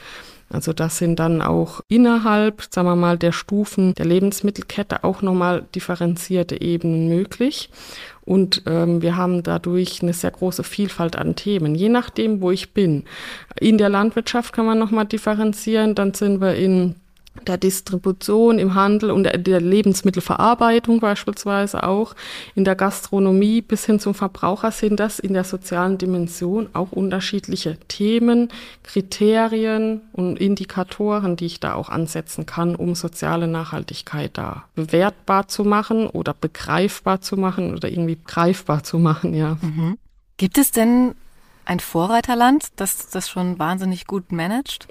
Also 0.52 0.74
das 0.74 0.98
sind 0.98 1.20
dann 1.20 1.42
auch 1.42 1.82
innerhalb, 1.88 2.64
sagen 2.70 2.88
wir 2.88 2.96
mal, 2.96 3.18
der 3.18 3.32
Stufen 3.32 3.94
der 3.94 4.06
Lebensmittelkette 4.06 5.04
auch 5.04 5.22
nochmal 5.22 5.66
differenzierte 5.74 6.60
Ebenen 6.60 7.08
möglich. 7.08 7.70
Und 8.24 8.64
ähm, 8.68 9.02
wir 9.02 9.18
haben 9.18 9.44
dadurch 9.44 10.02
eine 10.02 10.14
sehr 10.14 10.32
große 10.32 10.64
Vielfalt 10.64 11.16
an 11.16 11.36
Themen, 11.36 11.74
je 11.74 11.90
nachdem, 11.90 12.42
wo 12.42 12.52
ich 12.52 12.74
bin. 12.74 13.04
In 13.60 13.78
der 13.78 13.90
Landwirtschaft 13.90 14.54
kann 14.54 14.66
man 14.66 14.78
nochmal 14.78 15.06
differenzieren, 15.06 15.96
dann 15.96 16.14
sind 16.14 16.40
wir 16.40 16.56
in 16.56 16.96
der 17.48 17.58
Distribution, 17.58 18.60
im 18.60 18.76
Handel 18.76 19.10
und 19.12 19.24
der 19.24 19.62
Lebensmittelverarbeitung 19.62 21.00
beispielsweise 21.00 21.84
auch, 21.84 22.14
in 22.56 22.66
der 22.66 22.76
Gastronomie 22.76 23.62
bis 23.62 23.86
hin 23.86 24.00
zum 24.00 24.14
Verbraucher 24.14 24.72
sind 24.72 25.00
das 25.00 25.18
in 25.20 25.34
der 25.34 25.44
sozialen 25.44 25.98
Dimension 25.98 26.70
auch 26.74 26.92
unterschiedliche 26.92 27.78
Themen, 27.88 28.50
Kriterien 28.84 30.02
und 30.14 30.40
Indikatoren, 30.40 31.36
die 31.36 31.46
ich 31.46 31.60
da 31.60 31.74
auch 31.74 31.90
ansetzen 31.90 32.46
kann, 32.46 32.76
um 32.76 32.96
soziale 32.96 33.48
Nachhaltigkeit 33.48 34.38
da 34.38 34.66
bewertbar 34.76 35.48
zu 35.48 35.64
machen 35.64 36.08
oder 36.08 36.34
begreifbar 36.34 37.22
zu 37.22 37.38
machen 37.38 37.74
oder 37.74 37.90
irgendwie 37.90 38.18
greifbar 38.26 38.84
zu 38.84 39.00
machen, 39.00 39.34
ja. 39.34 39.58
Mhm. 39.62 39.98
Gibt 40.38 40.58
es 40.58 40.72
denn 40.72 41.16
ein 41.66 41.80
Vorreiterland, 41.80 42.68
das 42.76 43.10
das 43.10 43.30
schon 43.30 43.58
wahnsinnig 43.58 44.06
gut 44.06 44.32
managt? 44.32 44.88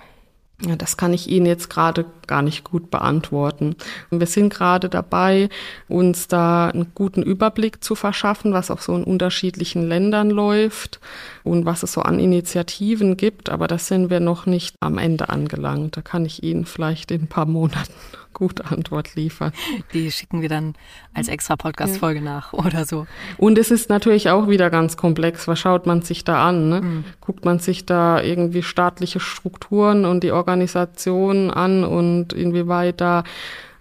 Ja, 0.66 0.76
das 0.76 0.98
kann 0.98 1.14
ich 1.14 1.28
Ihnen 1.28 1.46
jetzt 1.46 1.70
gerade 1.70 2.04
gar 2.26 2.42
nicht 2.42 2.64
gut 2.64 2.90
beantworten. 2.90 3.76
Wir 4.10 4.26
sind 4.26 4.52
gerade 4.52 4.90
dabei, 4.90 5.48
uns 5.88 6.28
da 6.28 6.68
einen 6.68 6.92
guten 6.94 7.22
Überblick 7.22 7.82
zu 7.82 7.94
verschaffen, 7.94 8.52
was 8.52 8.70
auch 8.70 8.80
so 8.80 8.94
in 8.94 9.04
unterschiedlichen 9.04 9.88
Ländern 9.88 10.28
läuft 10.28 11.00
und 11.44 11.64
was 11.64 11.82
es 11.82 11.92
so 11.92 12.02
an 12.02 12.18
Initiativen 12.18 13.16
gibt. 13.16 13.48
Aber 13.50 13.66
da 13.66 13.78
sind 13.78 14.10
wir 14.10 14.20
noch 14.20 14.46
nicht 14.46 14.76
am 14.80 14.98
Ende 14.98 15.28
angelangt. 15.28 15.96
Da 15.96 16.02
kann 16.02 16.24
ich 16.24 16.42
Ihnen 16.42 16.64
vielleicht 16.64 17.10
in 17.10 17.22
ein 17.22 17.26
paar 17.26 17.46
Monaten 17.46 17.92
gute 18.32 18.64
Antwort 18.66 19.14
liefern. 19.16 19.52
Die 19.92 20.10
schicken 20.10 20.42
wir 20.42 20.48
dann 20.48 20.74
als 21.14 21.28
extra 21.28 21.56
Podcast-Folge 21.56 22.20
ja. 22.20 22.24
nach 22.24 22.52
oder 22.52 22.84
so. 22.84 23.06
Und 23.36 23.58
es 23.58 23.70
ist 23.70 23.88
natürlich 23.90 24.30
auch 24.30 24.48
wieder 24.48 24.70
ganz 24.70 24.96
komplex. 24.96 25.48
Was 25.48 25.58
schaut 25.58 25.86
man 25.86 26.02
sich 26.02 26.24
da 26.24 26.48
an? 26.48 26.68
Ne? 26.68 26.80
Mhm. 26.80 27.04
Guckt 27.20 27.44
man 27.44 27.58
sich 27.58 27.86
da 27.86 28.22
irgendwie 28.22 28.62
staatliche 28.62 29.20
Strukturen 29.20 30.04
und 30.04 30.22
die 30.22 30.32
Organisation 30.32 31.50
an 31.50 31.84
und 31.84 32.32
inwieweit 32.32 33.00
da 33.00 33.24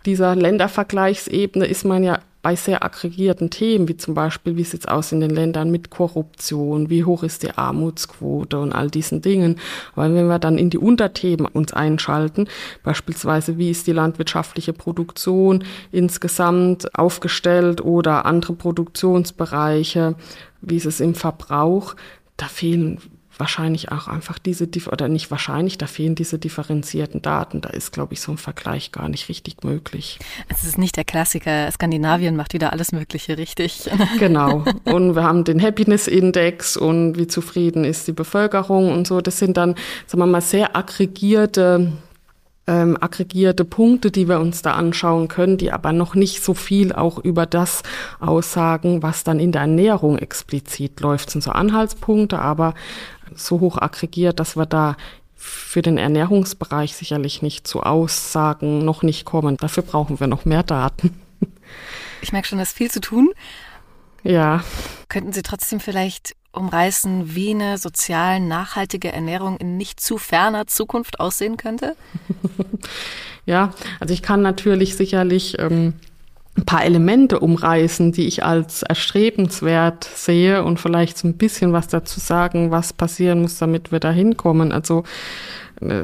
dieser 0.05 0.35
Ländervergleichsebene 0.35 1.65
ist 1.65 1.85
man 1.85 2.03
ja 2.03 2.19
bei 2.41 2.55
sehr 2.55 2.83
aggregierten 2.83 3.49
Themen, 3.49 3.87
wie 3.89 3.97
zum 3.97 4.13
Beispiel, 4.13 4.55
wie 4.55 4.63
sieht 4.63 4.81
es 4.81 4.87
aus 4.87 5.11
in 5.11 5.19
den 5.19 5.29
Ländern 5.29 5.71
mit 5.71 5.89
Korruption, 5.89 6.89
wie 6.89 7.03
hoch 7.03 7.23
ist 7.23 7.43
die 7.43 7.51
Armutsquote 7.51 8.59
und 8.59 8.71
all 8.71 8.89
diesen 8.89 9.21
Dingen. 9.21 9.59
Aber 9.93 10.13
wenn 10.13 10.27
wir 10.27 10.39
dann 10.39 10.57
in 10.57 10.69
die 10.69 10.77
Unterthemen 10.77 11.47
uns 11.47 11.73
einschalten, 11.73 12.47
beispielsweise, 12.83 13.57
wie 13.57 13.71
ist 13.71 13.87
die 13.87 13.91
landwirtschaftliche 13.91 14.71
Produktion 14.71 15.65
insgesamt 15.91 16.95
aufgestellt 16.97 17.81
oder 17.81 18.25
andere 18.25 18.53
Produktionsbereiche, 18.53 20.15
wie 20.61 20.77
ist 20.77 20.85
es 20.85 21.01
im 21.01 21.15
Verbrauch, 21.15 21.95
da 22.37 22.47
fehlen 22.47 22.99
wahrscheinlich 23.39 23.91
auch 23.91 24.07
einfach 24.07 24.37
diese, 24.37 24.67
oder 24.91 25.07
nicht 25.07 25.31
wahrscheinlich, 25.31 25.77
da 25.77 25.87
fehlen 25.87 26.15
diese 26.15 26.37
differenzierten 26.37 27.21
Daten. 27.21 27.61
Da 27.61 27.69
ist, 27.69 27.91
glaube 27.91 28.13
ich, 28.13 28.21
so 28.21 28.33
ein 28.33 28.37
Vergleich 28.37 28.91
gar 28.91 29.09
nicht 29.09 29.29
richtig 29.29 29.63
möglich. 29.63 30.19
Es 30.49 30.63
ist 30.65 30.77
nicht 30.77 30.97
der 30.97 31.05
Klassiker, 31.05 31.71
Skandinavien 31.71 32.35
macht 32.35 32.53
wieder 32.53 32.73
alles 32.73 32.91
Mögliche 32.91 33.37
richtig. 33.37 33.89
Genau. 34.17 34.65
Und 34.85 35.15
wir 35.15 35.23
haben 35.23 35.43
den 35.43 35.61
Happiness 35.61 36.07
Index 36.07 36.75
und 36.75 37.17
wie 37.17 37.27
zufrieden 37.27 37.85
ist 37.85 38.07
die 38.07 38.11
Bevölkerung 38.11 38.91
und 38.91 39.07
so. 39.07 39.21
Das 39.21 39.39
sind 39.39 39.55
dann, 39.55 39.75
sagen 40.07 40.21
wir 40.21 40.25
mal, 40.25 40.41
sehr 40.41 40.75
aggregierte 40.75 41.93
ähm, 42.69 42.97
aggregierte 42.99 43.65
Punkte, 43.65 44.11
die 44.11 44.29
wir 44.29 44.39
uns 44.39 44.61
da 44.61 44.73
anschauen 44.73 45.27
können, 45.27 45.57
die 45.57 45.71
aber 45.71 45.91
noch 45.91 46.13
nicht 46.13 46.43
so 46.43 46.53
viel 46.53 46.93
auch 46.93 47.17
über 47.17 47.47
das 47.47 47.81
aussagen, 48.19 49.01
was 49.01 49.23
dann 49.23 49.39
in 49.39 49.51
der 49.51 49.61
Ernährung 49.61 50.19
explizit 50.19 50.99
läuft. 50.99 51.27
Das 51.27 51.33
sind 51.33 51.41
so 51.43 51.51
Anhaltspunkte, 51.51 52.39
aber 52.39 52.75
so 53.35 53.59
hoch 53.59 53.77
aggregiert, 53.77 54.39
dass 54.39 54.55
wir 54.55 54.65
da 54.65 54.97
für 55.35 55.81
den 55.81 55.97
Ernährungsbereich 55.97 56.95
sicherlich 56.95 57.41
nicht 57.41 57.65
zu 57.65 57.81
Aussagen 57.81 58.83
noch 58.83 59.03
nicht 59.03 59.25
kommen. 59.25 59.55
Dafür 59.57 59.83
brauchen 59.83 60.19
wir 60.19 60.27
noch 60.27 60.45
mehr 60.45 60.63
Daten. 60.63 61.19
Ich 62.21 62.33
merke 62.33 62.49
schon, 62.49 62.59
es 62.59 62.69
ist 62.69 62.77
viel 62.77 62.91
zu 62.91 62.99
tun. 62.99 63.29
Ja. 64.23 64.61
Könnten 65.07 65.31
Sie 65.31 65.41
trotzdem 65.41 65.79
vielleicht 65.79 66.35
umreißen, 66.51 67.35
wie 67.35 67.51
eine 67.51 67.77
sozial 67.77 68.39
nachhaltige 68.39 69.11
Ernährung 69.11 69.57
in 69.57 69.77
nicht 69.77 69.99
zu 69.99 70.17
ferner 70.17 70.67
Zukunft 70.67 71.19
aussehen 71.21 71.55
könnte? 71.55 71.95
ja, 73.45 73.73
also 73.99 74.13
ich 74.13 74.21
kann 74.21 74.41
natürlich 74.41 74.95
sicherlich 74.97 75.59
ähm, 75.59 75.93
ein 76.59 76.65
paar 76.65 76.83
Elemente 76.83 77.39
umreißen, 77.39 78.11
die 78.11 78.27
ich 78.27 78.43
als 78.43 78.83
erstrebenswert 78.83 80.03
sehe 80.03 80.63
und 80.63 80.79
vielleicht 80.79 81.17
so 81.17 81.27
ein 81.27 81.37
bisschen 81.37 81.71
was 81.73 81.87
dazu 81.87 82.19
sagen, 82.19 82.69
was 82.69 82.91
passieren 82.91 83.41
muss, 83.41 83.57
damit 83.57 83.91
wir 83.91 83.99
da 83.99 84.11
hinkommen. 84.11 84.71
Also 84.71 85.03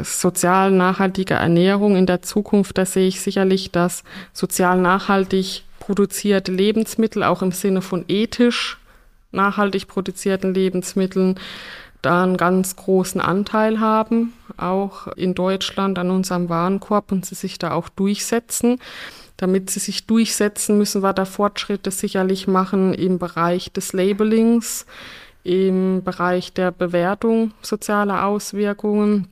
sozial 0.04 0.72
nachhaltige 0.72 1.34
Ernährung 1.34 1.98
in 1.98 2.06
der 2.06 2.22
Zukunft, 2.22 2.78
da 2.78 2.86
sehe 2.86 3.08
ich 3.08 3.20
sicherlich, 3.20 3.72
dass 3.72 4.04
sozial 4.32 4.80
nachhaltig 4.80 5.64
produzierte 5.80 6.54
Lebensmittel 6.54 7.24
auch 7.24 7.42
im 7.42 7.52
Sinne 7.52 7.82
von 7.82 8.06
ethisch 8.08 8.78
nachhaltig 9.32 9.88
produzierten 9.88 10.54
Lebensmitteln 10.54 11.36
da 12.02 12.24
einen 12.24 12.38
ganz 12.38 12.78
großen 12.78 13.20
Anteil 13.20 13.82
haben, 13.82 14.34
auch 14.56 15.08
in 15.08 15.36
Deutschland 15.36 16.00
an 16.00 16.10
unserem 16.10 16.48
Warenkorb 16.48 17.12
und 17.12 17.26
sie 17.26 17.36
sich 17.36 17.58
da 17.60 17.72
auch 17.72 17.90
durchsetzen. 17.90 18.80
Damit 19.38 19.70
sie 19.70 19.80
sich 19.80 20.08
durchsetzen, 20.08 20.78
müssen 20.78 21.04
wir 21.04 21.14
da 21.14 21.26
Fortschritte 21.26 21.92
sicherlich 21.92 22.48
machen 22.48 22.94
im 22.94 23.20
Bereich 23.20 23.72
des 23.72 23.92
Labelings, 23.92 24.86
im 25.44 26.04
Bereich 26.04 26.54
der 26.54 26.72
Bewertung 26.72 27.52
sozialer 27.62 28.26
Auswirkungen, 28.26 29.28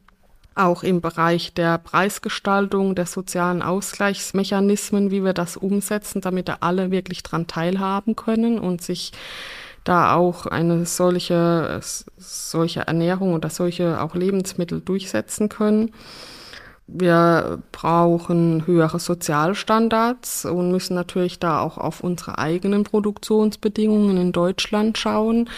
auch 0.56 0.84
im 0.84 1.02
Bereich 1.02 1.54
der 1.54 1.78
Preisgestaltung, 1.78 2.96
der 2.96 3.06
sozialen 3.06 3.62
Ausgleichsmechanismen, 3.62 5.10
wie 5.10 5.24
wir 5.24 5.34
das 5.34 5.58
umsetzen, 5.58 6.22
damit 6.22 6.48
da 6.50 6.58
alle 6.60 6.92
wirklich 6.92 7.24
dran 7.24 7.48
teilhaben 7.48 8.16
können 8.16 8.60
und 8.60 8.82
sich 8.82 9.14
da 9.84 10.16
auch 10.16 10.46
eine 10.46 10.86
solche, 10.86 11.82
solche 12.18 12.82
Ernährung 12.82 13.34
oder 13.34 13.50
solche 13.50 14.00
auch 14.02 14.16
Lebensmittel 14.16 14.80
durchsetzen 14.80 15.50
können. 15.50 15.92
Wir 16.88 17.62
brauchen 17.72 18.68
höhere 18.68 19.00
Sozialstandards 19.00 20.46
und 20.46 20.72
müssen 20.72 20.96
natürlich 20.96 21.40
da 21.40 21.62
auch 21.62 21.78
auf 21.78 22.02
unsere 22.02 22.38
eigenen 22.38 22.84
Produktionsbedingungen 22.84 24.18
in 24.18 24.32
Deutschland 24.34 24.98
schauen, 24.98 25.50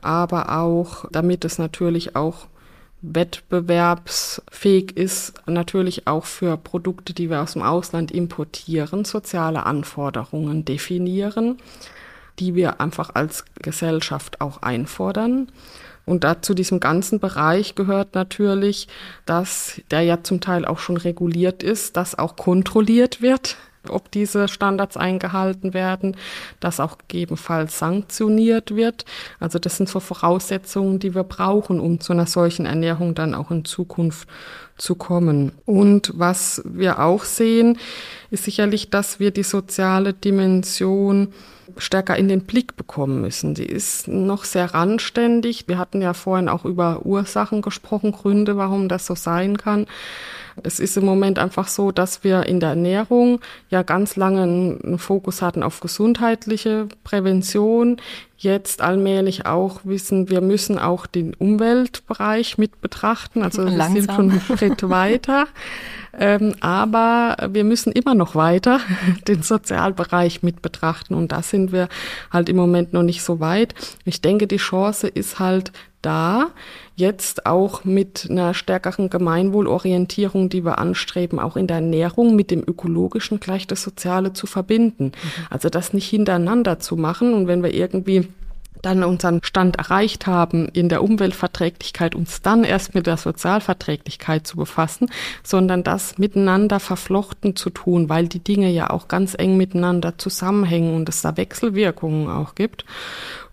aber 0.00 0.58
auch, 0.58 1.04
damit 1.10 1.44
es 1.44 1.58
natürlich 1.58 2.16
auch 2.16 2.46
wettbewerbsfähig 3.02 4.96
ist, 4.96 5.34
natürlich 5.46 6.06
auch 6.06 6.24
für 6.24 6.56
Produkte, 6.56 7.12
die 7.12 7.28
wir 7.28 7.42
aus 7.42 7.52
dem 7.52 7.62
Ausland 7.62 8.10
importieren, 8.10 9.04
soziale 9.04 9.66
Anforderungen 9.66 10.64
definieren, 10.64 11.58
die 12.38 12.54
wir 12.54 12.80
einfach 12.80 13.14
als 13.14 13.44
Gesellschaft 13.56 14.40
auch 14.40 14.62
einfordern. 14.62 15.50
Und 16.04 16.24
da 16.24 16.42
zu 16.42 16.54
diesem 16.54 16.80
ganzen 16.80 17.20
Bereich 17.20 17.74
gehört 17.74 18.14
natürlich, 18.14 18.88
dass 19.24 19.80
der 19.90 20.02
ja 20.02 20.22
zum 20.22 20.40
Teil 20.40 20.64
auch 20.64 20.78
schon 20.78 20.96
reguliert 20.96 21.62
ist, 21.62 21.96
dass 21.96 22.18
auch 22.18 22.36
kontrolliert 22.36 23.22
wird, 23.22 23.56
ob 23.88 24.10
diese 24.10 24.48
Standards 24.48 24.96
eingehalten 24.96 25.74
werden, 25.74 26.16
dass 26.60 26.80
auch 26.80 26.98
gegebenenfalls 26.98 27.78
sanktioniert 27.78 28.74
wird. 28.76 29.04
Also 29.40 29.58
das 29.58 29.76
sind 29.76 29.88
so 29.88 30.00
Voraussetzungen, 30.00 30.98
die 30.98 31.14
wir 31.14 31.24
brauchen, 31.24 31.80
um 31.80 32.00
zu 32.00 32.12
einer 32.12 32.26
solchen 32.26 32.66
Ernährung 32.66 33.14
dann 33.14 33.34
auch 33.34 33.50
in 33.50 33.64
Zukunft 33.64 34.28
zu 34.76 34.94
kommen. 34.94 35.52
Und 35.64 36.12
was 36.14 36.62
wir 36.64 37.00
auch 37.00 37.24
sehen, 37.24 37.78
ist 38.30 38.44
sicherlich, 38.44 38.90
dass 38.90 39.20
wir 39.20 39.30
die 39.30 39.42
soziale 39.42 40.12
Dimension 40.14 41.32
stärker 41.78 42.16
in 42.16 42.28
den 42.28 42.44
Blick 42.44 42.76
bekommen 42.76 43.20
müssen. 43.20 43.54
Die 43.54 43.66
ist 43.66 44.08
noch 44.08 44.44
sehr 44.44 44.74
randständig. 44.74 45.68
Wir 45.68 45.78
hatten 45.78 46.02
ja 46.02 46.14
vorhin 46.14 46.48
auch 46.48 46.64
über 46.64 47.04
Ursachen 47.04 47.62
gesprochen, 47.62 48.12
Gründe, 48.12 48.56
warum 48.56 48.88
das 48.88 49.06
so 49.06 49.14
sein 49.14 49.56
kann. 49.56 49.86
Es 50.62 50.80
ist 50.80 50.96
im 50.96 51.04
Moment 51.04 51.38
einfach 51.38 51.68
so, 51.68 51.92
dass 51.92 52.24
wir 52.24 52.46
in 52.46 52.60
der 52.60 52.70
Ernährung 52.70 53.40
ja 53.70 53.82
ganz 53.82 54.16
lange 54.16 54.42
einen 54.42 54.98
Fokus 54.98 55.42
hatten 55.42 55.62
auf 55.62 55.80
gesundheitliche 55.80 56.88
Prävention. 57.04 57.98
Jetzt 58.36 58.82
allmählich 58.82 59.46
auch 59.46 59.80
wissen, 59.84 60.28
wir 60.28 60.40
müssen 60.40 60.78
auch 60.78 61.06
den 61.06 61.34
Umweltbereich 61.34 62.58
mit 62.58 62.80
betrachten. 62.80 63.42
Also 63.42 63.64
wir 63.66 63.84
sind 63.84 64.12
schon 64.12 64.30
einen 64.30 64.40
Schritt 64.40 64.82
weiter. 64.88 65.46
Ähm, 66.18 66.54
aber 66.60 67.36
wir 67.50 67.64
müssen 67.64 67.92
immer 67.92 68.14
noch 68.14 68.34
weiter 68.34 68.80
den 69.28 69.42
Sozialbereich 69.42 70.42
mit 70.42 70.60
betrachten 70.60 71.14
und 71.14 71.32
da 71.32 71.42
sind 71.42 71.72
wir 71.72 71.88
halt 72.30 72.48
im 72.48 72.56
Moment 72.56 72.92
noch 72.92 73.02
nicht 73.02 73.22
so 73.22 73.40
weit. 73.40 73.74
Ich 74.04 74.20
denke, 74.20 74.46
die 74.46 74.58
Chance 74.58 75.08
ist 75.08 75.38
halt 75.38 75.72
da, 76.02 76.48
jetzt 76.96 77.46
auch 77.46 77.84
mit 77.84 78.28
einer 78.30 78.54
stärkeren 78.54 79.10
Gemeinwohlorientierung, 79.10 80.48
die 80.48 80.64
wir 80.64 80.78
anstreben, 80.78 81.38
auch 81.38 81.56
in 81.56 81.66
der 81.66 81.76
Ernährung 81.76 82.36
mit 82.36 82.50
dem 82.50 82.62
ökologischen 82.66 83.40
gleich 83.40 83.66
das 83.66 83.82
Soziale 83.82 84.32
zu 84.32 84.46
verbinden. 84.46 85.06
Mhm. 85.06 85.46
Also 85.50 85.68
das 85.68 85.92
nicht 85.92 86.08
hintereinander 86.08 86.78
zu 86.78 86.96
machen 86.96 87.34
und 87.34 87.46
wenn 87.46 87.62
wir 87.62 87.72
irgendwie 87.74 88.28
dann 88.82 89.04
unseren 89.04 89.40
Stand 89.42 89.76
erreicht 89.76 90.26
haben 90.26 90.68
in 90.68 90.88
der 90.88 91.02
Umweltverträglichkeit, 91.02 92.14
uns 92.14 92.42
dann 92.42 92.64
erst 92.64 92.94
mit 92.94 93.06
der 93.06 93.16
Sozialverträglichkeit 93.16 94.46
zu 94.46 94.56
befassen, 94.56 95.08
sondern 95.42 95.84
das 95.84 96.18
miteinander 96.18 96.80
verflochten 96.80 97.56
zu 97.56 97.70
tun, 97.70 98.08
weil 98.08 98.26
die 98.26 98.40
Dinge 98.40 98.70
ja 98.70 98.90
auch 98.90 99.08
ganz 99.08 99.34
eng 99.38 99.56
miteinander 99.56 100.18
zusammenhängen 100.18 100.94
und 100.94 101.08
es 101.08 101.22
da 101.22 101.36
Wechselwirkungen 101.36 102.28
auch 102.28 102.54
gibt. 102.56 102.84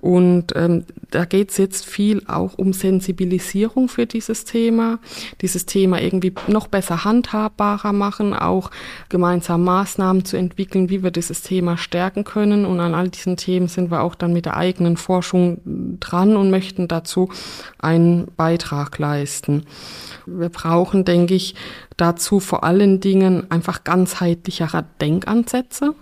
Und 0.01 0.53
ähm, 0.55 0.85
da 1.11 1.25
geht 1.25 1.51
es 1.51 1.57
jetzt 1.57 1.85
viel 1.85 2.23
auch 2.27 2.57
um 2.57 2.71
Sensibilisierung 2.71 3.89
für 3.89 4.05
dieses 4.05 4.45
Thema, 4.45 4.99
dieses 5.41 5.65
Thema 5.65 6.01
irgendwie 6.01 6.33
noch 6.47 6.67
besser 6.67 7.03
handhabbarer 7.03 7.91
machen, 7.91 8.33
auch 8.33 8.71
gemeinsam 9.09 9.63
Maßnahmen 9.65 10.23
zu 10.23 10.37
entwickeln, 10.37 10.89
wie 10.89 11.03
wir 11.03 11.11
dieses 11.11 11.41
Thema 11.41 11.77
stärken 11.77 12.23
können. 12.23 12.65
Und 12.65 12.79
an 12.79 12.93
all 12.93 13.09
diesen 13.09 13.35
Themen 13.35 13.67
sind 13.67 13.91
wir 13.91 14.01
auch 14.01 14.15
dann 14.15 14.31
mit 14.31 14.45
der 14.45 14.55
eigenen 14.55 14.95
Forschung 14.95 15.97
dran 15.99 16.37
und 16.37 16.49
möchten 16.49 16.87
dazu 16.87 17.29
einen 17.77 18.27
Beitrag 18.37 18.97
leisten. 18.99 19.65
Wir 20.25 20.49
brauchen, 20.49 21.03
denke 21.03 21.33
ich, 21.33 21.55
dazu 21.97 22.39
vor 22.39 22.63
allen 22.63 23.01
Dingen 23.01 23.51
einfach 23.51 23.83
ganzheitlichere 23.83 24.85
Denkansätze 25.01 25.93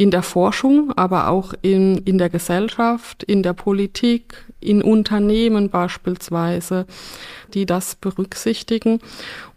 in 0.00 0.10
der 0.10 0.22
Forschung, 0.22 0.94
aber 0.96 1.28
auch 1.28 1.52
in, 1.60 1.98
in 1.98 2.16
der 2.16 2.30
Gesellschaft, 2.30 3.22
in 3.22 3.42
der 3.42 3.52
Politik, 3.52 4.46
in 4.58 4.80
Unternehmen 4.80 5.68
beispielsweise, 5.68 6.86
die 7.52 7.66
das 7.66 7.96
berücksichtigen. 7.96 9.00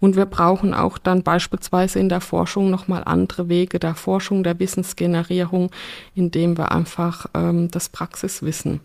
Und 0.01 0.17
wir 0.17 0.25
brauchen 0.25 0.73
auch 0.73 0.97
dann 0.97 1.23
beispielsweise 1.23 1.99
in 1.99 2.09
der 2.09 2.19
Forschung 2.19 2.69
nochmal 2.69 3.03
andere 3.05 3.47
Wege 3.47 3.79
der 3.79 3.95
Forschung, 3.95 4.43
der 4.43 4.59
Wissensgenerierung, 4.59 5.71
indem 6.13 6.57
wir 6.57 6.73
einfach 6.73 7.25
ähm, 7.33 7.71
das 7.71 7.87
Praxiswissen 7.87 8.81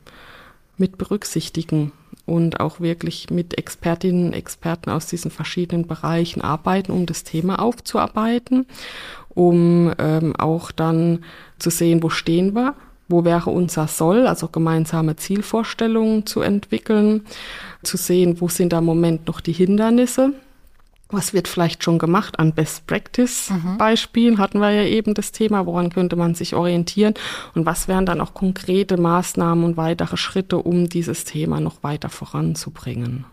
mit 0.77 0.97
berücksichtigen 0.97 1.91
und 2.25 2.61
auch 2.61 2.79
wirklich 2.79 3.31
mit 3.31 3.59
Expertinnen 3.59 4.27
und 4.27 4.33
Experten 4.35 4.91
aus 4.91 5.07
diesen 5.07 5.31
verschiedenen 5.31 5.87
Bereichen 5.87 6.43
arbeiten, 6.43 6.93
um 6.93 7.07
das 7.07 7.25
Thema 7.25 7.59
aufzuarbeiten, 7.59 8.67
um 9.39 9.93
ähm, 9.99 10.35
auch 10.35 10.73
dann 10.73 11.25
zu 11.61 11.71
sehen, 11.71 12.03
wo 12.03 12.11
stehen 12.11 12.57
wir, 12.57 12.75
wo 13.09 13.25
wäre 13.25 13.51
unser 13.51 13.87
Soll, 13.87 14.27
also 14.27 14.49
gemeinsame 14.49 15.15
Zielvorstellungen 15.15 16.27
zu 16.27 16.41
entwickeln, 16.41 17.25
zu 17.85 17.97
sehen, 17.97 18.41
wo 18.41 18.49
sind 18.49 18.73
da 18.73 18.79
im 18.79 18.85
Moment 18.85 19.29
noch 19.29 19.41
die 19.41 19.53
Hindernisse, 19.53 20.33
was 21.09 21.35
wird 21.35 21.47
vielleicht 21.47 21.85
schon 21.85 22.01
gemacht 22.01 22.41
an 22.41 22.53
Best 22.53 22.89
Practice 22.89 23.51
mhm. 23.51 23.79
Beispielen, 23.79 24.39
hatten 24.39 24.59
wir 24.59 24.73
ja 24.73 24.83
eben 24.83 25.15
das 25.15 25.31
Thema, 25.31 25.67
woran 25.67 25.91
könnte 25.91 26.17
man 26.17 26.35
sich 26.35 26.57
orientieren 26.57 27.15
und 27.55 27.65
was 27.65 27.87
wären 27.87 28.07
dann 28.07 28.21
auch 28.21 28.35
konkrete 28.35 28.97
Maßnahmen 28.97 29.65
und 29.65 29.77
weitere 29.77 30.17
Schritte, 30.17 30.59
um 30.59 30.89
dieses 30.89 31.25
Thema 31.25 31.61
noch 31.61 31.85
weiter 31.85 32.09
voranzubringen. 32.09 33.25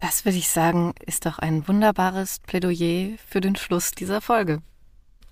Das 0.00 0.24
würde 0.24 0.38
ich 0.38 0.48
sagen, 0.48 0.94
ist 1.04 1.26
doch 1.26 1.38
ein 1.38 1.68
wunderbares 1.68 2.38
Plädoyer 2.46 3.18
für 3.28 3.42
den 3.42 3.54
Schluss 3.54 3.90
dieser 3.90 4.22
Folge. 4.22 4.62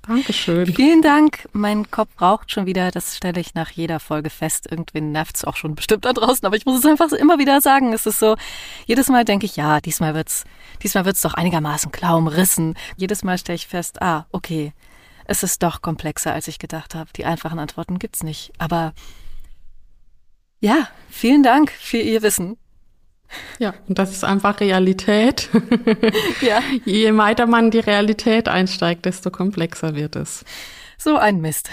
Dankeschön. 0.08 0.66
Vielen 0.66 1.02
Dank. 1.02 1.46
Mein 1.52 1.90
Kopf 1.90 2.08
raucht 2.18 2.50
schon 2.50 2.64
wieder. 2.64 2.90
Das 2.90 3.14
stelle 3.14 3.40
ich 3.40 3.52
nach 3.52 3.70
jeder 3.70 4.00
Folge 4.00 4.30
fest. 4.30 4.66
Irgendwie 4.70 5.02
nervt 5.02 5.36
es 5.36 5.44
auch 5.44 5.54
schon 5.54 5.74
bestimmt 5.74 6.06
da 6.06 6.14
draußen, 6.14 6.46
aber 6.46 6.56
ich 6.56 6.64
muss 6.64 6.78
es 6.78 6.86
einfach 6.86 7.12
immer 7.12 7.38
wieder 7.38 7.60
sagen. 7.60 7.92
Es 7.92 8.06
ist 8.06 8.18
so, 8.18 8.36
jedes 8.86 9.08
Mal 9.08 9.26
denke 9.26 9.44
ich, 9.44 9.56
ja, 9.56 9.82
diesmal 9.82 10.14
wird's, 10.14 10.44
diesmal 10.82 11.04
wird's 11.04 11.20
doch 11.20 11.34
einigermaßen 11.34 11.92
klar 11.92 12.16
umrissen. 12.16 12.74
Jedes 12.96 13.22
Mal 13.22 13.36
stelle 13.36 13.56
ich 13.56 13.66
fest, 13.66 14.00
ah, 14.00 14.24
okay, 14.32 14.72
es 15.26 15.42
ist 15.42 15.62
doch 15.62 15.82
komplexer, 15.82 16.32
als 16.32 16.48
ich 16.48 16.58
gedacht 16.58 16.94
habe. 16.94 17.10
Die 17.14 17.26
einfachen 17.26 17.58
Antworten 17.58 17.98
gibt's 17.98 18.22
nicht. 18.22 18.50
Aber 18.56 18.94
ja, 20.60 20.88
vielen 21.10 21.42
Dank 21.42 21.70
für 21.70 21.98
Ihr 21.98 22.22
Wissen. 22.22 22.56
Ja, 23.58 23.74
und 23.88 23.98
das 23.98 24.12
ist 24.12 24.24
einfach 24.24 24.60
Realität. 24.60 25.48
ja. 26.40 26.60
Je 26.84 27.16
weiter 27.16 27.46
man 27.46 27.66
in 27.66 27.70
die 27.70 27.78
Realität 27.78 28.48
einsteigt, 28.48 29.04
desto 29.04 29.30
komplexer 29.30 29.94
wird 29.94 30.16
es. 30.16 30.44
So 30.96 31.16
ein 31.16 31.40
Mist. 31.40 31.70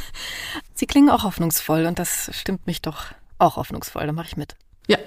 Sie 0.74 0.86
klingen 0.86 1.10
auch 1.10 1.24
hoffnungsvoll 1.24 1.86
und 1.86 1.98
das 1.98 2.30
stimmt 2.32 2.66
mich 2.66 2.82
doch 2.82 3.06
auch 3.38 3.56
hoffnungsvoll. 3.56 4.06
Da 4.06 4.12
mache 4.12 4.28
ich 4.28 4.36
mit. 4.36 4.54
Ja, 4.86 4.98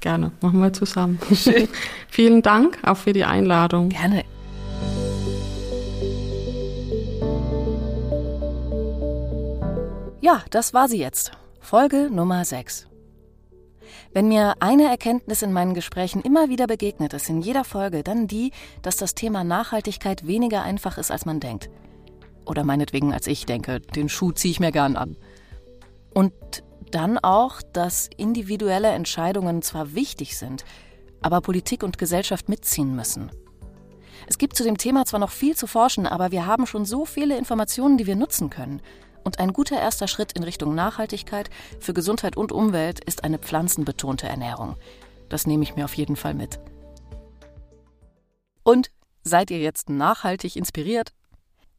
gerne. 0.00 0.32
Machen 0.40 0.60
wir 0.60 0.72
zusammen. 0.72 1.18
Schön. 1.34 1.68
Vielen 2.08 2.42
Dank 2.42 2.78
auch 2.82 2.96
für 2.96 3.12
die 3.12 3.24
Einladung. 3.24 3.90
Gerne. 3.90 4.24
Ja, 10.20 10.42
das 10.50 10.74
war 10.74 10.88
sie 10.88 10.98
jetzt. 10.98 11.32
Folge 11.60 12.10
Nummer 12.10 12.44
6. 12.44 12.87
Wenn 14.12 14.28
mir 14.28 14.54
eine 14.60 14.88
Erkenntnis 14.88 15.42
in 15.42 15.52
meinen 15.52 15.74
Gesprächen 15.74 16.22
immer 16.22 16.48
wieder 16.48 16.66
begegnet 16.66 17.12
ist, 17.12 17.28
in 17.28 17.40
jeder 17.40 17.64
Folge, 17.64 18.02
dann 18.02 18.26
die, 18.26 18.52
dass 18.82 18.96
das 18.96 19.14
Thema 19.14 19.44
Nachhaltigkeit 19.44 20.26
weniger 20.26 20.62
einfach 20.62 20.98
ist, 20.98 21.10
als 21.10 21.26
man 21.26 21.40
denkt. 21.40 21.70
Oder 22.44 22.64
meinetwegen, 22.64 23.12
als 23.12 23.26
ich 23.26 23.46
denke, 23.46 23.80
den 23.80 24.08
Schuh 24.08 24.32
ziehe 24.32 24.52
ich 24.52 24.60
mir 24.60 24.72
gern 24.72 24.96
an. 24.96 25.16
Und 26.14 26.32
dann 26.90 27.18
auch, 27.18 27.60
dass 27.72 28.08
individuelle 28.16 28.88
Entscheidungen 28.88 29.62
zwar 29.62 29.94
wichtig 29.94 30.38
sind, 30.38 30.64
aber 31.20 31.40
Politik 31.40 31.82
und 31.82 31.98
Gesellschaft 31.98 32.48
mitziehen 32.48 32.94
müssen. 32.96 33.30
Es 34.26 34.38
gibt 34.38 34.56
zu 34.56 34.64
dem 34.64 34.78
Thema 34.78 35.04
zwar 35.04 35.20
noch 35.20 35.30
viel 35.30 35.56
zu 35.56 35.66
forschen, 35.66 36.06
aber 36.06 36.30
wir 36.30 36.46
haben 36.46 36.66
schon 36.66 36.84
so 36.84 37.04
viele 37.04 37.38
Informationen, 37.38 37.98
die 37.98 38.06
wir 38.06 38.16
nutzen 38.16 38.50
können. 38.50 38.82
Und 39.24 39.38
ein 39.38 39.52
guter 39.52 39.78
erster 39.78 40.08
Schritt 40.08 40.32
in 40.32 40.42
Richtung 40.42 40.74
Nachhaltigkeit 40.74 41.50
für 41.80 41.94
Gesundheit 41.94 42.36
und 42.36 42.52
Umwelt 42.52 43.04
ist 43.04 43.24
eine 43.24 43.38
pflanzenbetonte 43.38 44.28
Ernährung. 44.28 44.76
Das 45.28 45.46
nehme 45.46 45.62
ich 45.62 45.76
mir 45.76 45.84
auf 45.84 45.94
jeden 45.94 46.16
Fall 46.16 46.34
mit. 46.34 46.58
Und 48.62 48.90
seid 49.22 49.50
ihr 49.50 49.58
jetzt 49.58 49.90
nachhaltig 49.90 50.56
inspiriert? 50.56 51.12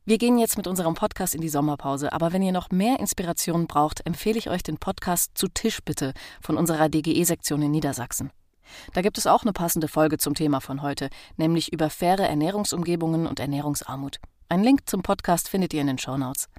Wir 0.06 0.18
gehen 0.18 0.40
jetzt 0.40 0.58
mit 0.58 0.66
unserem 0.66 0.96
Podcast 0.96 1.36
in 1.36 1.42
die 1.42 1.50
Sommerpause, 1.50 2.14
aber 2.14 2.34
wenn 2.34 2.42
ihr 2.42 2.52
noch 2.52 2.72
mehr 2.72 3.00
Inspiration 3.00 3.68
braucht, 3.68 4.04
empfehle 4.08 4.40
ich 4.40 4.50
euch 4.50 4.64
den 4.64 4.78
Podcast 4.78 5.38
Zu 5.38 5.48
Tisch 5.50 5.84
bitte 5.86 6.14
von 6.42 6.58
unserer 6.58 6.90
DGE-Sektion 6.90 7.62
in 7.62 7.70
Niedersachsen. 7.70 8.32
Da 8.94 9.02
gibt 9.02 9.18
es 9.18 9.28
auch 9.28 9.44
eine 9.44 9.54
passende 9.54 9.88
Folge 9.88 10.18
zum 10.18 10.34
Thema 10.34 10.62
von 10.62 10.82
heute, 10.82 11.10
nämlich 11.38 11.72
über 11.72 11.90
faire 11.90 12.28
Ernährungsumgebungen 12.28 13.28
und 13.28 13.40
Ernährungsarmut. 13.40 14.20
Ein 14.48 14.64
Link 14.64 14.90
zum 14.90 15.04
Podcast 15.04 15.48
findet 15.48 15.76
ihr 15.76 15.82
in 15.82 15.88
den 15.88 16.00
Shownotes. 16.00 16.50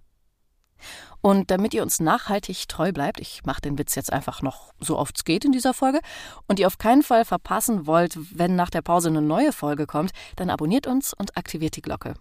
Und 1.21 1.51
damit 1.51 1.75
ihr 1.75 1.83
uns 1.83 2.01
nachhaltig 2.01 2.69
treu 2.69 2.93
bleibt, 2.93 3.21
ich 3.21 3.43
mache 3.45 3.61
den 3.61 3.79
Witz 3.79 3.95
jetzt 3.95 4.13
einfach 4.13 4.43
noch 4.43 4.73
so 4.81 4.99
oft 4.99 5.17
es 5.17 5.25
geht 5.25 5.45
in 5.45 5.53
dieser 5.53 5.75
Folge, 5.75 6.01
und 6.49 6.59
ihr 6.59 6.67
auf 6.67 6.79
keinen 6.79 7.03
Fall 7.03 7.25
verpassen 7.25 7.87
wollt, 7.87 8.19
wenn 8.37 8.57
nach 8.57 8.71
der 8.71 8.83
Pause 8.83 9.09
eine 9.09 9.23
neue 9.23 9.53
Folge 9.53 9.87
kommt, 9.87 10.13
dann 10.37 10.51
abonniert 10.51 10.87
uns 10.87 11.13
und 11.13 11.37
aktiviert 11.37 11.77
die 11.77 11.83
Glocke. 11.83 12.15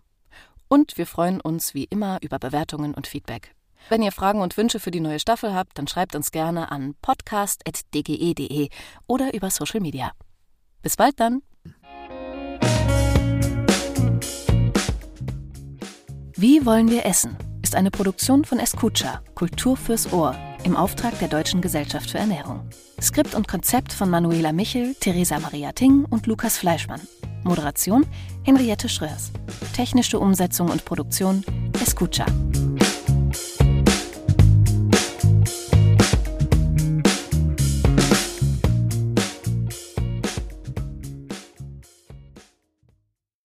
Und 0.68 0.98
wir 0.98 1.08
freuen 1.08 1.42
uns 1.42 1.74
wie 1.74 1.86
immer 1.86 2.20
über 2.22 2.40
Bewertungen 2.40 2.94
und 2.94 3.08
Feedback. 3.08 3.56
Wenn 3.88 4.04
ihr 4.04 4.12
Fragen 4.12 4.42
und 4.42 4.58
Wünsche 4.58 4.80
für 4.80 4.92
die 4.92 5.00
neue 5.00 5.20
Staffel 5.20 5.54
habt, 5.54 5.78
dann 5.78 5.88
schreibt 5.88 6.16
uns 6.16 6.32
gerne 6.32 6.72
an 6.72 6.96
podcast.dge.de 7.02 8.70
oder 9.08 9.34
über 9.34 9.50
Social 9.50 9.80
Media. 9.80 10.12
Bis 10.82 10.96
bald 10.96 11.20
dann! 11.20 11.42
Wie 16.36 16.66
wollen 16.66 16.90
wir 16.90 17.06
essen? 17.06 17.36
Ist 17.70 17.76
eine 17.76 17.92
Produktion 17.92 18.46
von 18.46 18.58
Escucha, 18.58 19.22
Kultur 19.36 19.78
fürs 19.78 20.12
Ohr, 20.12 20.36
im 20.64 20.76
Auftrag 20.76 21.20
der 21.20 21.28
Deutschen 21.28 21.62
Gesellschaft 21.62 22.10
für 22.10 22.18
Ernährung. 22.18 22.68
Skript 23.00 23.36
und 23.36 23.48
Konzept 23.48 23.94
von 23.94 24.10
Manuela 24.10 24.52
Michel, 24.52 24.96
Theresa 25.00 25.38
Maria 25.38 25.72
Ting 25.72 26.04
und 26.10 26.26
Lukas 26.26 26.58
Fleischmann. 26.58 27.02
Moderation 27.44 28.08
Henriette 28.42 28.90
Schröers. 28.90 29.32
Technische 29.76 30.18
Umsetzung 30.18 30.70
und 30.70 30.84
Produktion 30.84 31.46
Escucha. 31.80 32.26